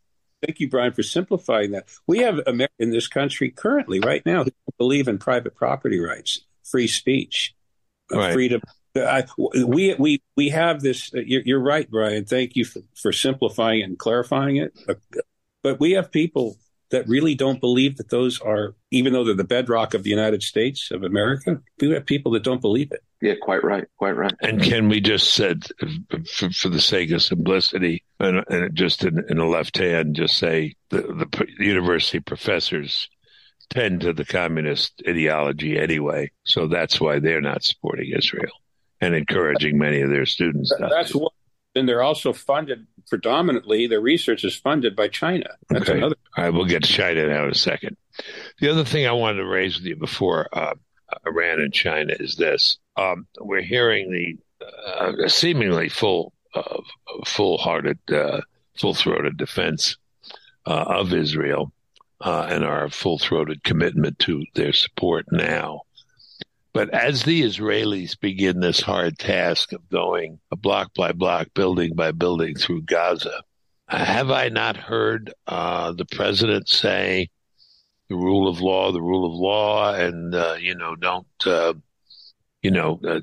Thank 0.46 0.60
you, 0.60 0.68
Brian, 0.68 0.92
for 0.92 1.02
simplifying 1.02 1.72
that. 1.72 1.88
We 2.06 2.18
have 2.18 2.40
America 2.46 2.74
in 2.78 2.90
this 2.90 3.08
country 3.08 3.50
currently, 3.50 3.98
right 4.00 4.24
now, 4.24 4.44
who 4.44 4.50
believe 4.78 5.08
in 5.08 5.18
private 5.18 5.56
property 5.56 5.98
rights, 5.98 6.42
free 6.64 6.86
speech, 6.86 7.54
uh, 8.12 8.18
right. 8.18 8.32
freedom. 8.32 8.60
I, 8.96 9.24
we 9.36 9.94
we 9.94 10.22
we 10.36 10.48
have 10.50 10.80
this. 10.80 11.12
Uh, 11.12 11.20
you're, 11.20 11.42
you're, 11.44 11.60
right, 11.60 11.90
Brian. 11.90 12.24
Thank 12.24 12.56
you 12.56 12.64
for, 12.64 12.80
for 12.94 13.12
simplifying 13.12 13.82
and 13.82 13.98
clarifying 13.98 14.56
it. 14.56 14.78
Uh, 14.88 14.94
but 15.62 15.80
we 15.80 15.92
have 15.92 16.12
people 16.12 16.56
that 16.90 17.07
really 17.09 17.35
don't 17.35 17.61
believe 17.61 17.96
that 17.96 18.11
those 18.11 18.40
are, 18.40 18.74
even 18.90 19.12
though 19.12 19.24
they're 19.24 19.35
the 19.35 19.44
bedrock 19.44 19.94
of 19.94 20.03
the 20.03 20.11
United 20.11 20.42
States 20.42 20.90
of 20.90 21.03
America. 21.03 21.61
We 21.81 21.90
have 21.90 22.07
people 22.07 22.33
that 22.33 22.42
don't 22.42 22.61
believe 22.61 22.92
it. 22.92 23.03
Yeah, 23.20 23.35
quite 23.40 23.64
right, 23.64 23.85
quite 23.96 24.16
right. 24.16 24.33
And 24.40 24.62
can 24.62 24.88
we 24.88 25.01
just 25.01 25.35
said, 25.35 25.66
for, 26.33 26.51
for 26.51 26.68
the 26.68 26.81
sake 26.81 27.11
of 27.11 27.22
simplicity, 27.22 28.05
and, 28.20 28.44
and 28.48 28.74
just 28.74 29.05
in, 29.05 29.24
in, 29.29 29.38
the 29.38 29.44
left 29.44 29.77
hand, 29.77 30.16
just 30.16 30.37
say 30.37 30.77
the, 30.90 31.27
the 31.59 31.64
university 31.64 32.20
professors 32.20 33.09
tend 33.70 34.03
to 34.03 34.12
the 34.12 34.24
communist 34.24 35.03
ideology 35.07 35.79
anyway, 35.79 36.31
so 36.44 36.68
that's 36.68 37.01
why 37.01 37.18
they're 37.18 37.40
not 37.40 37.64
supporting 37.64 38.12
Israel 38.16 38.53
and 39.01 39.14
encouraging 39.14 39.79
many 39.79 40.01
of 40.01 40.11
their 40.11 40.27
students. 40.27 40.72
That's 40.79 41.14
what. 41.14 41.33
And 41.78 41.88
they're 41.88 42.02
also 42.02 42.32
funded 42.32 42.86
predominantly. 43.08 43.86
Their 43.86 44.00
research 44.00 44.44
is 44.44 44.56
funded 44.56 44.96
by 44.96 45.08
China. 45.08 45.46
That's 45.68 45.88
okay. 45.88 45.98
another. 45.98 46.16
All 46.36 46.44
right, 46.44 46.52
we'll 46.52 46.64
get 46.64 46.82
to 46.82 46.92
China 46.92 47.26
now 47.26 47.44
in 47.44 47.50
a 47.50 47.54
second. 47.54 47.96
The 48.60 48.68
other 48.68 48.84
thing 48.84 49.06
I 49.06 49.12
wanted 49.12 49.38
to 49.38 49.46
raise 49.46 49.76
with 49.76 49.86
you 49.86 49.96
before 49.96 50.48
uh, 50.52 50.74
Iran 51.26 51.60
and 51.60 51.72
China 51.72 52.14
is 52.18 52.36
this: 52.36 52.78
um, 52.96 53.26
we're 53.40 53.62
hearing 53.62 54.10
the 54.10 54.66
uh, 54.66 55.28
seemingly 55.28 55.88
full, 55.88 56.32
uh, 56.54 56.80
full-hearted, 57.24 57.98
uh, 58.12 58.40
full-throated 58.76 59.36
defense 59.36 59.96
uh, 60.66 60.84
of 60.88 61.12
Israel 61.12 61.72
uh, 62.20 62.46
and 62.50 62.64
our 62.64 62.90
full-throated 62.90 63.62
commitment 63.62 64.18
to 64.20 64.44
their 64.54 64.72
support 64.72 65.26
now. 65.30 65.82
But 66.78 66.90
as 66.90 67.24
the 67.24 67.42
Israelis 67.42 68.16
begin 68.20 68.60
this 68.60 68.80
hard 68.80 69.18
task 69.18 69.72
of 69.72 69.88
going 69.88 70.38
block 70.52 70.94
by 70.94 71.10
block, 71.10 71.48
building 71.52 71.96
by 71.96 72.12
building 72.12 72.54
through 72.54 72.82
Gaza, 72.82 73.42
have 73.88 74.30
I 74.30 74.48
not 74.48 74.76
heard 74.76 75.34
uh, 75.48 75.90
the 75.90 76.04
president 76.04 76.68
say 76.68 77.30
the 78.08 78.14
rule 78.14 78.46
of 78.46 78.60
law, 78.60 78.92
the 78.92 79.02
rule 79.02 79.26
of 79.26 79.32
law, 79.32 79.92
and 79.92 80.32
uh, 80.32 80.54
you 80.60 80.76
know, 80.76 80.94
don't 80.94 81.26
uh, 81.44 81.74
you 82.62 82.70
know, 82.70 83.00
uh, 83.04 83.18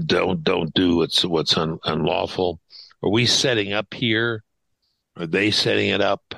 don't 0.00 0.42
don't 0.42 0.74
do 0.74 0.96
what's 0.96 1.24
what's 1.24 1.56
un, 1.56 1.78
unlawful? 1.84 2.58
Are 3.04 3.10
we 3.10 3.24
setting 3.24 3.72
up 3.72 3.94
here? 3.94 4.42
Are 5.16 5.28
they 5.28 5.52
setting 5.52 5.90
it 5.90 6.00
up 6.00 6.34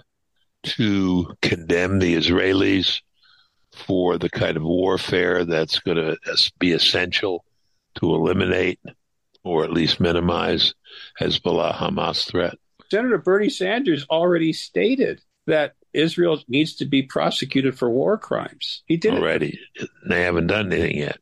to 0.64 1.34
condemn 1.40 1.98
the 1.98 2.14
Israelis 2.14 3.00
for 3.76 4.18
the 4.18 4.30
kind 4.30 4.56
of 4.56 4.62
warfare 4.62 5.44
that's 5.44 5.78
going 5.80 5.96
to 5.96 6.16
be 6.58 6.72
essential 6.72 7.44
to 7.96 8.14
eliminate 8.14 8.80
or 9.44 9.64
at 9.64 9.72
least 9.72 10.00
minimize 10.00 10.74
Hezbollah 11.20 11.74
Hamas 11.74 12.26
threat? 12.26 12.54
Senator 12.90 13.18
Bernie 13.18 13.50
Sanders 13.50 14.06
already 14.10 14.52
stated 14.52 15.20
that 15.46 15.74
Israel 15.92 16.42
needs 16.48 16.76
to 16.76 16.84
be 16.84 17.02
prosecuted 17.02 17.78
for 17.78 17.90
war 17.90 18.18
crimes. 18.18 18.82
He 18.86 18.96
did 18.96 19.14
already. 19.14 19.58
It. 19.74 19.88
They 20.08 20.22
haven't 20.22 20.48
done 20.48 20.72
anything 20.72 20.98
yet. 20.98 21.18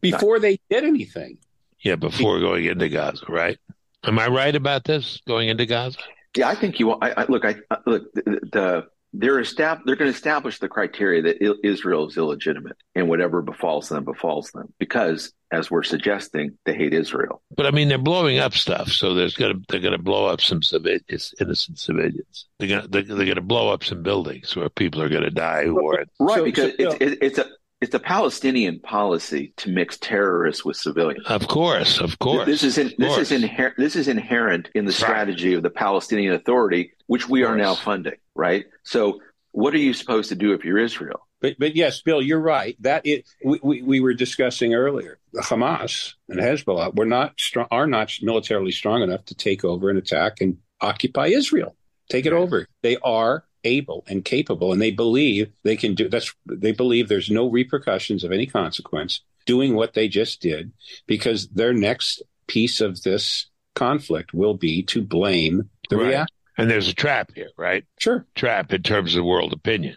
Before 0.00 0.38
they 0.38 0.58
did 0.70 0.84
anything. 0.84 1.38
Yeah, 1.80 1.96
before 1.96 2.36
he, 2.36 2.42
going 2.42 2.64
into 2.64 2.88
Gaza, 2.88 3.24
right? 3.28 3.58
Am 4.04 4.18
I 4.18 4.26
right 4.28 4.54
about 4.54 4.84
this? 4.84 5.20
Going 5.26 5.48
into 5.48 5.66
Gaza? 5.66 5.98
Yeah, 6.36 6.48
I 6.48 6.54
think 6.54 6.80
you. 6.80 6.92
I, 6.92 7.22
I 7.22 7.26
look. 7.28 7.44
I 7.44 7.56
look. 7.86 8.12
The, 8.14 8.40
the 8.52 8.86
they're 9.12 9.40
estab- 9.40 9.80
they're 9.84 9.96
going 9.96 10.10
to 10.10 10.16
establish 10.16 10.58
the 10.58 10.68
criteria 10.68 11.22
that 11.22 11.36
Israel 11.64 12.06
is 12.08 12.16
illegitimate 12.16 12.76
and 12.94 13.08
whatever 13.08 13.42
befalls 13.42 13.88
them 13.88 14.04
befalls 14.04 14.50
them 14.50 14.72
because 14.78 15.32
as 15.50 15.70
we're 15.70 15.82
suggesting 15.82 16.58
they 16.66 16.74
hate 16.74 16.92
Israel. 16.92 17.42
But 17.56 17.66
I 17.66 17.70
mean 17.70 17.88
they're 17.88 17.98
blowing 17.98 18.38
up 18.38 18.54
stuff 18.54 18.88
so 18.88 19.14
there's 19.14 19.34
going 19.34 19.54
to 19.54 19.62
they're 19.68 19.80
going 19.80 19.96
to 19.96 20.02
blow 20.02 20.26
up 20.26 20.40
some 20.40 20.62
civilians 20.62 21.34
innocent 21.40 21.78
civilians. 21.78 22.46
They're 22.58 22.68
going 22.68 22.82
to 22.82 22.88
they're, 22.88 23.02
they're 23.02 23.24
going 23.24 23.36
to 23.36 23.40
blow 23.40 23.72
up 23.72 23.84
some 23.84 24.02
buildings 24.02 24.54
where 24.54 24.68
people 24.68 25.00
are 25.02 25.08
going 25.08 25.22
to 25.22 25.30
die 25.30 25.64
who 25.64 25.90
are 25.90 26.04
right 26.20 26.36
so, 26.36 26.44
because 26.44 26.72
so, 26.72 26.76
it's, 26.78 26.94
it, 27.00 27.18
it's 27.22 27.38
a 27.38 27.46
it's 27.80 27.94
a 27.94 28.00
Palestinian 28.00 28.80
policy 28.80 29.52
to 29.58 29.70
mix 29.70 29.98
terrorists 29.98 30.64
with 30.64 30.76
civilians. 30.76 31.26
Of 31.26 31.46
course, 31.46 32.00
of 32.00 32.18
course. 32.18 32.46
This 32.46 32.64
is 32.64 32.76
in, 32.76 32.92
this 32.98 33.16
is 33.18 33.30
inherent. 33.30 33.76
This 33.76 33.94
is 33.94 34.08
inherent 34.08 34.70
in 34.74 34.84
the 34.84 34.92
strategy 34.92 35.54
of 35.54 35.62
the 35.62 35.70
Palestinian 35.70 36.34
Authority, 36.34 36.92
which 37.06 37.28
we 37.28 37.44
are 37.44 37.56
now 37.56 37.74
funding. 37.74 38.16
Right. 38.34 38.66
So, 38.82 39.20
what 39.52 39.74
are 39.74 39.78
you 39.78 39.94
supposed 39.94 40.28
to 40.30 40.34
do 40.34 40.52
if 40.52 40.64
you're 40.64 40.78
Israel? 40.78 41.26
But 41.40 41.56
but 41.58 41.76
yes, 41.76 42.02
Bill, 42.02 42.20
you're 42.20 42.40
right. 42.40 42.76
That 42.80 43.06
it 43.06 43.28
we, 43.44 43.60
we, 43.62 43.82
we 43.82 44.00
were 44.00 44.14
discussing 44.14 44.74
earlier. 44.74 45.18
The 45.32 45.42
Hamas 45.42 46.14
and 46.28 46.40
Hezbollah 46.40 46.96
were 46.96 47.06
not 47.06 47.38
strong, 47.38 47.68
are 47.70 47.86
not 47.86 48.12
militarily 48.22 48.72
strong 48.72 49.02
enough 49.02 49.24
to 49.26 49.36
take 49.36 49.64
over 49.64 49.88
and 49.88 49.98
attack 49.98 50.40
and 50.40 50.58
occupy 50.80 51.28
Israel. 51.28 51.76
Take 52.10 52.26
it 52.26 52.32
right. 52.32 52.40
over. 52.40 52.66
They 52.82 52.96
are 53.04 53.44
able 53.64 54.04
and 54.08 54.24
capable 54.24 54.72
and 54.72 54.80
they 54.80 54.90
believe 54.90 55.50
they 55.64 55.76
can 55.76 55.94
do 55.94 56.08
that's 56.08 56.32
they 56.46 56.72
believe 56.72 57.08
there's 57.08 57.30
no 57.30 57.50
repercussions 57.50 58.22
of 58.22 58.30
any 58.30 58.46
consequence 58.46 59.22
doing 59.46 59.74
what 59.74 59.94
they 59.94 60.08
just 60.08 60.40
did 60.40 60.70
because 61.06 61.48
their 61.48 61.72
next 61.72 62.22
piece 62.46 62.80
of 62.80 63.02
this 63.02 63.46
conflict 63.74 64.34
will 64.34 64.54
be 64.54 64.82
to 64.82 65.00
blame 65.00 65.70
the 65.88 65.96
right. 65.96 66.08
reaction. 66.08 66.36
And 66.58 66.68
there's 66.68 66.88
a 66.88 66.94
trap 66.94 67.30
here, 67.34 67.50
right? 67.56 67.84
Sure. 67.98 68.26
Trap 68.34 68.72
in 68.72 68.82
terms 68.82 69.14
of 69.14 69.24
world 69.24 69.52
opinion. 69.52 69.96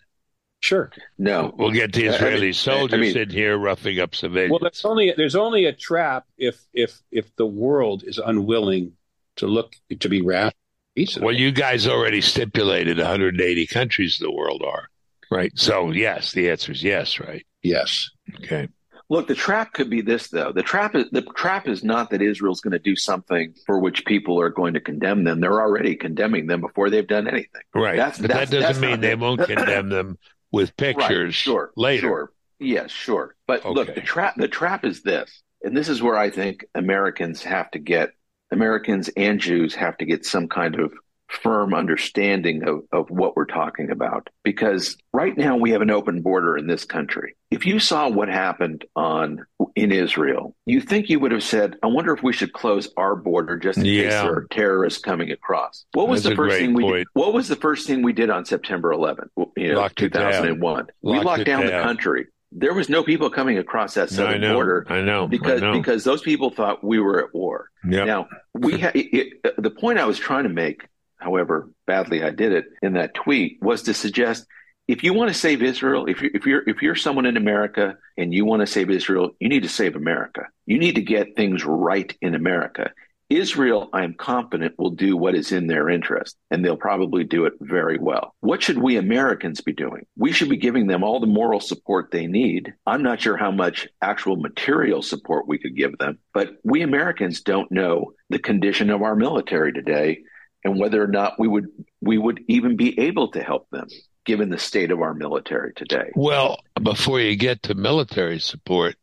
Sure. 0.59 0.91
No. 1.17 1.53
We'll 1.57 1.71
get 1.71 1.91
the 1.91 2.05
Israeli 2.05 2.37
I 2.37 2.39
mean, 2.41 2.53
soldiers 2.53 2.93
I 2.93 3.01
mean, 3.01 3.17
in 3.17 3.29
here 3.31 3.57
roughing 3.57 3.99
up 3.99 4.13
civilians. 4.13 4.51
Well, 4.51 4.59
there's 4.59 4.85
only 4.85 5.13
there's 5.17 5.35
only 5.35 5.65
a 5.65 5.73
trap 5.73 6.27
if 6.37 6.63
if 6.71 7.01
if 7.11 7.35
the 7.35 7.47
world 7.47 8.03
is 8.05 8.19
unwilling 8.19 8.93
to 9.37 9.47
look 9.47 9.75
to 9.99 10.07
be 10.07 10.21
rational 10.21 10.53
reasonable. 10.95 11.27
Well, 11.27 11.35
you 11.35 11.51
guys 11.51 11.87
already 11.87 12.21
stipulated 12.21 12.97
180 12.97 13.67
countries 13.67 14.19
in 14.19 14.25
the 14.25 14.31
world 14.31 14.63
are, 14.65 14.89
right? 15.29 15.51
So, 15.55 15.91
yes, 15.91 16.31
the 16.31 16.49
answer 16.49 16.71
is 16.71 16.83
yes, 16.83 17.19
right? 17.19 17.45
Yes. 17.61 18.09
Okay. 18.43 18.67
Look, 19.09 19.27
the 19.27 19.35
trap 19.35 19.73
could 19.73 19.89
be 19.89 19.99
this 19.99 20.29
though. 20.29 20.53
The 20.53 20.63
trap 20.63 20.95
is 20.95 21.09
the 21.11 21.21
trap 21.21 21.67
is 21.67 21.83
not 21.83 22.11
that 22.11 22.21
Israel's 22.21 22.61
going 22.61 22.71
to 22.71 22.79
do 22.79 22.95
something 22.95 23.53
for 23.65 23.77
which 23.77 24.05
people 24.05 24.39
are 24.39 24.49
going 24.49 24.73
to 24.75 24.79
condemn 24.79 25.25
them. 25.25 25.41
They're 25.41 25.59
already 25.59 25.97
condemning 25.97 26.47
them 26.47 26.61
before 26.61 26.89
they've 26.89 27.05
done 27.05 27.27
anything. 27.27 27.61
Right. 27.75 27.97
That's, 27.97 28.19
but 28.19 28.31
that's, 28.31 28.51
that 28.51 28.61
doesn't 28.61 28.81
mean 28.81 29.01
they 29.01 29.15
won't 29.15 29.41
condemn 29.45 29.89
them 29.89 30.17
with 30.53 30.77
pictures 30.77 31.25
right, 31.25 31.33
sure, 31.33 31.71
later. 31.75 32.01
Sure. 32.01 32.31
Yes, 32.59 32.91
sure. 32.91 33.35
But 33.47 33.65
okay. 33.65 33.73
look, 33.73 33.95
the 33.95 34.01
trap 34.01 34.35
the 34.37 34.47
trap 34.47 34.85
is 34.85 35.01
this. 35.01 35.43
And 35.61 35.75
this 35.75 35.89
is 35.89 36.01
where 36.01 36.17
I 36.17 36.29
think 36.29 36.63
Americans 36.73 37.43
have 37.43 37.69
to 37.71 37.79
get 37.79 38.11
Americans 38.51 39.09
and 39.15 39.39
Jews 39.39 39.75
have 39.75 39.97
to 39.97 40.05
get 40.05 40.25
some 40.25 40.47
kind 40.47 40.79
of 40.79 40.93
firm 41.31 41.73
understanding 41.73 42.67
of, 42.67 42.81
of 42.91 43.09
what 43.09 43.35
we're 43.35 43.45
talking 43.45 43.89
about. 43.89 44.29
Because 44.43 44.97
right 45.13 45.35
now 45.37 45.55
we 45.55 45.71
have 45.71 45.81
an 45.81 45.89
open 45.89 46.21
border 46.21 46.57
in 46.57 46.67
this 46.67 46.85
country. 46.85 47.35
If 47.49 47.65
you 47.65 47.79
saw 47.79 48.09
what 48.09 48.27
happened 48.27 48.85
on 48.95 49.45
in 49.75 49.91
Israel, 49.91 50.55
you 50.65 50.81
think 50.81 51.09
you 51.09 51.19
would 51.19 51.31
have 51.31 51.43
said, 51.43 51.77
I 51.81 51.87
wonder 51.87 52.13
if 52.13 52.21
we 52.21 52.33
should 52.33 52.53
close 52.53 52.89
our 52.97 53.15
border 53.15 53.57
just 53.57 53.77
in 53.77 53.85
yeah. 53.85 54.03
case 54.03 54.11
there 54.11 54.33
are 54.33 54.47
terrorists 54.51 54.99
coming 54.99 55.31
across. 55.31 55.85
What 55.93 56.09
was 56.09 56.23
That's 56.23 56.33
the 56.33 56.35
first 56.35 56.57
thing 56.57 56.73
we 56.73 56.83
point. 56.83 56.95
did? 56.97 57.07
What 57.13 57.33
was 57.33 57.47
the 57.47 57.55
first 57.55 57.87
thing 57.87 58.03
we 58.03 58.13
did 58.13 58.29
on 58.29 58.45
September 58.45 58.93
11th? 58.93 59.29
You 59.55 59.73
know, 59.73 59.79
locked 59.79 59.97
2001. 59.97 60.73
Locked 60.73 60.91
we 61.01 61.19
locked 61.19 61.45
down, 61.45 61.61
down 61.61 61.65
the 61.65 61.83
country 61.83 62.27
there 62.51 62.73
was 62.73 62.89
no 62.89 63.03
people 63.03 63.29
coming 63.29 63.57
across 63.57 63.93
that 63.93 64.09
southern 64.09 64.43
I 64.43 64.47
know, 64.47 64.53
border. 64.53 64.85
I 64.89 65.01
know 65.01 65.27
because 65.27 65.61
I 65.61 65.65
know. 65.67 65.73
because 65.73 66.03
those 66.03 66.21
people 66.21 66.49
thought 66.49 66.83
we 66.83 66.99
were 66.99 67.23
at 67.23 67.33
war. 67.33 67.69
Yep. 67.89 68.07
Now 68.07 68.27
we 68.53 68.79
ha- 68.79 68.91
it, 68.93 69.41
the 69.57 69.71
point 69.71 69.99
I 69.99 70.05
was 70.05 70.19
trying 70.19 70.43
to 70.43 70.49
make, 70.49 70.87
however 71.17 71.69
badly 71.87 72.23
I 72.23 72.31
did 72.31 72.51
it 72.51 72.65
in 72.81 72.93
that 72.93 73.13
tweet, 73.13 73.59
was 73.61 73.83
to 73.83 73.93
suggest 73.93 74.45
if 74.87 75.03
you 75.03 75.13
want 75.13 75.29
to 75.29 75.33
save 75.33 75.63
Israel, 75.63 76.07
if 76.07 76.21
you're 76.21 76.31
if 76.33 76.45
you're 76.45 76.69
if 76.69 76.81
you're 76.81 76.95
someone 76.95 77.25
in 77.25 77.37
America 77.37 77.97
and 78.17 78.33
you 78.33 78.43
want 78.43 78.59
to 78.59 78.67
save 78.67 78.89
Israel, 78.89 79.31
you 79.39 79.47
need 79.47 79.63
to 79.63 79.69
save 79.69 79.95
America. 79.95 80.47
You 80.65 80.77
need 80.77 80.95
to 80.95 81.01
get 81.01 81.35
things 81.35 81.63
right 81.63 82.13
in 82.21 82.35
America. 82.35 82.91
Israel, 83.31 83.89
I 83.93 84.03
am 84.03 84.13
confident, 84.13 84.75
will 84.77 84.91
do 84.91 85.15
what 85.15 85.35
is 85.35 85.53
in 85.53 85.67
their 85.67 85.89
interest, 85.89 86.35
and 86.49 86.63
they'll 86.63 86.75
probably 86.75 87.23
do 87.23 87.45
it 87.45 87.53
very 87.61 87.97
well. 87.97 88.35
What 88.41 88.61
should 88.61 88.77
we 88.77 88.97
Americans 88.97 89.61
be 89.61 89.71
doing? 89.71 90.05
We 90.17 90.33
should 90.33 90.49
be 90.49 90.57
giving 90.57 90.87
them 90.87 91.01
all 91.01 91.21
the 91.21 91.27
moral 91.27 91.61
support 91.61 92.11
they 92.11 92.27
need. 92.27 92.73
I'm 92.85 93.03
not 93.03 93.21
sure 93.21 93.37
how 93.37 93.51
much 93.51 93.87
actual 94.01 94.35
material 94.35 95.01
support 95.01 95.47
we 95.47 95.59
could 95.59 95.77
give 95.77 95.97
them, 95.97 96.19
but 96.33 96.57
we 96.63 96.81
Americans 96.81 97.41
don't 97.41 97.71
know 97.71 98.11
the 98.29 98.39
condition 98.39 98.89
of 98.89 99.01
our 99.01 99.15
military 99.15 99.71
today 99.71 100.19
and 100.65 100.77
whether 100.77 101.01
or 101.01 101.07
not 101.07 101.39
we 101.39 101.47
would 101.47 101.67
we 102.01 102.17
would 102.17 102.43
even 102.47 102.75
be 102.75 102.99
able 102.99 103.31
to 103.31 103.41
help 103.41 103.69
them 103.71 103.87
given 104.25 104.49
the 104.49 104.57
state 104.57 104.91
of 104.91 105.01
our 105.01 105.13
military 105.13 105.73
today. 105.73 106.11
Well, 106.15 106.57
before 106.83 107.19
you 107.21 107.35
get 107.35 107.63
to 107.63 107.75
military 107.75 108.39
support, 108.39 108.95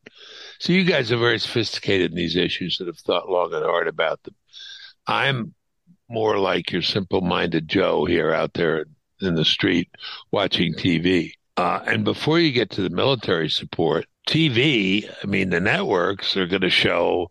so 0.59 0.73
you 0.73 0.85
guys 0.85 1.13
are 1.13 1.19
very 1.19 1.39
sophisticated 1.39 2.11
in 2.11 2.17
these 2.17 2.37
issues 2.37 2.79
that 2.79 2.87
have 2.87 2.99
thought 2.99 3.29
long 3.29 3.53
and 3.55 3.65
hard 3.65 3.89
about 3.89 4.23
them. 4.23 4.35
I'm 5.07 5.55
more 6.09 6.39
like 6.39 6.73
your 6.73 6.83
simple-minded 6.83 7.69
Joe 7.69 8.05
here 8.05 8.33
out 8.33 8.55
there 8.55 8.87
in 9.21 9.35
the 9.35 9.45
street 9.45 9.91
watching 10.31 10.75
TV. 10.75 11.33
Uh, 11.57 11.81
and 11.87 12.05
before 12.05 12.39
you 12.39 12.53
get 12.53 12.71
to 12.71 12.83
the 12.83 12.91
military 12.91 13.49
support, 13.49 14.07
TV, 14.29 15.11
I 15.23 15.27
mean, 15.27 15.51
the 15.51 15.61
networks 15.61 16.37
are 16.37 16.47
going 16.47 16.63
to 16.63 16.71
show 16.71 17.31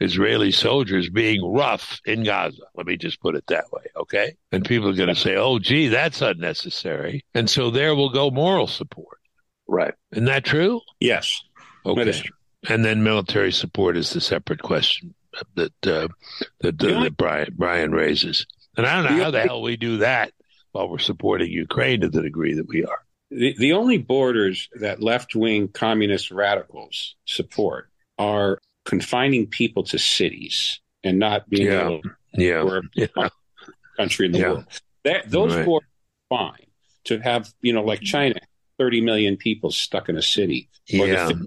Israeli 0.00 0.50
soldiers 0.50 1.08
being 1.08 1.42
rough 1.44 2.00
in 2.04 2.24
Gaza. 2.24 2.62
Let 2.74 2.86
me 2.86 2.96
just 2.96 3.20
put 3.20 3.36
it 3.36 3.44
that 3.48 3.64
way, 3.72 3.82
okay? 3.96 4.34
And 4.52 4.64
people 4.64 4.88
are 4.88 4.94
going 4.94 5.08
to 5.08 5.14
say, 5.14 5.36
oh, 5.36 5.58
gee, 5.58 5.88
that's 5.88 6.22
unnecessary. 6.22 7.24
And 7.34 7.48
so 7.48 7.70
there 7.70 7.94
will 7.94 8.10
go 8.10 8.30
moral 8.30 8.66
support. 8.66 9.18
Right. 9.68 9.94
Isn't 10.12 10.24
that 10.24 10.44
true? 10.44 10.80
Yes. 10.98 11.40
Okay. 11.86 12.12
And 12.68 12.84
then 12.84 13.02
military 13.02 13.52
support 13.52 13.96
is 13.96 14.10
the 14.10 14.20
separate 14.20 14.62
question 14.62 15.14
that 15.54 15.72
uh, 15.86 16.08
that, 16.60 16.82
uh, 16.82 17.02
that 17.02 17.16
Brian, 17.16 17.54
Brian 17.56 17.92
raises. 17.92 18.46
And 18.76 18.86
I 18.86 19.02
don't 19.02 19.16
know 19.16 19.24
how 19.24 19.30
the 19.30 19.40
hell 19.40 19.62
we 19.62 19.76
do 19.76 19.98
that 19.98 20.32
while 20.72 20.88
we're 20.88 20.98
supporting 20.98 21.50
Ukraine 21.50 22.00
to 22.02 22.08
the 22.08 22.22
degree 22.22 22.54
that 22.54 22.68
we 22.68 22.84
are. 22.84 23.04
The, 23.30 23.54
the 23.56 23.72
only 23.72 23.98
borders 23.98 24.68
that 24.80 25.02
left 25.02 25.34
wing 25.34 25.68
communist 25.68 26.30
radicals 26.30 27.16
support 27.26 27.88
are 28.18 28.60
confining 28.84 29.46
people 29.46 29.84
to 29.84 29.98
cities 29.98 30.80
and 31.04 31.18
not 31.18 31.48
being 31.48 31.66
yeah. 31.66 31.86
able 31.86 32.02
to 32.02 32.10
yeah. 32.34 32.80
yeah. 32.94 33.28
country 33.96 34.26
in 34.26 34.32
the 34.32 34.38
yeah. 34.38 34.50
world. 34.50 34.64
That, 35.04 35.30
those 35.30 35.54
right. 35.54 35.64
borders 35.64 35.88
are 36.30 36.38
fine 36.38 36.66
to 37.04 37.18
have, 37.20 37.52
you 37.60 37.72
know, 37.72 37.82
like 37.82 38.00
China, 38.00 38.34
30 38.78 39.00
million 39.00 39.36
people 39.36 39.70
stuck 39.70 40.08
in 40.08 40.16
a 40.16 40.22
city. 40.22 40.68
yeah. 40.86 41.28
The, 41.28 41.46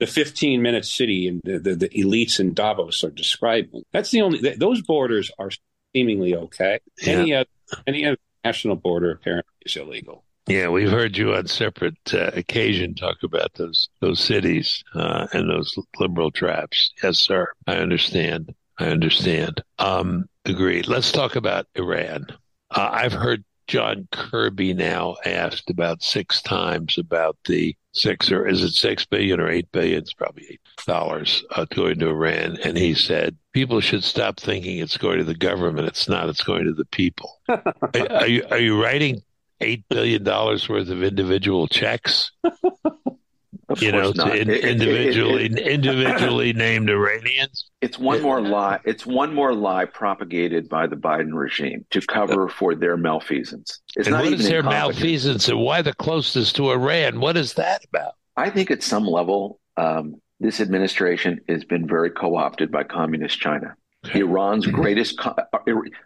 the 0.00 0.06
15 0.06 0.62
minute 0.62 0.84
city 0.84 1.28
and 1.28 1.40
the, 1.44 1.58
the, 1.58 1.74
the, 1.74 1.88
elites 1.90 2.40
in 2.40 2.54
Davos 2.54 3.04
are 3.04 3.10
describing. 3.10 3.82
That's 3.92 4.10
the 4.10 4.22
only, 4.22 4.54
those 4.54 4.82
borders 4.82 5.30
are 5.38 5.50
seemingly 5.94 6.34
okay. 6.34 6.80
Yeah. 7.02 7.12
Any, 7.12 7.34
other, 7.34 7.50
any 7.86 8.06
other 8.06 8.18
national 8.44 8.76
border 8.76 9.12
apparently 9.12 9.52
is 9.64 9.76
illegal. 9.76 10.24
Yeah, 10.46 10.68
we've 10.68 10.90
heard 10.90 11.16
you 11.16 11.34
on 11.34 11.46
separate 11.46 12.12
uh, 12.12 12.30
occasion 12.34 12.94
talk 12.94 13.22
about 13.22 13.54
those 13.54 13.88
those 14.00 14.20
cities 14.20 14.84
uh, 14.94 15.26
and 15.32 15.48
those 15.48 15.74
liberal 15.98 16.30
traps. 16.30 16.92
Yes, 17.02 17.18
sir. 17.18 17.50
I 17.66 17.76
understand. 17.76 18.54
I 18.78 18.88
understand. 18.88 19.62
Um, 19.78 20.28
agreed. 20.44 20.86
Let's 20.86 21.12
talk 21.12 21.36
about 21.36 21.66
Iran. 21.76 22.26
Uh, 22.70 22.90
I've 22.92 23.14
heard 23.14 23.42
John 23.66 24.08
Kirby 24.12 24.74
now 24.74 25.16
asked 25.24 25.70
about 25.70 26.02
six 26.02 26.42
times 26.42 26.98
about 26.98 27.36
the 27.46 27.76
six 27.92 28.30
or 28.30 28.46
is 28.46 28.62
it 28.62 28.72
six 28.72 29.04
billion 29.06 29.40
or 29.40 29.48
eight 29.48 29.70
billion? 29.72 29.98
It's 29.98 30.12
probably 30.12 30.46
eight 30.50 30.60
dollars 30.86 31.44
uh, 31.50 31.64
going 31.66 31.98
to 32.00 32.08
Iran, 32.08 32.58
and 32.62 32.76
he 32.76 32.94
said 32.94 33.36
people 33.52 33.80
should 33.80 34.04
stop 34.04 34.38
thinking 34.38 34.78
it's 34.78 34.98
going 34.98 35.18
to 35.18 35.24
the 35.24 35.34
government. 35.34 35.88
It's 35.88 36.08
not. 36.08 36.28
It's 36.28 36.44
going 36.44 36.64
to 36.64 36.74
the 36.74 36.84
people. 36.86 37.40
are, 37.48 37.62
are 37.94 38.26
you 38.26 38.44
are 38.50 38.58
you 38.58 38.82
writing 38.82 39.22
eight 39.60 39.84
billion 39.88 40.22
dollars 40.22 40.68
worth 40.68 40.90
of 40.90 41.02
individual 41.02 41.66
checks. 41.66 42.32
Of 43.74 43.82
you 43.82 43.90
know, 43.92 44.10
in, 44.10 44.50
individually 44.50 45.46
it, 45.46 45.52
it, 45.52 45.58
it, 45.58 45.66
individually 45.66 46.52
named 46.66 46.88
Iranians. 46.88 47.70
It's 47.80 47.98
one 47.98 48.22
more 48.22 48.40
lie. 48.40 48.78
It's 48.84 49.04
one 49.04 49.34
more 49.34 49.52
lie 49.52 49.84
propagated 49.84 50.68
by 50.68 50.86
the 50.86 50.96
Biden 50.96 51.34
regime 51.34 51.84
to 51.90 52.00
cover 52.00 52.48
for 52.48 52.76
their 52.76 52.96
malfeasance. 52.96 53.80
It's 53.96 54.06
and 54.06 54.14
not 54.14 54.24
what 54.24 54.32
is 54.34 54.48
their 54.48 54.62
malfeasance, 54.62 55.48
and 55.48 55.58
why 55.58 55.82
the 55.82 55.92
closeness 55.94 56.52
to 56.54 56.70
Iran? 56.70 57.18
What 57.18 57.36
is 57.36 57.54
that 57.54 57.84
about? 57.84 58.12
I 58.36 58.50
think 58.50 58.70
at 58.70 58.82
some 58.82 59.06
level, 59.06 59.58
um, 59.76 60.20
this 60.38 60.60
administration 60.60 61.40
has 61.48 61.64
been 61.64 61.88
very 61.88 62.10
co-opted 62.10 62.70
by 62.70 62.84
communist 62.84 63.40
China. 63.40 63.76
Iran's 64.12 64.66
greatest. 64.66 65.18
Uh, 65.24 65.34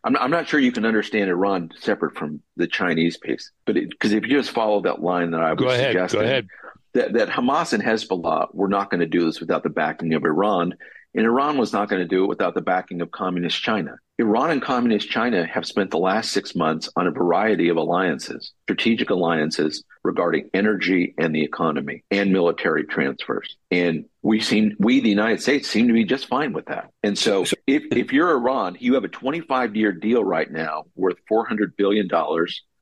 I'm, 0.05 0.17
I'm 0.17 0.31
not 0.31 0.49
sure 0.49 0.61
you 0.61 0.73
can 0.73 0.87
understand 0.87 1.31
Iran 1.31 1.71
separate 1.79 2.17
from 2.17 2.41
the 2.57 2.67
Chinese 2.67 3.17
piece, 3.17 3.51
but 3.65 3.75
because 3.75 4.13
if 4.13 4.25
you 4.25 4.37
just 4.37 4.51
follow 4.51 4.81
that 4.83 5.03
line 5.03 5.33
that 5.33 5.41
I 5.41 5.53
was 5.53 5.59
go 5.59 5.69
ahead, 5.69 5.93
suggesting, 5.93 6.21
go 6.21 6.27
ahead. 6.27 6.47
That, 6.95 7.13
that 7.15 7.29
Hamas 7.29 7.73
and 7.73 7.83
Hezbollah 7.83 8.55
were 8.55 8.69
not 8.69 8.91
going 8.91 9.01
to 9.01 9.07
do 9.07 9.27
this 9.27 9.41
without 9.41 9.63
the 9.63 9.69
backing 9.69 10.15
of 10.15 10.25
Iran, 10.25 10.75
and 11.15 11.27
Iran 11.27 11.59
was 11.59 11.73
not 11.73 11.89
going 11.89 12.03
to 12.03 12.09
do 12.09 12.25
it 12.25 12.29
without 12.29 12.55
the 12.55 12.61
backing 12.61 13.01
of 13.01 13.11
communist 13.11 13.61
China. 13.63 13.97
Iran 14.19 14.51
and 14.51 14.61
communist 14.61 15.09
China 15.09 15.47
have 15.47 15.65
spent 15.65 15.91
the 15.91 15.99
last 15.99 16.33
six 16.33 16.55
months 16.55 16.89
on 16.97 17.07
a 17.07 17.13
variety 17.13 17.69
of 17.69 17.77
alliances, 17.77 18.53
strategic 18.65 19.11
alliances 19.11 19.85
regarding 20.03 20.51
energy 20.53 21.15
and 21.17 21.35
the 21.35 21.45
economy 21.45 22.03
and 22.11 22.33
military 22.33 22.85
transfers. 22.85 23.57
And 23.71 24.07
we 24.23 24.41
seem, 24.41 24.75
we, 24.79 25.01
the 25.01 25.09
United 25.09 25.41
States, 25.41 25.69
seem 25.69 25.87
to 25.87 25.95
be 25.95 26.05
just 26.05 26.27
fine 26.27 26.53
with 26.53 26.67
that. 26.67 26.91
And 27.05 27.17
so 27.17 27.45
if, 27.67 27.85
if 27.93 28.13
you're 28.13 28.31
Iran, 28.31 28.77
you 28.81 28.95
have 28.95 29.05
a 29.05 29.09
25 29.09 29.77
year 29.77 29.93
deal 29.93 30.25
right 30.25 30.51
now 30.51 30.85
worth 30.97 31.17
$400 31.31 31.77
billion 31.77 32.09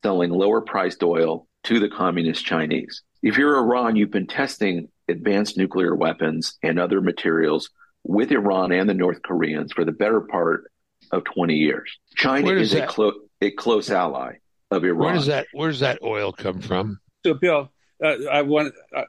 selling 0.02 0.30
lower 0.30 0.62
priced 0.62 1.02
oil 1.02 1.46
to 1.64 1.80
the 1.80 1.88
communist 1.88 2.44
Chinese. 2.46 3.02
If 3.26 3.36
you're 3.38 3.58
Iran, 3.58 3.96
you've 3.96 4.12
been 4.12 4.28
testing 4.28 4.86
advanced 5.08 5.58
nuclear 5.58 5.96
weapons 5.96 6.56
and 6.62 6.78
other 6.78 7.00
materials 7.00 7.70
with 8.04 8.30
Iran 8.30 8.70
and 8.70 8.88
the 8.88 8.94
North 8.94 9.20
Koreans 9.22 9.72
for 9.72 9.84
the 9.84 9.90
better 9.90 10.20
part 10.20 10.70
of 11.10 11.24
20 11.24 11.54
years. 11.54 11.90
China 12.14 12.52
is 12.52 12.72
a, 12.72 12.86
clo- 12.86 13.18
a 13.40 13.50
close 13.50 13.90
ally 13.90 14.34
of 14.70 14.84
Iran. 14.84 14.98
Where 14.98 15.14
does 15.14 15.26
that 15.26 15.48
Where 15.52 15.68
does 15.68 15.80
that 15.80 15.98
oil 16.04 16.32
come 16.32 16.60
from? 16.60 17.00
So, 17.24 17.34
Bill, 17.34 17.72
uh, 18.00 18.26
I 18.30 18.42
want 18.42 18.74
uh, 18.94 19.02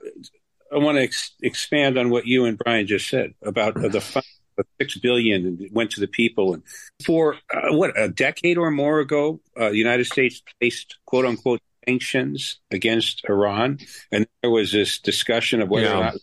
I 0.74 0.80
want 0.80 0.98
to 0.98 1.04
ex- 1.04 1.36
expand 1.44 2.00
on 2.00 2.10
what 2.10 2.26
you 2.26 2.46
and 2.46 2.58
Brian 2.58 2.88
just 2.88 3.08
said 3.08 3.36
about 3.44 3.76
the 3.76 4.02
fund 4.02 4.26
of 4.58 4.66
six 4.82 4.98
billion 4.98 5.70
went 5.72 5.92
to 5.92 6.00
the 6.00 6.08
people, 6.08 6.56
and 6.56 6.64
for 7.06 7.36
uh, 7.54 7.76
what 7.76 7.94
a 7.96 8.10
decade 8.10 8.58
or 8.58 8.72
more 8.72 9.00
ago, 9.00 9.42
uh, 9.56 9.70
the 9.70 9.78
United 9.78 10.06
States 10.06 10.42
placed 10.60 10.98
quote 11.06 11.26
unquote 11.26 11.62
sanctions 11.88 12.60
against 12.72 13.24
Iran, 13.30 13.80
and 14.12 14.28
there 14.42 14.52
was 14.52 14.72
this 14.72 15.00
discussion 15.00 15.62
of 15.62 15.70
whether 15.70 15.88
yeah. 15.88 15.98
or 15.98 16.04
not 16.04 16.16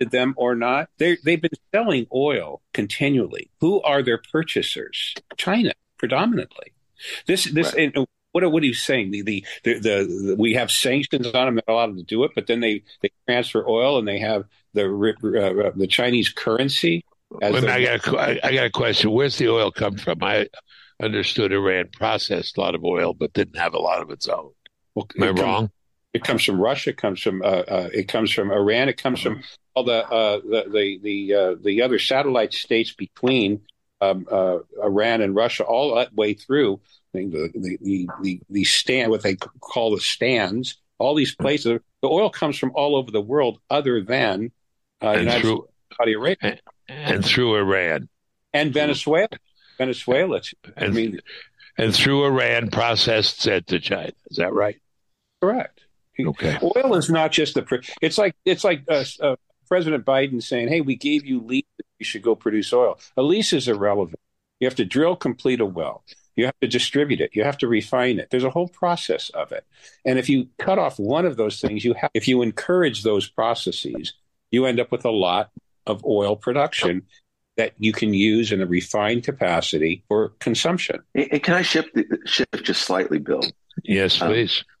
them 0.00 0.34
or 0.36 0.54
not. 0.54 0.88
they 0.98 1.18
they've 1.24 1.42
been 1.42 1.50
selling 1.74 2.06
oil 2.14 2.62
continually. 2.72 3.50
Who 3.60 3.82
are 3.82 4.02
their 4.02 4.18
purchasers? 4.18 5.14
China, 5.36 5.72
predominantly. 5.98 6.72
This 7.26 7.44
this 7.44 7.74
right. 7.74 7.94
what 8.32 8.50
what 8.50 8.62
are 8.62 8.66
you 8.66 8.74
saying? 8.74 9.10
The, 9.10 9.22
the 9.22 9.44
the, 9.64 9.74
the 9.74 10.24
the 10.28 10.36
we 10.38 10.54
have 10.54 10.70
sanctions 10.70 11.26
on 11.26 11.46
them 11.46 11.54
that 11.56 11.64
allow 11.68 11.86
them 11.86 11.96
to 11.96 12.04
do 12.04 12.24
it, 12.24 12.32
but 12.34 12.46
then 12.46 12.60
they 12.60 12.82
they 13.02 13.10
transfer 13.26 13.66
oil 13.68 13.98
and 13.98 14.06
they 14.06 14.18
have 14.18 14.44
the 14.74 14.84
uh, 14.86 15.72
the 15.76 15.86
Chinese 15.86 16.28
currency. 16.28 17.04
Wait, 17.30 17.64
I 17.64 17.84
got 17.84 18.06
a, 18.06 18.46
I 18.46 18.54
got 18.54 18.66
a 18.66 18.70
question. 18.70 19.10
Where's 19.10 19.36
the 19.36 19.48
oil 19.48 19.70
come 19.70 19.96
from? 19.96 20.22
I 20.22 20.48
understood 21.00 21.52
Iran 21.52 21.88
processed 21.92 22.56
a 22.56 22.60
lot 22.60 22.74
of 22.74 22.84
oil, 22.84 23.12
but 23.12 23.32
didn't 23.32 23.58
have 23.58 23.74
a 23.74 23.78
lot 23.78 24.00
of 24.00 24.10
its 24.10 24.28
own. 24.28 24.50
Well, 25.18 25.28
Am 25.28 25.38
I 25.38 25.42
wrong? 25.42 25.70
It 26.14 26.24
comes 26.24 26.44
from 26.44 26.60
Russia. 26.60 26.90
It 26.90 26.96
comes 26.96 27.20
from 27.20 27.42
uh, 27.42 27.46
uh, 27.68 27.88
it 27.92 28.08
comes 28.08 28.32
from 28.32 28.50
Iran. 28.50 28.88
It 28.88 29.00
comes 29.00 29.20
from 29.20 29.42
all 29.74 29.84
the 29.84 30.06
uh, 30.08 30.40
the 30.40 30.64
the 30.70 30.98
the, 31.02 31.34
uh, 31.34 31.54
the 31.62 31.82
other 31.82 31.98
satellite 31.98 32.54
states 32.54 32.92
between 32.92 33.60
um, 34.00 34.26
uh, 34.30 34.58
Iran 34.82 35.20
and 35.20 35.34
Russia, 35.34 35.64
all 35.64 35.94
that 35.96 36.14
way 36.14 36.34
through 36.34 36.80
the 37.12 37.26
the 37.26 37.78
the 37.82 38.08
the, 38.22 38.40
the 38.48 38.64
stand 38.64 39.10
what 39.10 39.22
they 39.22 39.36
call 39.60 39.94
the 39.94 40.00
stands. 40.00 40.78
All 40.98 41.14
these 41.14 41.34
places, 41.34 41.78
the 42.02 42.08
oil 42.08 42.30
comes 42.30 42.58
from 42.58 42.72
all 42.74 42.96
over 42.96 43.10
the 43.12 43.20
world, 43.20 43.60
other 43.70 44.02
than 44.02 44.50
uh, 45.02 45.10
United 45.10 45.42
through, 45.42 45.56
States, 45.58 45.96
Saudi 45.96 46.12
Arabia, 46.14 46.58
and, 46.88 47.14
and 47.14 47.24
through 47.24 47.54
Iran 47.56 48.08
and 48.52 48.72
Venezuela. 48.72 49.28
Venezuela. 49.76 50.40
And, 50.76 50.86
I 50.86 50.88
mean, 50.88 51.20
and 51.76 51.94
through 51.94 52.24
Iran, 52.24 52.70
processed 52.70 53.40
sent 53.40 53.68
to 53.68 53.78
China. 53.78 54.10
Is 54.30 54.38
that 54.38 54.52
right? 54.52 54.80
Correct. 55.40 55.86
Okay. 56.20 56.58
Oil 56.62 56.96
is 56.96 57.08
not 57.10 57.30
just 57.32 57.54
the. 57.54 57.82
It's 58.02 58.18
like 58.18 58.34
it's 58.44 58.64
like 58.64 58.82
uh, 58.88 59.04
uh, 59.20 59.36
President 59.68 60.04
Biden 60.04 60.42
saying, 60.42 60.68
"Hey, 60.68 60.80
we 60.80 60.96
gave 60.96 61.24
you 61.24 61.40
lease. 61.40 61.64
You 61.98 62.04
should 62.04 62.22
go 62.22 62.34
produce 62.34 62.72
oil." 62.72 62.98
A 63.16 63.22
lease 63.22 63.52
is 63.52 63.68
irrelevant. 63.68 64.18
You 64.58 64.66
have 64.66 64.74
to 64.76 64.84
drill, 64.84 65.14
complete 65.14 65.60
a 65.60 65.66
well. 65.66 66.02
You 66.34 66.46
have 66.46 66.58
to 66.60 66.68
distribute 66.68 67.20
it. 67.20 67.30
You 67.34 67.44
have 67.44 67.58
to 67.58 67.68
refine 67.68 68.18
it. 68.18 68.30
There's 68.30 68.44
a 68.44 68.50
whole 68.50 68.68
process 68.68 69.30
of 69.30 69.52
it. 69.52 69.64
And 70.04 70.18
if 70.18 70.28
you 70.28 70.48
cut 70.58 70.78
off 70.78 70.98
one 70.98 71.26
of 71.26 71.36
those 71.36 71.60
things, 71.60 71.84
you 71.84 71.94
have. 71.94 72.10
If 72.14 72.26
you 72.26 72.42
encourage 72.42 73.02
those 73.04 73.28
processes, 73.28 74.14
you 74.50 74.66
end 74.66 74.80
up 74.80 74.90
with 74.90 75.04
a 75.04 75.10
lot 75.10 75.50
of 75.86 76.04
oil 76.04 76.36
production 76.36 77.02
that 77.56 77.74
you 77.78 77.92
can 77.92 78.14
use 78.14 78.52
in 78.52 78.60
a 78.60 78.66
refined 78.66 79.24
capacity 79.24 80.04
for 80.08 80.30
consumption. 80.38 81.00
And 81.14 81.42
can 81.42 81.54
I 81.54 81.62
shift 81.62 81.90
shift 82.24 82.64
just 82.64 82.82
slightly, 82.82 83.18
Bill? 83.18 83.42
Yes, 83.84 84.20
um, 84.20 84.28
please. 84.28 84.64
Um, 84.68 84.77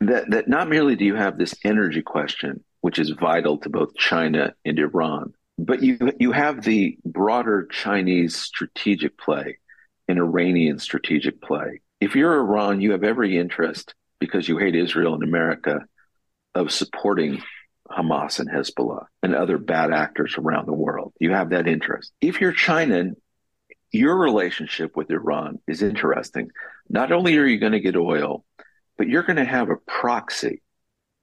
that 0.00 0.30
that 0.30 0.48
not 0.48 0.68
merely 0.68 0.96
do 0.96 1.04
you 1.04 1.14
have 1.14 1.36
this 1.38 1.54
energy 1.64 2.02
question, 2.02 2.64
which 2.80 2.98
is 2.98 3.10
vital 3.10 3.58
to 3.58 3.68
both 3.68 3.94
China 3.96 4.54
and 4.64 4.78
Iran, 4.78 5.34
but 5.58 5.82
you 5.82 6.12
you 6.18 6.32
have 6.32 6.62
the 6.62 6.98
broader 7.04 7.66
Chinese 7.70 8.36
strategic 8.36 9.18
play 9.18 9.58
and 10.08 10.18
Iranian 10.18 10.78
strategic 10.78 11.40
play. 11.40 11.80
If 12.00 12.16
you're 12.16 12.40
Iran, 12.40 12.80
you 12.80 12.92
have 12.92 13.04
every 13.04 13.36
interest 13.38 13.94
because 14.18 14.48
you 14.48 14.58
hate 14.58 14.74
Israel 14.74 15.14
and 15.14 15.22
America 15.22 15.80
of 16.54 16.72
supporting 16.72 17.42
Hamas 17.90 18.38
and 18.38 18.48
Hezbollah 18.48 19.06
and 19.22 19.34
other 19.34 19.58
bad 19.58 19.92
actors 19.92 20.36
around 20.38 20.66
the 20.66 20.72
world. 20.72 21.12
You 21.20 21.32
have 21.32 21.50
that 21.50 21.66
interest. 21.66 22.12
If 22.20 22.40
you're 22.40 22.52
China, 22.52 23.10
your 23.92 24.16
relationship 24.16 24.96
with 24.96 25.10
Iran 25.10 25.58
is 25.66 25.82
interesting. 25.82 26.50
Not 26.88 27.12
only 27.12 27.36
are 27.38 27.46
you 27.46 27.58
going 27.58 27.72
to 27.72 27.80
get 27.80 27.96
oil, 27.96 28.44
but 29.00 29.08
you're 29.08 29.22
going 29.22 29.36
to 29.36 29.46
have 29.46 29.70
a 29.70 29.76
proxy. 29.86 30.60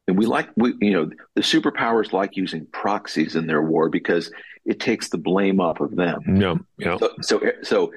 And 0.08 0.18
we 0.18 0.26
like, 0.26 0.50
we, 0.56 0.74
you 0.82 0.94
know, 0.94 1.12
the 1.36 1.42
superpowers 1.42 2.12
like 2.12 2.36
using 2.36 2.66
proxies 2.66 3.36
in 3.36 3.46
their 3.46 3.62
war 3.62 3.88
because 3.88 4.32
it 4.66 4.80
takes 4.80 5.10
the 5.10 5.20
blame 5.20 5.62
off 5.62 5.80
of 5.80 5.96
them. 5.96 6.22
No, 6.26 6.60
yeah. 6.80 6.98
So, 6.98 7.12
so, 7.22 7.52
so 7.62 7.92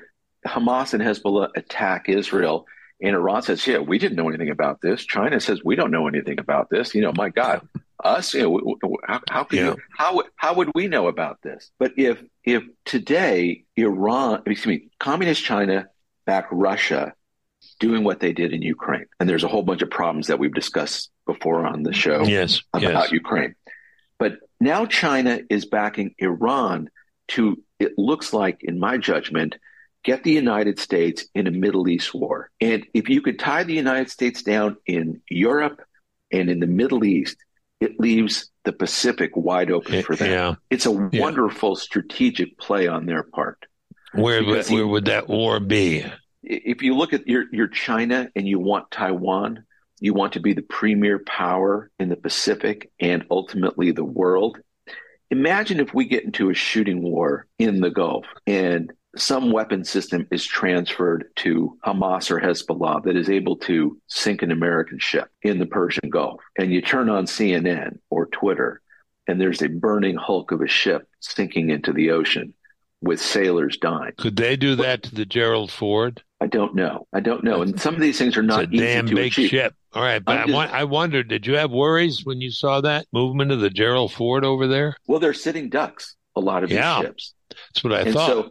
Hamas 0.46 0.92
and 0.92 1.02
Hezbollah 1.02 1.48
attack 1.56 2.10
Israel 2.10 2.66
and 3.00 3.16
Iran 3.16 3.40
says, 3.40 3.66
yeah, 3.66 3.78
we 3.78 3.96
didn't 3.96 4.18
know 4.18 4.28
anything 4.28 4.50
about 4.50 4.82
this. 4.82 5.06
China 5.06 5.40
says, 5.40 5.64
we 5.64 5.76
don't 5.76 5.90
know 5.90 6.08
anything 6.08 6.38
about 6.38 6.68
this. 6.68 6.94
You 6.94 7.00
know, 7.00 7.14
my 7.16 7.30
God, 7.30 7.66
us, 8.04 8.34
you 8.34 8.42
know, 8.42 8.98
how, 9.02 9.22
how 9.30 9.44
could 9.44 9.60
yeah. 9.60 9.64
you, 9.68 9.76
how, 9.96 10.22
how 10.36 10.52
would 10.56 10.68
we 10.74 10.88
know 10.88 11.08
about 11.08 11.40
this? 11.40 11.70
But 11.78 11.92
if, 11.96 12.22
if 12.44 12.64
today 12.84 13.64
Iran, 13.76 14.42
excuse 14.44 14.66
me, 14.66 14.88
communist 14.98 15.42
China 15.42 15.88
back 16.26 16.48
Russia 16.50 17.14
doing 17.80 18.04
what 18.04 18.20
they 18.20 18.32
did 18.32 18.52
in 18.52 18.62
Ukraine, 18.62 19.06
and 19.18 19.28
there's 19.28 19.42
a 19.42 19.48
whole 19.48 19.64
bunch 19.64 19.82
of 19.82 19.90
problems 19.90 20.28
that 20.28 20.38
we've 20.38 20.54
discussed 20.54 21.10
before 21.26 21.66
on 21.66 21.82
the 21.82 21.92
show 21.92 22.22
yes, 22.22 22.62
about 22.72 22.92
yes. 22.92 23.12
Ukraine. 23.12 23.56
But 24.18 24.34
now 24.60 24.86
China 24.86 25.40
is 25.48 25.64
backing 25.64 26.14
Iran 26.18 26.90
to, 27.28 27.60
it 27.78 27.98
looks 27.98 28.32
like, 28.32 28.62
in 28.62 28.78
my 28.78 28.98
judgment, 28.98 29.56
get 30.04 30.22
the 30.22 30.32
United 30.32 30.78
States 30.78 31.24
in 31.34 31.46
a 31.46 31.50
Middle 31.50 31.88
East 31.88 32.14
war. 32.14 32.50
And 32.60 32.86
if 32.94 33.08
you 33.08 33.22
could 33.22 33.38
tie 33.38 33.64
the 33.64 33.74
United 33.74 34.10
States 34.10 34.42
down 34.42 34.76
in 34.86 35.22
Europe 35.28 35.80
and 36.30 36.50
in 36.50 36.60
the 36.60 36.66
Middle 36.66 37.04
East, 37.04 37.36
it 37.80 37.98
leaves 37.98 38.50
the 38.64 38.72
Pacific 38.72 39.30
wide 39.34 39.70
open 39.70 40.02
for 40.02 40.14
them. 40.14 40.30
Yeah. 40.30 40.54
It's 40.68 40.84
a 40.84 41.08
yeah. 41.12 41.22
wonderful 41.22 41.76
strategic 41.76 42.58
play 42.58 42.88
on 42.88 43.06
their 43.06 43.22
part. 43.22 43.64
Where 44.12 44.44
would, 44.44 44.68
where 44.68 44.86
would 44.86 45.06
that 45.06 45.28
war 45.28 45.60
be? 45.60 46.04
If 46.42 46.82
you 46.82 46.96
look 46.96 47.12
at 47.12 47.26
your, 47.26 47.44
your 47.52 47.68
China 47.68 48.30
and 48.34 48.48
you 48.48 48.58
want 48.58 48.90
Taiwan, 48.90 49.64
you 50.00 50.14
want 50.14 50.32
to 50.32 50.40
be 50.40 50.54
the 50.54 50.62
premier 50.62 51.18
power 51.18 51.90
in 51.98 52.08
the 52.08 52.16
Pacific 52.16 52.90
and 52.98 53.24
ultimately 53.30 53.92
the 53.92 54.04
world. 54.04 54.58
Imagine 55.30 55.78
if 55.78 55.94
we 55.94 56.06
get 56.06 56.24
into 56.24 56.50
a 56.50 56.54
shooting 56.54 57.02
war 57.02 57.46
in 57.58 57.80
the 57.80 57.90
Gulf 57.90 58.26
and 58.46 58.92
some 59.16 59.50
weapon 59.50 59.84
system 59.84 60.26
is 60.30 60.44
transferred 60.44 61.26
to 61.36 61.76
Hamas 61.84 62.30
or 62.30 62.40
Hezbollah 62.40 63.02
that 63.04 63.16
is 63.16 63.28
able 63.28 63.56
to 63.58 64.00
sink 64.06 64.42
an 64.42 64.50
American 64.50 64.98
ship 64.98 65.28
in 65.42 65.58
the 65.58 65.66
Persian 65.66 66.10
Gulf. 66.10 66.40
And 66.58 66.72
you 66.72 66.80
turn 66.80 67.08
on 67.08 67.26
CNN 67.26 67.98
or 68.08 68.26
Twitter, 68.26 68.80
and 69.26 69.40
there's 69.40 69.62
a 69.62 69.68
burning 69.68 70.16
hulk 70.16 70.52
of 70.52 70.60
a 70.60 70.68
ship 70.68 71.08
sinking 71.18 71.70
into 71.70 71.92
the 71.92 72.12
ocean 72.12 72.54
with 73.02 73.20
sailors 73.20 73.76
dying. 73.78 74.12
Could 74.16 74.36
they 74.36 74.56
do 74.56 74.76
that 74.76 75.02
to 75.04 75.14
the 75.14 75.26
Gerald 75.26 75.72
Ford? 75.72 76.22
I 76.40 76.46
don't 76.46 76.74
know. 76.74 77.06
I 77.12 77.20
don't 77.20 77.44
know. 77.44 77.62
And 77.62 77.78
some 77.80 77.94
of 77.94 78.00
these 78.00 78.18
things 78.18 78.36
are 78.36 78.42
not 78.42 78.64
easy 78.64 78.66
to 78.66 78.76
do. 78.76 78.82
it's 78.82 78.92
a 78.92 78.94
damn 78.94 79.14
big 79.14 79.32
achieve. 79.32 79.50
ship. 79.50 79.74
All 79.92 80.02
right, 80.02 80.24
but 80.24 80.46
just, 80.46 80.56
I, 80.56 80.80
I 80.80 80.84
wondered, 80.84 81.28
did 81.28 81.46
you 81.46 81.56
have 81.56 81.70
worries 81.70 82.24
when 82.24 82.40
you 82.40 82.50
saw 82.50 82.80
that 82.80 83.06
movement 83.12 83.50
of 83.50 83.60
the 83.60 83.70
Gerald 83.70 84.12
Ford 84.12 84.44
over 84.44 84.66
there? 84.66 84.96
Well, 85.06 85.18
they're 85.18 85.34
sitting 85.34 85.68
ducks. 85.68 86.16
A 86.36 86.40
lot 86.40 86.62
of 86.62 86.70
yeah, 86.70 87.00
these 87.00 87.06
ships. 87.06 87.34
That's 87.50 87.84
what 87.84 87.92
I 87.92 88.00
and 88.02 88.14
thought. 88.14 88.28
So 88.28 88.50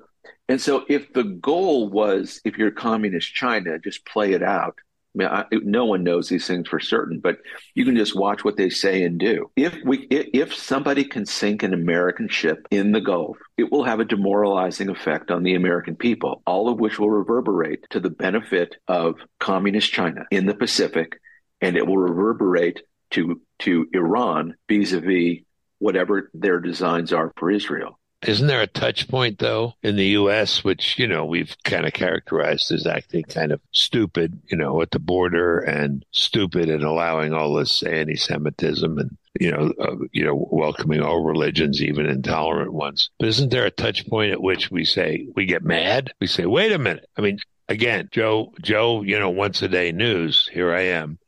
and 0.50 0.60
so, 0.60 0.84
if 0.90 1.14
the 1.14 1.24
goal 1.24 1.90
was, 1.90 2.42
if 2.44 2.58
you're 2.58 2.72
communist 2.72 3.34
China, 3.36 3.78
just 3.78 4.04
play 4.04 4.34
it 4.34 4.42
out. 4.42 4.80
I 5.16 5.18
mean, 5.18 5.28
I, 5.28 5.46
no 5.64 5.86
one 5.86 6.04
knows 6.04 6.30
these 6.30 6.46
things 6.46 6.68
for 6.68 6.80
certain, 6.80 7.20
but 7.20 7.38
you 7.74 7.84
can 7.84 7.96
just 7.96 8.16
watch 8.16 8.44
what 8.44 8.58
they 8.58 8.70
say 8.70 9.04
and 9.04 9.20
do. 9.20 9.50
If 9.56 9.76
we, 9.84 10.08
if 10.12 10.54
somebody 10.54 11.04
can 11.04 11.26
sink 11.26 11.64
an 11.64 11.74
American 11.74 12.30
ship 12.30 12.68
in 12.70 12.92
the 12.92 13.02
Gulf, 13.02 13.38
it 13.58 13.72
will 13.72 13.84
have 13.84 14.00
a 14.00 14.06
demoralizing 14.06 14.90
effect 14.90 15.32
on 15.32 15.44
the 15.44 15.56
American 15.56 15.96
people, 15.96 16.44
all 16.46 16.70
of 16.70 16.80
which 16.80 17.00
will 17.00 17.10
reverberate 17.10 17.86
to 17.90 18.00
the 18.00 18.12
benefit 18.12 18.76
of 18.88 19.16
communist 19.40 19.92
China 19.92 20.26
in 20.30 20.46
the 20.46 20.54
Pacific, 20.54 21.20
and 21.60 21.76
it 21.76 21.88
will 21.88 21.98
reverberate 21.98 22.82
to 23.12 23.42
to 23.60 23.88
Iran 23.94 24.56
vis-a-vis 24.70 25.40
whatever 25.80 26.30
their 26.34 26.60
designs 26.60 27.12
are 27.12 27.34
for 27.38 27.50
Israel. 27.50 27.99
Isn't 28.28 28.48
there 28.48 28.62
a 28.62 28.68
touch 28.68 29.08
point 29.08 29.40
though 29.40 29.76
in 29.82 29.96
the 29.96 30.08
U.S., 30.08 30.64
which, 30.64 31.00
you 31.00 31.08
know, 31.08 31.26
we've 31.26 31.56
kind 31.64 31.86
of 31.86 31.94
characterized 31.94 32.72
as 32.72 32.86
acting 32.86 33.24
kind 33.24 33.52
of 33.52 33.62
stupid, 33.72 34.42
you 34.52 34.58
know, 34.58 34.82
at 34.82 34.92
the 34.92 35.00
border 35.00 35.60
and 35.60 36.04
stupid 36.12 36.70
in 36.70 36.84
allowing 36.84 37.34
all 37.34 37.54
this 37.54 37.82
anti-Semitism 37.82 38.98
and, 38.98 39.18
you 39.40 39.52
know, 39.52 39.74
uh, 39.80 39.96
you 40.12 40.26
know, 40.26 40.48
welcoming 40.52 41.02
all 41.02 41.24
religions, 41.24 41.82
even 41.82 42.08
intolerant 42.08 42.74
ones. 42.74 43.10
But 43.20 43.30
isn't 43.30 43.52
there 43.52 43.66
a 43.66 43.72
touch 43.72 44.06
point 44.08 44.34
at 44.34 44.42
which 44.42 44.70
we 44.70 44.84
say, 44.84 45.28
we 45.36 45.46
get 45.46 45.64
mad? 45.64 46.12
We 46.20 46.28
say, 46.28 46.46
wait 46.46 46.74
a 46.74 46.80
minute. 46.80 47.08
I 47.18 47.22
mean, 47.22 47.40
again, 47.70 48.10
Joe, 48.12 48.54
Joe, 48.62 49.02
you 49.02 49.18
know, 49.18 49.30
once 49.30 49.62
a 49.62 49.70
day 49.70 49.94
news. 49.94 50.50
Here 50.52 50.74
I 50.74 50.82
am 50.82 51.20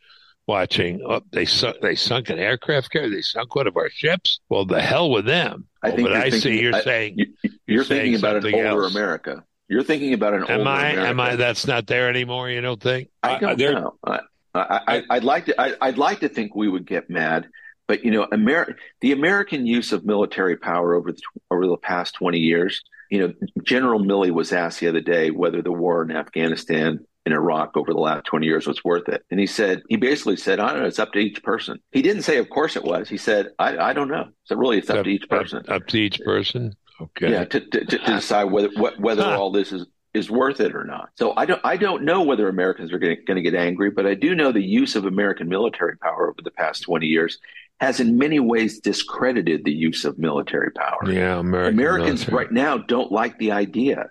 watching. 0.46 1.02
Oh, 1.08 1.22
they 1.32 1.46
sunk, 1.46 1.78
they 1.82 1.96
sunk 1.96 2.30
an 2.30 2.39
aircraft 2.39 2.92
carrier. 2.92 3.10
They 3.10 3.22
sunk 3.22 3.56
one 3.56 3.68
of 3.68 3.78
our 3.78 3.89
ships. 3.89 4.42
Well, 4.50 4.66
the 4.66 4.82
hell 4.82 5.10
with 5.10 5.26
them. 5.26 5.68
I 5.84 5.92
think 5.92 6.08
but 6.08 6.18
I 6.18 6.22
thinking, 6.24 6.40
see 6.40 6.62
you're 6.62 6.76
I, 6.76 6.82
saying 6.84 7.16
you, 7.18 7.26
you're, 7.66 7.84
thinking 7.84 8.16
about 8.16 8.38
an 8.38 8.54
older 8.54 8.84
else. 8.84 8.96
America. 8.96 9.44
You're 9.68 9.84
thinking 9.84 10.14
about 10.14 10.34
an 10.34 10.44
am 10.44 10.60
older 10.60 10.70
I, 10.70 10.90
America. 10.90 11.10
Am 11.10 11.20
I? 11.20 11.36
That's 11.36 11.66
not 11.66 11.88
there 11.88 12.10
anymore. 12.10 12.50
You 12.50 12.62
don't 12.62 12.82
think? 12.82 13.10
I 13.24 13.40
don't 13.40 13.62
uh, 13.62 13.80
know. 13.80 13.96
I, 14.04 14.20
I, 14.54 15.04
I'd 15.10 15.24
like 15.24 15.46
to. 15.46 15.60
I, 15.60 15.88
would 15.88 15.98
like 15.98 16.20
to 16.20 16.30
think 16.30 16.56
we 16.56 16.68
would 16.68 16.86
get 16.86 17.10
mad, 17.10 17.48
but 17.88 18.04
you 18.04 18.12
know, 18.12 18.28
Amer- 18.32 18.76
the 19.00 19.12
American 19.12 19.66
use 19.66 19.92
of 19.92 20.06
military 20.06 20.58
power 20.58 20.94
over 20.94 21.12
the 21.12 21.22
over 21.50 21.66
the 21.66 21.78
past 21.78 22.16
twenty 22.16 22.40
years. 22.40 22.82
You 23.10 23.28
know, 23.28 23.34
General 23.64 24.00
Milley 24.00 24.32
was 24.32 24.54
asked 24.54 24.80
the 24.80 24.88
other 24.88 25.02
day 25.02 25.32
whether 25.32 25.62
the 25.62 25.72
war 25.72 26.02
in 26.04 26.12
Afghanistan 26.12 27.06
in 27.26 27.34
Iraq 27.34 27.78
over 27.78 27.94
the 27.94 28.00
last 28.00 28.26
20 28.26 28.46
years 28.46 28.68
was 28.68 28.84
worth 28.84 29.08
it. 29.08 29.24
And 29.30 29.40
he 29.40 29.46
said, 29.46 29.84
he 29.90 29.96
basically 29.96 30.38
said, 30.38 30.60
I 30.60 30.72
don't 30.72 30.82
know, 30.82 30.88
it's 30.88 31.00
up 31.00 31.12
to 31.14 31.20
each 31.20 31.44
person. 31.44 31.80
He 31.92 32.02
didn't 32.02 32.24
say, 32.24 32.38
of 32.38 32.50
course 32.50 32.76
it 32.76 32.84
was. 32.84 33.10
He 33.10 33.18
said, 33.18 33.50
I, 33.60 33.78
I 33.78 33.94
don't 33.94 34.10
know. 34.10 34.30
So 34.46 34.56
really, 34.56 34.80
it's 34.80 34.90
up, 34.90 35.00
up 35.00 35.04
to 35.06 35.12
each 35.12 35.30
person. 35.30 35.60
Up, 35.60 35.70
up, 35.70 35.88
to 35.88 35.98
each 35.98 36.20
person. 36.22 36.76
Okay. 37.00 37.32
Yeah. 37.32 37.46
To, 37.46 37.60
to, 37.60 37.86
to 37.86 37.98
decide 38.00 38.46
whether, 38.46 38.70
whether 38.98 39.24
all 39.24 39.52
this 39.52 39.72
is, 39.72 39.86
is 40.14 40.30
worth 40.30 40.60
it 40.60 40.76
or 40.76 40.84
not. 40.84 41.10
So 41.16 41.34
I 41.38 41.46
don't, 41.46 41.62
I 41.64 41.78
don't 41.78 42.04
know 42.04 42.24
whether 42.24 42.50
Americans 42.50 42.92
are 42.92 43.00
going 43.00 43.18
to 43.26 43.42
get 43.42 43.56
angry, 43.56 43.92
but 43.92 44.06
I 44.06 44.14
do 44.14 44.36
know 44.36 44.52
the 44.52 44.64
use 44.64 44.96
of 44.96 45.06
American 45.06 45.48
military 45.48 45.98
power 45.98 46.30
over 46.30 46.42
the 46.44 46.52
past 46.52 46.84
20 46.84 47.06
years 47.06 47.38
has 47.80 48.00
in 48.00 48.18
many 48.18 48.40
ways 48.40 48.80
discredited 48.80 49.64
the 49.64 49.72
use 49.72 50.06
of 50.06 50.20
military 50.20 50.72
power. 50.72 51.00
Yeah. 51.06 51.40
American 51.40 51.80
Americans 51.80 52.28
military. 52.28 52.38
right 52.38 52.52
now 52.52 52.78
don't 52.78 53.12
like 53.12 53.38
the 53.38 53.52
idea 53.52 54.10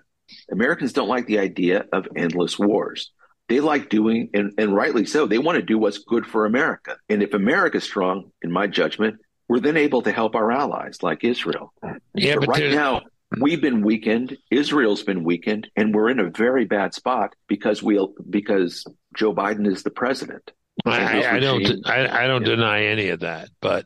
Americans 0.51 0.93
don't 0.93 1.09
like 1.09 1.25
the 1.27 1.39
idea 1.39 1.85
of 1.91 2.07
endless 2.15 2.57
wars. 2.59 3.11
They 3.49 3.59
like 3.59 3.89
doing, 3.89 4.29
and, 4.33 4.53
and 4.57 4.73
rightly 4.73 5.05
so, 5.05 5.27
they 5.27 5.37
want 5.37 5.57
to 5.57 5.61
do 5.61 5.77
what's 5.77 5.97
good 5.99 6.25
for 6.25 6.45
America. 6.45 6.95
And 7.09 7.21
if 7.21 7.33
America's 7.33 7.83
strong, 7.83 8.31
in 8.41 8.51
my 8.51 8.67
judgment, 8.67 9.19
we're 9.49 9.59
then 9.59 9.75
able 9.75 10.01
to 10.03 10.11
help 10.11 10.35
our 10.35 10.51
allies 10.51 11.03
like 11.03 11.23
Israel. 11.25 11.73
Yeah, 12.15 12.35
but, 12.35 12.45
but 12.45 12.47
right 12.47 12.71
now, 12.71 13.01
we've 13.41 13.61
been 13.61 13.81
weakened. 13.81 14.37
Israel's 14.49 15.03
been 15.03 15.25
weakened, 15.25 15.69
and 15.75 15.93
we're 15.93 16.09
in 16.09 16.19
a 16.19 16.29
very 16.29 16.63
bad 16.63 16.93
spot 16.93 17.33
because 17.47 17.83
we 17.83 17.99
because 18.29 18.85
Joe 19.17 19.33
Biden 19.33 19.67
is 19.67 19.83
the 19.83 19.89
president. 19.91 20.51
I, 20.85 21.35
I 21.35 21.39
don't. 21.39 21.85
I, 21.85 22.23
I 22.23 22.27
don't 22.27 22.43
Yeah. 22.43 22.55
deny 22.55 22.83
any 22.85 23.09
of 23.09 23.19
that, 23.21 23.49
but. 23.61 23.85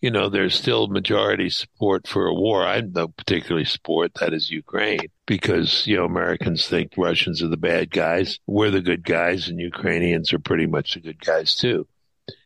You 0.00 0.10
know, 0.10 0.28
there's 0.28 0.54
still 0.54 0.88
majority 0.88 1.50
support 1.50 2.06
for 2.06 2.26
a 2.26 2.34
war. 2.34 2.66
I 2.66 2.80
don't 2.80 3.16
particularly 3.16 3.64
support 3.64 4.14
that 4.14 4.34
is 4.34 4.50
Ukraine 4.50 5.00
because 5.26 5.86
you 5.86 5.96
know 5.96 6.04
Americans 6.04 6.66
think 6.66 6.92
Russians 6.96 7.42
are 7.42 7.48
the 7.48 7.56
bad 7.56 7.90
guys, 7.90 8.38
we're 8.46 8.70
the 8.70 8.80
good 8.80 9.04
guys, 9.04 9.48
and 9.48 9.58
Ukrainians 9.58 10.32
are 10.32 10.38
pretty 10.38 10.66
much 10.66 10.94
the 10.94 11.00
good 11.00 11.20
guys 11.20 11.56
too. 11.56 11.86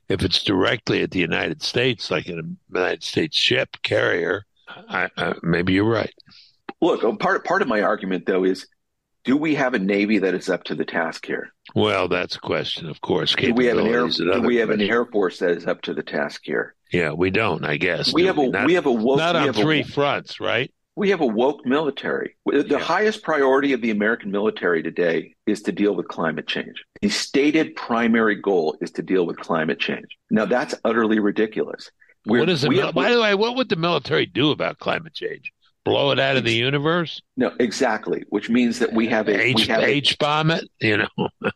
If 0.08 0.22
it's 0.22 0.42
directly 0.42 1.02
at 1.02 1.10
the 1.10 1.20
United 1.20 1.62
States, 1.62 2.10
like 2.10 2.28
in 2.28 2.38
a 2.38 2.76
United 2.76 3.02
States 3.04 3.36
ship 3.36 3.76
carrier, 3.82 4.44
I, 4.68 5.08
I, 5.16 5.34
maybe 5.42 5.74
you're 5.74 5.84
right. 5.84 6.12
Look, 6.80 7.02
part 7.18 7.44
part 7.44 7.62
of 7.62 7.68
my 7.68 7.82
argument 7.82 8.26
though 8.26 8.44
is, 8.44 8.66
do 9.24 9.36
we 9.36 9.54
have 9.54 9.74
a 9.74 9.78
navy 9.78 10.18
that 10.18 10.34
is 10.34 10.48
up 10.48 10.64
to 10.64 10.74
the 10.74 10.84
task 10.84 11.26
here? 11.26 11.52
Well, 11.74 12.08
that's 12.08 12.36
a 12.36 12.40
question, 12.40 12.88
of 12.88 13.00
course. 13.00 13.34
Do 13.34 13.52
we 13.54 13.66
have 13.66 13.78
an 13.78 13.86
air? 13.86 14.08
Do 14.08 14.42
we 14.42 14.56
have 14.56 14.70
an 14.70 14.80
air 14.80 15.04
force 15.04 15.38
that 15.38 15.50
is 15.50 15.66
up 15.66 15.82
to 15.82 15.94
the 15.94 16.02
task 16.02 16.40
here? 16.44 16.74
Yeah, 16.92 17.12
we 17.12 17.30
don't. 17.30 17.64
I 17.64 17.76
guess 17.76 18.12
We 18.12 18.24
have 18.26 18.38
a 18.38 18.48
Not, 18.48 18.66
we 18.66 18.74
have 18.74 18.86
a 18.86 18.92
woke 18.92 19.18
not 19.18 19.36
on 19.36 19.46
have 19.46 19.56
a- 19.56 19.60
three 19.62 19.82
fronts, 19.82 20.40
right? 20.40 20.72
We 20.96 21.10
have 21.10 21.20
a 21.20 21.26
woke 21.26 21.64
military. 21.64 22.36
The 22.46 22.66
Yeah. 22.68 22.78
highest 22.78 23.22
priority 23.22 23.72
of 23.72 23.80
the 23.80 23.90
American 23.90 24.30
military 24.30 24.82
today 24.82 25.34
is 25.46 25.62
to 25.62 25.72
deal 25.72 25.94
with 25.94 26.08
climate 26.08 26.46
change. 26.48 26.82
The 27.00 27.08
stated 27.08 27.76
primary 27.76 28.34
goal 28.34 28.76
is 28.80 28.90
to 28.92 29.02
deal 29.02 29.24
with 29.24 29.38
climate 29.38 29.78
change. 29.78 30.08
Now 30.30 30.46
that's 30.46 30.74
utterly 30.84 31.20
ridiculous. 31.20 31.90
We're- 32.26 32.40
what 32.40 32.48
is 32.50 32.66
we 32.68 32.78
have- 32.78 32.94
by 32.94 33.12
the 33.12 33.20
way, 33.20 33.34
what 33.34 33.56
would 33.56 33.68
the 33.68 33.76
military 33.76 34.26
do 34.26 34.50
about 34.50 34.78
climate 34.78 35.14
change? 35.14 35.52
Blow 35.84 36.10
it 36.10 36.20
out 36.20 36.36
of 36.36 36.44
the 36.44 36.52
universe? 36.52 37.22
no, 37.36 37.52
exactly. 37.58 38.24
Which 38.28 38.50
means 38.50 38.78
that 38.80 38.92
we 38.92 39.08
have 39.08 39.28
a 39.28 39.54
we 39.54 39.64
have 39.66 39.82
a, 39.82 39.86
H 39.86 40.18
bomb 40.18 40.50
it? 40.50 40.68
You 40.80 40.98
know, 40.98 41.28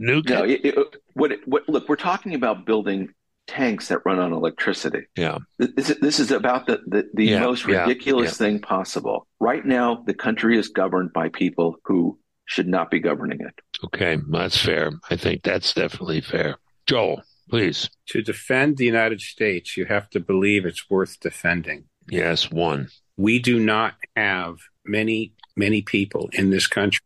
nuke 0.00 0.28
no. 0.28 0.44
it? 0.44 0.64
It, 0.64 0.76
it, 0.76 0.96
what, 1.14 1.32
what? 1.46 1.68
Look, 1.68 1.88
we're 1.88 1.96
talking 1.96 2.34
about 2.34 2.66
building 2.66 3.10
tanks 3.46 3.88
that 3.88 3.98
run 4.04 4.18
on 4.18 4.32
electricity. 4.32 5.02
Yeah, 5.16 5.38
This, 5.58 5.94
this 6.00 6.18
is 6.18 6.30
about 6.30 6.66
the, 6.66 6.80
the, 6.86 7.08
the 7.12 7.24
Yeah, 7.26 7.40
most 7.40 7.66
yeah, 7.68 7.82
ridiculous 7.82 8.38
thing 8.38 8.58
possible. 8.60 9.26
Right 9.38 9.64
now, 9.64 10.02
the 10.06 10.14
country 10.14 10.58
is 10.58 10.68
governed 10.68 11.12
by 11.12 11.28
people 11.28 11.76
who 11.84 12.18
should 12.46 12.66
not 12.66 12.90
be 12.90 13.00
governing 13.00 13.40
it. 13.40 13.54
okay, 13.84 14.18
that's 14.30 14.56
fair. 14.58 14.92
I 15.10 15.16
think 15.16 15.42
that's 15.42 15.74
definitely 15.74 16.22
fair. 16.22 16.56
Joel, 16.86 17.22
please. 17.50 17.88
To 18.08 18.22
defend 18.22 18.78
the 18.78 18.84
United 18.86 19.20
States, 19.20 19.76
you 19.76 19.84
have 19.86 20.08
to 20.10 20.20
believe 20.20 20.64
it's 20.66 20.88
worth 20.90 21.20
defending. 21.20 21.84
Yes, 22.10 22.50
one. 22.50 22.88
We 23.16 23.38
do 23.38 23.60
not 23.60 23.94
have 24.16 24.56
many, 24.84 25.32
many 25.56 25.82
people 25.82 26.30
in 26.32 26.50
this 26.50 26.66
country 26.66 27.04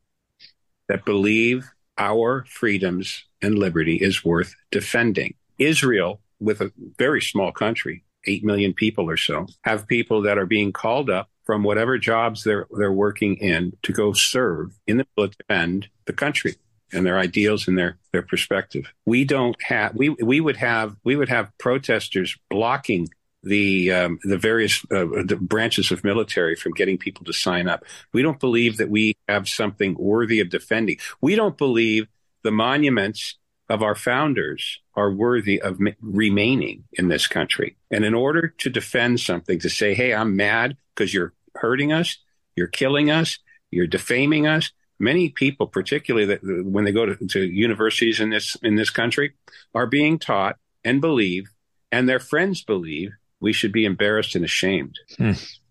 that 0.89 1.05
believe 1.05 1.71
our 1.99 2.45
freedoms 2.49 3.25
and 3.43 3.59
liberty 3.59 3.97
is 3.97 4.25
worth 4.25 4.55
defending. 4.71 5.35
Israel, 5.59 6.21
with 6.41 6.61
a 6.61 6.73
very 6.97 7.21
small 7.21 7.53
country, 7.53 8.05
8 8.25 8.45
million 8.45 8.73
people 8.73 9.09
or 9.11 9.17
so, 9.17 9.47
have 9.63 9.87
people 9.87 10.23
that 10.23 10.39
are 10.39 10.47
being 10.47 10.73
called 10.73 11.11
up 11.11 11.29
from 11.45 11.63
whatever 11.63 11.99
jobs 11.99 12.45
they're, 12.45 12.67
they're 12.77 12.93
working 12.93 13.37
in 13.37 13.73
to 13.83 13.93
go 13.93 14.13
serve 14.13 14.79
in 14.87 14.99
the 14.99 15.07
military 15.17 15.37
defend 15.49 15.89
the 16.05 16.13
country 16.13 16.57
and 16.93 17.07
their 17.07 17.19
ideals 17.19 17.69
and 17.69 17.79
their, 17.79 17.99
their 18.13 18.23
perspective. 18.23 18.93
We 19.07 19.25
don't 19.25 19.61
have, 19.63 19.95
we, 19.95 20.11
we 20.11 20.41
would 20.41 20.57
have, 20.57 20.97
we 21.05 21.17
would 21.17 21.29
have 21.29 21.51
protesters 21.59 22.37
blocking 22.51 23.09
the 23.43 23.93
um, 23.93 24.19
the 24.25 24.39
various 24.39 24.85
uh, 24.91 25.07
the 25.25 25.39
branches 25.41 25.91
of 25.91 26.05
military 26.05 26.57
from 26.57 26.73
getting 26.73 26.99
people 26.99 27.25
to 27.25 27.33
sign 27.33 27.69
up. 27.69 27.85
We 28.13 28.23
don't 28.23 28.41
believe 28.41 28.79
that 28.79 28.91
we 28.91 29.17
have 29.29 29.49
something 29.49 29.95
worthy 29.99 30.41
of 30.41 30.51
defending. 30.51 30.99
We 31.21 31.35
don't 31.35 31.57
believe 31.57 32.09
the 32.43 32.51
monuments 32.51 33.37
of 33.69 33.83
our 33.83 33.95
founders 33.95 34.81
are 34.95 35.13
worthy 35.13 35.61
of 35.61 35.79
ma- 35.79 35.91
remaining 36.01 36.85
in 36.95 37.09
this 37.09 37.27
country. 37.27 37.77
And 37.91 38.05
in 38.05 38.15
order 38.15 38.49
to 38.59 38.71
defend 38.71 39.21
something, 39.21 39.59
to 39.61 39.71
say, 39.71 39.95
"Hey, 39.95 40.15
I'm 40.15 40.37
mad 40.37 40.77
because 40.95 41.15
you're 41.15 41.35
hurting 41.55 41.93
us, 41.93 42.19
you're 42.57 42.67
killing 42.67 43.11
us, 43.11 43.39
you're 43.71 43.87
defaming 43.87 44.47
us." 44.47 44.73
Many 45.01 45.29
people, 45.29 45.69
particularly 45.69 46.27
that 46.27 46.41
when 46.43 46.85
they 46.85 46.91
go 46.91 47.07
to, 47.07 47.27
to 47.29 47.41
universities 47.41 48.19
in 48.19 48.31
this 48.31 48.57
in 48.63 48.75
this 48.75 48.91
country, 48.91 49.35
are 49.75 49.87
being 49.87 50.19
taught 50.19 50.57
and 50.83 51.01
believe, 51.01 51.51
and 51.93 52.09
their 52.09 52.19
friends 52.19 52.63
believe 52.65 53.13
we 53.41 53.53
should 53.53 53.73
be 53.73 53.85
embarrassed 53.85 54.35
and 54.35 54.45
ashamed. 54.45 54.97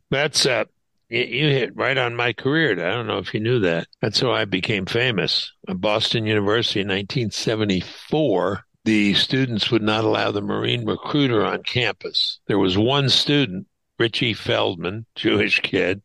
That's 0.10 0.46
uh, 0.46 0.66
you, 1.10 1.22
you 1.22 1.48
hit 1.50 1.76
right 1.76 1.98
on 1.98 2.16
my 2.16 2.34
career. 2.34 2.72
I 2.74 2.94
don't 2.94 3.08
know 3.08 3.18
if 3.18 3.34
you 3.34 3.40
knew 3.40 3.60
that. 3.60 3.88
That's 4.02 4.20
how 4.20 4.32
I 4.32 4.46
became 4.46 4.86
famous. 4.86 5.52
At 5.68 5.82
Boston 5.82 6.26
University 6.26 6.82
in 6.82 6.88
1974, 6.88 8.64
the 8.86 9.14
students 9.16 9.70
would 9.72 9.82
not 9.82 10.06
allow 10.06 10.32
the 10.32 10.42
Marine 10.42 10.86
recruiter 10.86 11.46
on 11.46 11.64
campus. 11.64 12.40
There 12.48 12.60
was 12.60 12.78
one 12.78 13.10
student, 13.10 13.68
Richie 14.00 14.34
Feldman, 14.34 15.06
Jewish 15.16 15.62
kid, 15.62 16.02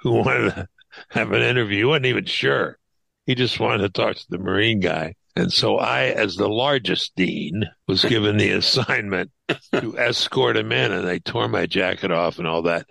who 0.00 0.12
wanted 0.12 0.54
to 0.54 0.68
have 1.10 1.32
an 1.32 1.42
interview. 1.42 1.78
He 1.78 1.84
wasn't 1.84 2.06
even 2.06 2.24
sure. 2.24 2.78
He 3.26 3.34
just 3.34 3.60
wanted 3.60 3.82
to 3.82 3.88
talk 3.90 4.16
to 4.16 4.30
the 4.30 4.38
Marine 4.38 4.80
guy. 4.80 5.14
And 5.34 5.52
so 5.52 5.78
I, 5.78 6.04
as 6.06 6.36
the 6.36 6.48
largest 6.48 7.12
dean, 7.16 7.64
was 7.88 8.04
given 8.04 8.36
the 8.36 8.50
assignment 8.50 9.30
to 9.72 9.98
escort 9.98 10.56
him 10.56 10.72
in, 10.72 10.92
and 10.92 11.06
they 11.06 11.18
tore 11.20 11.48
my 11.48 11.66
jacket 11.66 12.10
off 12.10 12.38
and 12.38 12.46
all 12.46 12.62
that. 12.62 12.86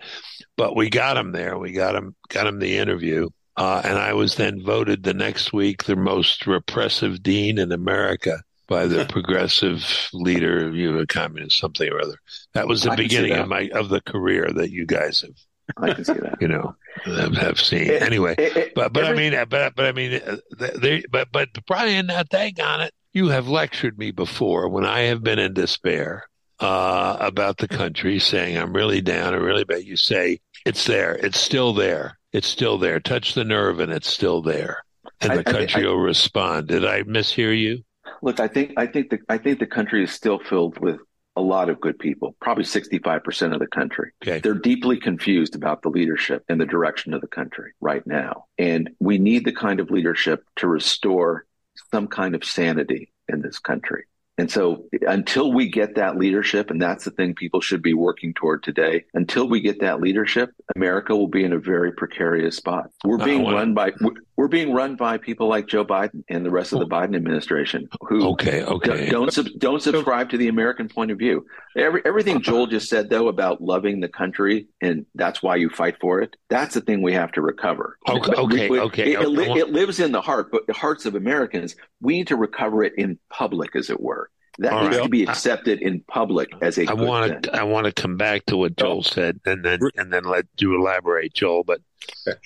But 0.56 0.74
we 0.74 0.90
got 0.90 1.16
him 1.16 1.32
there. 1.32 1.56
We 1.56 1.72
got 1.72 1.94
him, 1.94 2.16
got 2.28 2.46
him 2.46 2.58
the 2.58 2.78
interview. 2.78 3.28
Uh, 3.56 3.82
and 3.84 3.98
I 3.98 4.14
was 4.14 4.36
then 4.36 4.62
voted 4.62 5.02
the 5.02 5.14
next 5.14 5.52
week 5.52 5.84
the 5.84 5.96
most 5.96 6.46
repressive 6.46 7.22
dean 7.22 7.58
in 7.58 7.70
America 7.70 8.42
by 8.66 8.86
the 8.86 9.04
progressive 9.08 10.08
leader, 10.12 10.70
you 10.70 10.92
know, 10.92 11.04
communist 11.06 11.58
something 11.58 11.88
or 11.88 12.00
other. 12.00 12.16
That 12.54 12.66
was 12.66 12.82
the 12.82 12.92
I 12.92 12.96
beginning 12.96 13.32
of 13.32 13.48
my 13.48 13.70
of 13.74 13.88
the 13.88 14.00
career 14.00 14.48
that 14.54 14.70
you 14.70 14.86
guys 14.86 15.20
have, 15.20 15.36
I 15.76 15.92
can 15.94 16.04
see 16.04 16.12
that. 16.14 16.38
you 16.40 16.48
know, 16.48 16.74
have, 17.04 17.36
have 17.36 17.60
seen. 17.60 17.90
Anyway, 17.90 18.34
but 18.74 18.92
but 18.92 19.04
every- 19.04 19.26
I 19.26 19.30
mean, 19.30 19.44
but 19.48 19.74
but 19.74 19.84
I 19.86 19.92
mean, 19.92 20.14
uh, 20.14 20.36
they, 20.76 21.04
but 21.10 21.28
but 21.32 21.48
Brian, 21.66 22.06
now 22.06 22.22
dang 22.24 22.60
on 22.60 22.80
it, 22.80 22.92
you 23.12 23.28
have 23.28 23.48
lectured 23.48 23.98
me 23.98 24.10
before 24.10 24.68
when 24.68 24.84
I 24.84 25.00
have 25.02 25.22
been 25.22 25.38
in 25.38 25.54
despair 25.54 26.24
uh, 26.60 27.16
about 27.20 27.58
the 27.58 27.68
country, 27.68 28.18
saying 28.18 28.56
I'm 28.56 28.72
really 28.72 29.00
down, 29.00 29.34
I'm 29.34 29.42
really 29.42 29.64
bad. 29.64 29.84
You 29.84 29.96
say 29.96 30.40
it's 30.66 30.84
there, 30.86 31.14
it's 31.14 31.38
still 31.40 31.72
there, 31.72 32.18
it's 32.32 32.48
still 32.48 32.78
there. 32.78 33.00
Touch 33.00 33.34
the 33.34 33.44
nerve, 33.44 33.80
and 33.80 33.92
it's 33.92 34.08
still 34.08 34.42
there, 34.42 34.84
and 35.20 35.32
I- 35.32 35.36
the 35.36 35.48
I 35.48 35.52
country 35.52 35.84
I- 35.84 35.86
will 35.88 35.98
respond. 35.98 36.68
Did 36.68 36.84
I 36.84 37.02
mishear 37.02 37.58
you? 37.58 37.82
Look, 38.20 38.38
I 38.40 38.46
think 38.48 38.74
I 38.76 38.86
think 38.86 39.10
the 39.10 39.18
I 39.28 39.38
think 39.38 39.58
the 39.58 39.66
country 39.66 40.04
is 40.04 40.12
still 40.12 40.38
filled 40.38 40.78
with 40.78 41.00
a 41.36 41.40
lot 41.40 41.70
of 41.70 41.80
good 41.80 41.98
people. 41.98 42.36
Probably 42.40 42.64
sixty 42.64 42.98
five 42.98 43.24
percent 43.24 43.54
of 43.54 43.60
the 43.60 43.66
country. 43.66 44.12
Okay. 44.22 44.40
They're 44.40 44.54
deeply 44.54 44.98
confused 44.98 45.54
about 45.54 45.82
the 45.82 45.88
leadership 45.88 46.44
and 46.48 46.60
the 46.60 46.66
direction 46.66 47.14
of 47.14 47.20
the 47.20 47.26
country 47.26 47.72
right 47.80 48.06
now, 48.06 48.46
and 48.58 48.90
we 49.00 49.18
need 49.18 49.44
the 49.44 49.52
kind 49.52 49.80
of 49.80 49.90
leadership 49.90 50.44
to 50.56 50.68
restore 50.68 51.46
some 51.90 52.06
kind 52.06 52.34
of 52.34 52.44
sanity 52.44 53.12
in 53.28 53.40
this 53.40 53.58
country. 53.58 54.04
And 54.38 54.50
so 54.50 54.86
until 55.02 55.52
we 55.52 55.68
get 55.68 55.96
that 55.96 56.16
leadership, 56.16 56.70
and 56.70 56.80
that's 56.80 57.04
the 57.04 57.10
thing 57.10 57.34
people 57.34 57.60
should 57.60 57.82
be 57.82 57.92
working 57.92 58.32
toward 58.32 58.62
today, 58.62 59.04
until 59.12 59.46
we 59.46 59.60
get 59.60 59.80
that 59.80 60.00
leadership, 60.00 60.50
America 60.74 61.14
will 61.14 61.28
be 61.28 61.44
in 61.44 61.52
a 61.52 61.58
very 61.58 61.92
precarious 61.92 62.56
spot. 62.56 62.90
We're 63.04 63.20
uh, 63.20 63.24
being 63.24 63.42
wanna- 63.42 63.56
run 63.56 63.74
by 63.74 63.92
we're 64.36 64.48
being 64.48 64.72
run 64.72 64.96
by 64.96 65.18
people 65.18 65.48
like 65.48 65.66
Joe 65.68 65.84
Biden 65.84 66.24
and 66.28 66.44
the 66.44 66.50
rest 66.50 66.72
of 66.72 66.78
the 66.78 66.86
oh. 66.86 66.88
Biden 66.88 67.14
administration 67.14 67.88
who 68.00 68.28
Okay, 68.30 68.62
okay. 68.62 69.10
don't 69.10 69.32
don't, 69.34 69.58
don't 69.58 69.82
subscribe 69.82 70.30
to 70.30 70.38
the 70.38 70.48
American 70.48 70.88
point 70.88 71.10
of 71.10 71.18
view. 71.18 71.46
Every, 71.76 72.02
everything 72.04 72.40
Joel 72.40 72.66
just 72.66 72.88
said 72.88 73.10
though 73.10 73.28
about 73.28 73.60
loving 73.60 74.00
the 74.00 74.08
country 74.08 74.68
and 74.80 75.06
that's 75.14 75.42
why 75.42 75.56
you 75.56 75.68
fight 75.68 75.96
for 76.00 76.20
it. 76.20 76.36
That's 76.48 76.74
the 76.74 76.80
thing 76.80 77.02
we 77.02 77.12
have 77.12 77.32
to 77.32 77.42
recover. 77.42 77.98
Okay, 78.08 78.32
okay, 78.32 78.70
we- 78.70 78.80
okay. 78.80 79.12
It, 79.12 79.20
it, 79.20 79.28
li- 79.28 79.60
it 79.60 79.70
lives 79.70 80.00
in 80.00 80.12
the 80.12 80.20
heart, 80.22 80.50
but 80.50 80.66
the 80.66 80.72
hearts 80.72 81.06
of 81.06 81.14
Americans. 81.14 81.76
We 82.00 82.14
need 82.18 82.28
to 82.28 82.36
recover 82.36 82.82
it 82.82 82.94
in 82.98 83.18
public, 83.30 83.76
as 83.76 83.88
it 83.90 84.00
were. 84.00 84.28
That 84.58 84.72
All 84.72 84.82
needs 84.84 84.96
right. 84.96 85.02
to 85.04 85.08
be 85.08 85.22
accepted 85.22 85.80
in 85.80 86.00
public 86.08 86.50
as 86.60 86.78
a 86.78 86.86
I 86.86 86.92
want 86.92 87.44
to 87.44 87.56
I 87.56 87.62
want 87.62 87.86
to 87.86 87.92
come 87.92 88.16
back 88.16 88.44
to 88.46 88.56
what 88.56 88.76
Joel 88.76 89.02
said 89.02 89.40
and 89.46 89.64
then 89.64 89.80
and 89.96 90.12
then 90.12 90.24
let 90.24 90.46
you 90.58 90.74
elaborate, 90.74 91.32
Joel. 91.32 91.64
But 91.64 91.80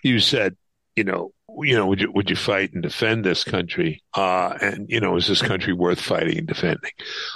you 0.03 0.21
said, 0.21 0.57
you 0.97 1.05
know, 1.05 1.33
you 1.61 1.77
know, 1.77 1.87
would 1.87 2.01
you 2.01 2.11
would 2.13 2.29
you 2.31 2.37
fight 2.37 2.73
and 2.73 2.83
defend 2.83 3.25
this 3.25 3.45
country? 3.45 4.03
Uh, 4.15 4.57
and 4.61 4.89
you 4.89 5.01
know, 5.01 5.17
is 5.17 5.27
this 5.29 5.43
country 5.43 5.73
worth 5.73 6.01
fighting 6.01 6.39
and 6.39 6.47
defending? 6.47 6.91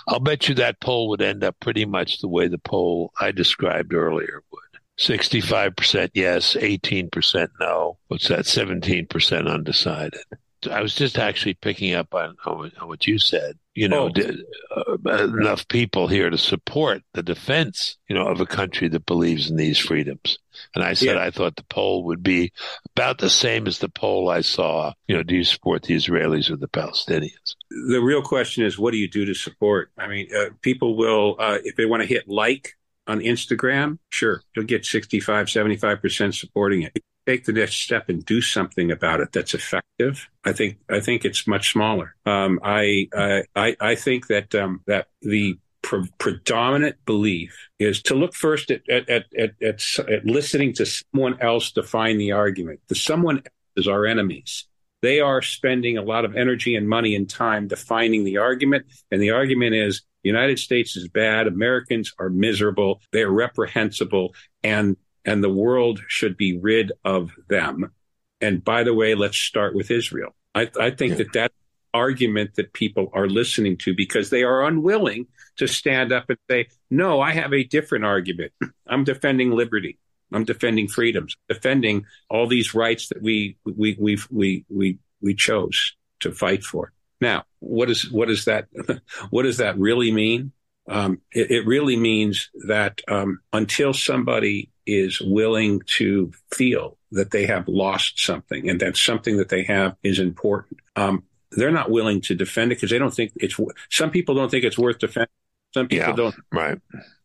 I'll 0.09 0.21
bet 0.21 0.49
you 0.49 0.55
that 0.57 0.81
poll 0.81 1.09
would 1.11 1.23
end 1.23 1.45
up 1.45 1.61
pretty 1.61 1.85
much 1.85 2.21
the 2.21 2.29
way 2.29 2.49
the 2.49 2.59
poll 2.59 3.13
I 3.21 3.31
described 3.33 3.95
earlier 3.95 4.43
would. 4.51 4.61
Sixty-five 4.99 5.77
percent 5.77 6.11
yes, 6.15 6.57
eighteen 6.57 7.09
percent 7.09 7.51
no. 7.61 7.99
What's 8.09 8.29
that? 8.29 8.47
Seventeen 8.47 9.07
percent 9.07 9.49
undecided. 9.49 10.25
I 10.71 10.83
was 10.83 10.95
just 10.95 11.19
actually 11.19 11.55
picking 11.55 11.95
up 11.95 12.15
on, 12.15 12.37
on 12.45 12.71
what 12.87 13.07
you 13.07 13.19
said. 13.19 13.59
You 13.81 13.89
know, 13.89 14.11
oh. 14.15 14.99
uh, 15.07 15.25
enough 15.29 15.67
people 15.67 16.07
here 16.07 16.29
to 16.29 16.37
support 16.37 17.03
the 17.15 17.23
defense, 17.23 17.97
you 18.11 18.15
know, 18.15 18.27
of 18.27 18.39
a 18.39 18.45
country 18.45 18.89
that 18.89 19.07
believes 19.07 19.49
in 19.49 19.57
these 19.57 19.79
freedoms. 19.79 20.39
And 20.75 20.85
I 20.85 20.93
said 20.93 21.17
yeah. 21.17 21.23
I 21.23 21.31
thought 21.31 21.57
the 21.57 21.65
poll 21.65 22.05
would 22.05 22.23
be 22.23 22.53
about 22.95 23.17
the 23.17 23.31
same 23.31 23.67
as 23.67 23.79
the 23.79 23.89
poll 23.89 24.29
I 24.29 24.43
saw. 24.43 24.93
You 25.09 25.17
know, 25.17 25.23
do 25.23 25.35
you 25.35 25.45
support 25.45 25.85
the 25.85 25.95
Israelis 25.95 26.51
or 26.51 26.57
the 26.57 26.69
Palestinians? 26.69 27.55
The 27.71 28.03
real 28.03 28.21
question 28.21 28.67
is, 28.67 28.79
what 28.79 28.91
do 28.91 28.99
you 28.99 29.09
do 29.09 29.25
to 29.25 29.33
support? 29.33 29.91
I 29.97 30.09
mean, 30.09 30.29
uh, 30.37 30.51
people 30.61 30.95
will, 30.95 31.37
uh, 31.39 31.57
if 31.65 31.77
they 31.77 31.87
want 31.87 32.03
to 32.03 32.07
hit 32.07 32.29
like 32.29 32.77
on 33.07 33.21
Instagram, 33.21 33.99
sure, 34.11 34.43
you'll 34.55 34.67
get 34.67 34.85
65, 34.85 35.47
75% 35.47 36.39
supporting 36.39 36.83
it 36.83 37.03
take 37.27 37.45
the 37.45 37.53
next 37.53 37.77
step 37.77 38.09
and 38.09 38.25
do 38.25 38.41
something 38.41 38.91
about 38.91 39.21
it 39.21 39.33
that's 39.33 39.55
effective, 39.55 40.29
I 40.45 40.53
think 40.53 40.79
I 40.89 41.01
think 41.01 41.25
it's 41.25 41.47
much 41.47 41.73
smaller. 41.73 42.15
Um, 42.27 42.61
I, 42.63 43.09
I 43.55 43.77
I 43.81 43.95
think 43.95 44.27
that 44.29 44.55
um, 44.55 44.81
that 44.87 45.09
the 45.23 45.59
pre- 45.83 46.11
predominant 46.19 46.97
belief 47.07 47.69
is 47.79 48.03
to 48.05 48.15
look 48.15 48.35
first 48.35 48.71
at 48.71 48.89
at, 48.89 49.09
at, 49.09 49.27
at, 49.39 49.55
at 49.63 50.25
listening 50.25 50.73
to 50.75 50.87
someone 50.87 51.41
else 51.41 51.73
define 51.73 52.19
the 52.19 52.33
argument. 52.33 52.81
The 52.89 52.95
someone 52.95 53.43
is 53.77 53.89
our 53.89 54.07
enemies. 54.07 54.67
They 55.03 55.21
are 55.21 55.41
spending 55.41 55.97
a 55.97 56.03
lot 56.03 56.27
of 56.27 56.37
energy 56.37 56.75
and 56.75 56.87
money 56.87 57.15
and 57.15 57.29
time 57.29 57.69
defining 57.69 58.25
the 58.25 58.37
argument, 58.37 58.87
and 59.11 59.21
the 59.21 59.31
argument 59.31 59.75
is 59.75 60.03
the 60.23 60.29
United 60.29 60.59
States 60.59 60.97
is 60.97 61.09
bad, 61.09 61.47
Americans 61.47 62.13
are 62.19 62.29
miserable, 62.29 63.01
they're 63.11 63.31
reprehensible, 63.31 64.35
and 64.63 64.97
and 65.25 65.43
the 65.43 65.51
world 65.51 66.01
should 66.09 66.37
be 66.37 66.59
rid 66.59 66.93
of 67.05 67.33
them. 67.49 67.93
And 68.41 68.65
by 68.65 68.85
the 68.85 68.95
way, 68.95 69.15
let's 69.15 69.37
start 69.37 69.75
with 69.75 69.91
Israel. 69.91 70.35
I, 70.55 70.71
I 70.79 70.91
think 70.91 71.13
yeah. 71.13 71.19
that 71.19 71.33
that 71.35 71.53
argument 71.93 72.55
that 72.55 72.73
people 72.73 73.11
are 73.13 73.27
listening 73.27 73.77
to 73.77 73.95
because 73.95 74.31
they 74.31 74.43
are 74.43 74.65
unwilling 74.65 75.27
to 75.57 75.67
stand 75.67 76.13
up 76.13 76.25
and 76.29 76.39
say, 76.49 76.69
no, 76.91 77.21
I 77.21 77.33
have 77.33 77.53
a 77.53 77.65
different 77.65 78.05
argument. 78.05 78.53
I'm 78.87 79.05
defending 79.05 79.51
liberty. 79.51 79.99
I'm 80.33 80.45
defending 80.45 80.87
freedoms, 80.87 81.37
defending 81.49 82.07
all 82.29 82.47
these 82.47 82.75
rights 82.75 83.09
that 83.09 83.21
we, 83.21 83.57
we, 83.65 83.97
we, 83.99 84.19
we, 84.31 84.65
we, 84.69 84.99
we 85.21 85.35
chose 85.35 85.97
to 86.21 86.33
fight 86.33 86.63
for. 86.63 86.93
Now, 87.21 87.45
what 87.59 87.91
is, 87.91 88.11
what 88.11 88.31
is 88.31 88.45
that, 88.45 88.69
what 89.31 89.43
does 89.43 89.57
that 89.57 89.79
really 89.79 90.13
mean? 90.13 90.53
Um, 90.89 91.21
it, 91.33 91.51
it, 91.51 91.67
really 91.67 91.97
means 91.97 92.51
that 92.67 93.01
um, 93.07 93.41
until 93.53 93.93
somebody 93.93 94.70
is 94.87 95.21
willing 95.21 95.83
to 95.99 96.33
feel 96.53 96.97
that 97.13 97.31
they 97.31 97.47
have 97.47 97.67
lost 97.69 98.21
something 98.21 98.69
and 98.69 98.81
that 98.81 98.97
something 98.97 99.37
that 99.37 99.49
they 99.49 99.65
have 99.65 99.97
is 100.03 100.19
important, 100.19 100.81
um, 100.97 101.25
they're 101.53 101.71
not 101.71 101.91
willing 101.91 102.21
to 102.23 102.35
defend 102.35 102.73
it 102.73 102.77
because 102.77 102.91
they 102.91 102.99
don't 102.99 103.15
think 103.15 103.33
it's. 103.37 103.59
Some 103.91 104.11
people 104.11 104.35
don't 104.35 104.51
think 104.51 104.65
it's 104.65 104.79
worth 104.79 104.99
defending. 104.99 105.29
Some 105.75 105.89
people 105.89 106.09
yeah, 106.09 106.17
don't. 106.17 106.35
Right. 106.53 106.79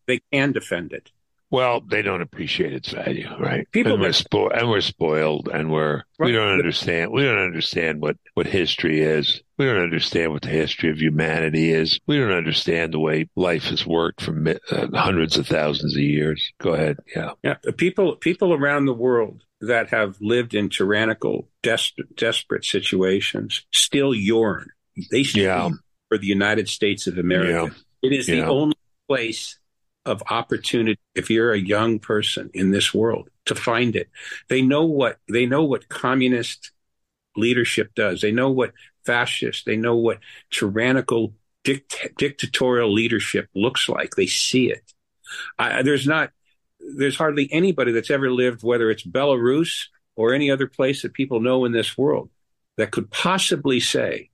They 0.07 0.21
can 0.31 0.51
defend 0.51 0.93
it. 0.93 1.11
Well, 1.55 1.79
they 1.79 2.01
don't 2.01 2.21
appreciate 2.21 2.73
its 2.73 2.89
value, 2.89 3.29
right? 3.39 3.65
People 3.71 3.93
and 3.93 4.01
we're, 4.01 4.09
spo- 4.09 4.51
and 4.53 4.69
we're 4.69 4.81
spoiled, 4.81 5.47
and 5.47 5.71
we're 5.71 6.03
right. 6.19 6.25
we 6.25 6.33
don't 6.33 6.51
understand. 6.51 7.11
We 7.13 7.23
don't 7.23 7.39
understand 7.39 8.01
what 8.01 8.17
what 8.33 8.45
history 8.45 8.99
is. 8.99 9.41
We 9.57 9.63
don't 9.63 9.81
understand 9.81 10.33
what 10.33 10.41
the 10.41 10.49
history 10.49 10.89
of 10.89 10.99
humanity 10.99 11.71
is. 11.71 11.97
We 12.07 12.17
don't 12.17 12.33
understand 12.33 12.93
the 12.93 12.99
way 12.99 13.29
life 13.37 13.69
has 13.69 13.87
worked 13.87 14.19
for 14.19 14.37
uh, 14.69 14.87
hundreds 14.93 15.37
of 15.37 15.47
thousands 15.47 15.95
of 15.95 16.01
years. 16.01 16.51
Go 16.59 16.73
ahead. 16.73 16.97
Yeah. 17.15 17.31
Yeah. 17.41 17.55
People 17.77 18.17
people 18.17 18.53
around 18.53 18.83
the 18.83 18.93
world 18.93 19.45
that 19.61 19.91
have 19.91 20.17
lived 20.19 20.55
in 20.55 20.67
tyrannical, 20.67 21.47
des- 21.63 22.03
desperate 22.17 22.65
situations 22.65 23.65
still 23.71 24.13
yearn. 24.13 24.71
They 25.09 25.23
still 25.23 25.43
yeah. 25.45 25.69
for 26.09 26.17
the 26.17 26.27
United 26.27 26.67
States 26.67 27.07
of 27.07 27.17
America. 27.17 27.73
Yeah. 27.73 28.09
It 28.09 28.13
is 28.13 28.27
yeah. 28.27 28.41
the 28.41 28.47
only 28.47 28.75
place 29.07 29.57
of 30.05 30.21
opportunity 30.29 30.99
if 31.15 31.29
you're 31.29 31.51
a 31.51 31.59
young 31.59 31.99
person 31.99 32.49
in 32.53 32.71
this 32.71 32.93
world 32.93 33.29
to 33.45 33.55
find 33.55 33.95
it. 33.95 34.09
They 34.49 34.61
know 34.61 34.85
what 34.85 35.17
they 35.29 35.45
know 35.45 35.63
what 35.63 35.89
communist 35.89 36.71
leadership 37.35 37.93
does. 37.95 38.21
They 38.21 38.31
know 38.31 38.51
what 38.51 38.73
fascist, 39.05 39.65
they 39.65 39.75
know 39.75 39.95
what 39.95 40.19
tyrannical 40.51 41.33
dict- 41.63 42.09
dictatorial 42.17 42.91
leadership 42.91 43.49
looks 43.55 43.89
like. 43.89 44.15
They 44.15 44.27
see 44.27 44.71
it. 44.71 44.93
I, 45.57 45.81
there's 45.81 46.07
not 46.07 46.31
there's 46.97 47.17
hardly 47.17 47.49
anybody 47.51 47.91
that's 47.91 48.11
ever 48.11 48.31
lived 48.31 48.63
whether 48.63 48.91
it's 48.91 49.03
Belarus 49.03 49.85
or 50.15 50.33
any 50.33 50.51
other 50.51 50.67
place 50.67 51.01
that 51.01 51.13
people 51.13 51.39
know 51.39 51.65
in 51.65 51.71
this 51.71 51.97
world 51.97 52.29
that 52.77 52.91
could 52.91 53.09
possibly 53.09 53.79
say 53.79 54.29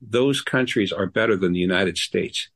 those 0.00 0.40
countries 0.40 0.92
are 0.92 1.06
better 1.06 1.36
than 1.36 1.52
the 1.52 1.60
United 1.60 1.98
States. 1.98 2.48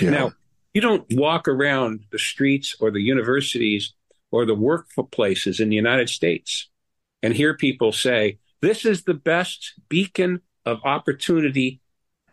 Yeah. 0.00 0.10
Now, 0.10 0.32
you 0.72 0.80
don't 0.80 1.06
walk 1.12 1.48
around 1.48 2.04
the 2.12 2.18
streets 2.18 2.76
or 2.80 2.90
the 2.90 3.00
universities 3.00 3.94
or 4.30 4.46
the 4.46 4.54
workplaces 4.56 5.60
in 5.60 5.68
the 5.68 5.76
United 5.76 6.08
States 6.08 6.68
and 7.22 7.34
hear 7.34 7.56
people 7.56 7.92
say, 7.92 8.38
this 8.62 8.84
is 8.84 9.04
the 9.04 9.14
best 9.14 9.74
beacon 9.88 10.40
of 10.64 10.78
opportunity 10.84 11.80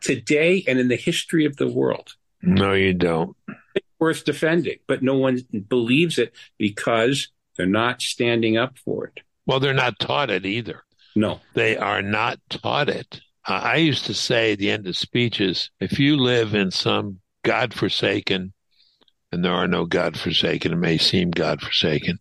today 0.01 0.63
and 0.67 0.79
in 0.79 0.87
the 0.87 0.95
history 0.95 1.45
of 1.45 1.57
the 1.57 1.67
world. 1.67 2.15
No, 2.41 2.73
you 2.73 2.93
don't. 2.93 3.35
It's 3.75 3.87
worth 3.99 4.25
defending, 4.25 4.77
but 4.87 5.01
no 5.01 5.15
one 5.15 5.39
believes 5.67 6.19
it 6.19 6.33
because 6.57 7.29
they're 7.55 7.65
not 7.65 8.01
standing 8.01 8.57
up 8.57 8.77
for 8.77 9.07
it. 9.07 9.21
Well, 9.45 9.59
they're 9.59 9.73
not 9.73 9.97
taught 9.99 10.29
it 10.29 10.45
either. 10.45 10.83
No. 11.15 11.39
They 11.55 11.77
are 11.77 12.01
not 12.01 12.39
taught 12.49 12.89
it. 12.89 13.21
I 13.45 13.77
used 13.77 14.05
to 14.05 14.13
say 14.13 14.51
at 14.51 14.59
the 14.59 14.69
end 14.69 14.87
of 14.87 14.97
speeches 14.97 15.71
if 15.79 15.99
you 15.99 16.17
live 16.17 16.53
in 16.53 16.69
some 16.69 17.21
God 17.47 17.73
forsaken, 17.73 18.51
and 19.31 19.45
there 19.45 19.53
are 19.53 19.69
no 19.69 19.85
God 19.85 20.19
forsaken. 20.19 20.73
It 20.73 20.79
may 20.79 20.97
seem 20.97 21.31
God 21.31 21.61
forsaken, 21.61 22.19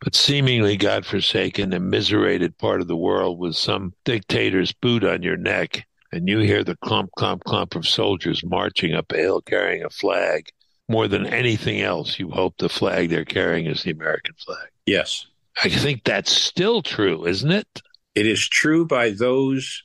but 0.00 0.14
seemingly 0.14 0.78
God 0.78 1.04
forsaken, 1.04 1.74
immiserated 1.74 2.56
part 2.56 2.80
of 2.80 2.88
the 2.88 2.96
world 2.96 3.38
with 3.38 3.54
some 3.54 3.92
dictator's 4.06 4.72
boot 4.72 5.04
on 5.04 5.22
your 5.22 5.36
neck, 5.36 5.86
and 6.10 6.26
you 6.26 6.38
hear 6.38 6.64
the 6.64 6.76
clump, 6.76 7.10
clump, 7.18 7.44
clump 7.44 7.74
of 7.74 7.86
soldiers 7.86 8.42
marching 8.42 8.94
up 8.94 9.12
a 9.12 9.18
hill 9.18 9.42
carrying 9.42 9.84
a 9.84 9.90
flag. 9.90 10.48
More 10.88 11.06
than 11.06 11.26
anything 11.26 11.82
else, 11.82 12.18
you 12.18 12.30
hope 12.30 12.54
the 12.56 12.70
flag 12.70 13.10
they're 13.10 13.26
carrying 13.26 13.66
is 13.66 13.82
the 13.82 13.90
American 13.90 14.36
flag. 14.42 14.68
Yes. 14.86 15.26
I 15.62 15.68
think 15.68 16.04
that's 16.04 16.32
still 16.32 16.80
true, 16.80 17.26
isn't 17.26 17.52
it? 17.52 17.82
It 18.14 18.26
is 18.26 18.48
true 18.48 18.86
by 18.86 19.10
those 19.10 19.82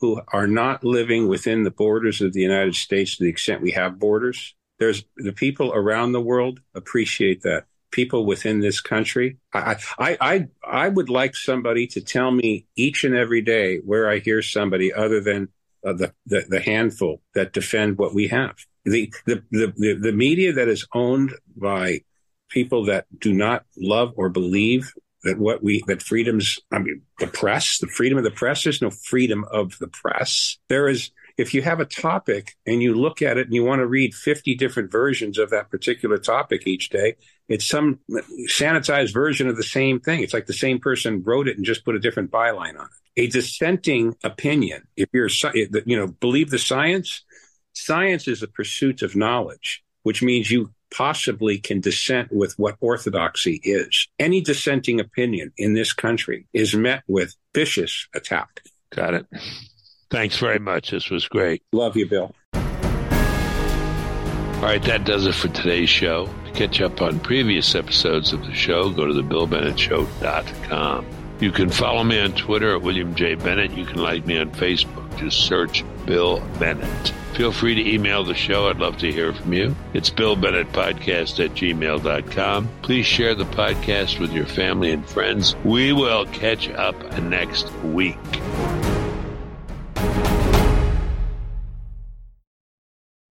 who 0.00 0.20
are 0.32 0.46
not 0.46 0.84
living 0.84 1.28
within 1.28 1.62
the 1.62 1.70
borders 1.70 2.20
of 2.20 2.32
the 2.32 2.40
United 2.40 2.74
States 2.74 3.16
to 3.16 3.24
the 3.24 3.30
extent 3.30 3.62
we 3.62 3.72
have 3.72 3.98
borders. 3.98 4.54
There's 4.78 5.04
the 5.16 5.32
people 5.32 5.72
around 5.72 6.12
the 6.12 6.20
world 6.20 6.60
appreciate 6.74 7.42
that. 7.42 7.64
People 7.90 8.26
within 8.26 8.60
this 8.60 8.82
country. 8.82 9.38
I, 9.54 9.76
I, 9.98 10.16
I, 10.20 10.48
I 10.62 10.88
would 10.88 11.08
like 11.08 11.34
somebody 11.34 11.86
to 11.88 12.02
tell 12.02 12.30
me 12.30 12.66
each 12.76 13.02
and 13.02 13.14
every 13.14 13.40
day 13.40 13.78
where 13.78 14.10
I 14.10 14.18
hear 14.18 14.42
somebody 14.42 14.92
other 14.92 15.20
than 15.20 15.48
uh, 15.84 15.94
the, 15.94 16.12
the, 16.26 16.44
the 16.48 16.60
handful 16.60 17.22
that 17.34 17.54
defend 17.54 17.96
what 17.96 18.14
we 18.14 18.28
have. 18.28 18.56
The, 18.84 19.12
the, 19.24 19.42
the, 19.50 19.72
the, 19.76 19.94
the 19.94 20.12
media 20.12 20.52
that 20.52 20.68
is 20.68 20.86
owned 20.92 21.32
by 21.56 22.02
people 22.50 22.84
that 22.86 23.06
do 23.18 23.32
not 23.32 23.64
love 23.76 24.12
or 24.16 24.28
believe 24.28 24.92
that 25.24 25.38
what 25.38 25.62
we 25.62 25.82
that 25.86 26.02
freedoms 26.02 26.58
i 26.72 26.78
mean 26.78 27.02
the 27.18 27.26
press 27.26 27.78
the 27.78 27.86
freedom 27.86 28.18
of 28.18 28.24
the 28.24 28.30
press 28.30 28.64
there's 28.64 28.82
no 28.82 28.90
freedom 28.90 29.44
of 29.50 29.78
the 29.78 29.88
press. 29.88 30.58
There 30.68 30.88
is 30.88 31.10
if 31.36 31.54
you 31.54 31.62
have 31.62 31.78
a 31.78 31.84
topic 31.84 32.56
and 32.66 32.82
you 32.82 32.94
look 32.94 33.22
at 33.22 33.38
it 33.38 33.46
and 33.46 33.54
you 33.54 33.64
want 33.64 33.80
to 33.80 33.86
read 33.86 34.12
50 34.12 34.56
different 34.56 34.90
versions 34.90 35.38
of 35.38 35.50
that 35.50 35.70
particular 35.70 36.18
topic 36.18 36.66
each 36.66 36.88
day 36.88 37.16
it's 37.48 37.66
some 37.66 37.98
sanitized 38.48 39.14
version 39.14 39.48
of 39.48 39.56
the 39.56 39.62
same 39.62 40.00
thing. 40.00 40.22
It's 40.22 40.34
like 40.34 40.46
the 40.46 40.52
same 40.52 40.78
person 40.78 41.22
wrote 41.22 41.48
it 41.48 41.56
and 41.56 41.64
just 41.64 41.84
put 41.84 41.96
a 41.96 41.98
different 41.98 42.30
byline 42.30 42.78
on 42.78 42.86
it. 42.86 43.22
A 43.22 43.26
dissenting 43.26 44.14
opinion. 44.22 44.82
If 44.96 45.08
you're 45.12 45.30
you 45.54 45.96
know 45.96 46.08
believe 46.08 46.50
the 46.50 46.58
science 46.58 47.24
science 47.72 48.28
is 48.28 48.42
a 48.42 48.48
pursuit 48.48 49.02
of 49.02 49.14
knowledge 49.14 49.84
which 50.02 50.22
means 50.22 50.50
you 50.50 50.70
possibly 50.94 51.58
can 51.58 51.80
dissent 51.80 52.32
with 52.32 52.58
what 52.58 52.76
orthodoxy 52.80 53.60
is. 53.62 54.08
Any 54.18 54.40
dissenting 54.40 55.00
opinion 55.00 55.52
in 55.56 55.74
this 55.74 55.92
country 55.92 56.46
is 56.52 56.74
met 56.74 57.02
with 57.06 57.34
vicious 57.54 58.08
attack. 58.14 58.62
Got 58.94 59.14
it. 59.14 59.26
Thanks 60.10 60.38
very 60.38 60.58
much. 60.58 60.90
This 60.90 61.10
was 61.10 61.28
great. 61.28 61.62
Love 61.72 61.96
you, 61.96 62.06
Bill. 62.06 62.34
All 64.58 64.64
right, 64.64 64.82
that 64.84 65.04
does 65.04 65.26
it 65.26 65.34
for 65.34 65.48
today's 65.48 65.88
show. 65.88 66.28
To 66.46 66.52
catch 66.52 66.80
up 66.80 67.00
on 67.00 67.20
previous 67.20 67.76
episodes 67.76 68.32
of 68.32 68.44
the 68.44 68.54
show, 68.54 68.90
go 68.90 69.06
to 69.06 69.12
thebillbennettshow.com. 69.12 71.06
You 71.40 71.52
can 71.52 71.70
follow 71.70 72.02
me 72.02 72.18
on 72.18 72.32
Twitter 72.32 72.74
at 72.74 72.82
William 72.82 73.14
J. 73.14 73.36
Bennett. 73.36 73.70
You 73.70 73.84
can 73.84 74.02
like 74.02 74.26
me 74.26 74.36
on 74.38 74.50
Facebook 74.50 75.07
to 75.18 75.30
search 75.30 75.84
Bill 76.06 76.40
Bennett. 76.58 77.12
Feel 77.34 77.52
free 77.52 77.74
to 77.74 77.94
email 77.94 78.24
the 78.24 78.34
show. 78.34 78.68
I'd 78.68 78.78
love 78.78 78.96
to 78.98 79.12
hear 79.12 79.32
from 79.32 79.52
you. 79.52 79.76
It's 79.94 80.10
Bill 80.10 80.34
Bennett 80.34 80.72
Podcast 80.72 81.44
at 81.44 81.52
gmail.com. 81.52 82.68
Please 82.82 83.06
share 83.06 83.34
the 83.34 83.44
podcast 83.44 84.18
with 84.18 84.32
your 84.32 84.46
family 84.46 84.90
and 84.90 85.06
friends. 85.08 85.54
We 85.64 85.92
will 85.92 86.26
catch 86.26 86.68
up 86.70 86.96
next 87.20 87.72
week. 87.84 88.16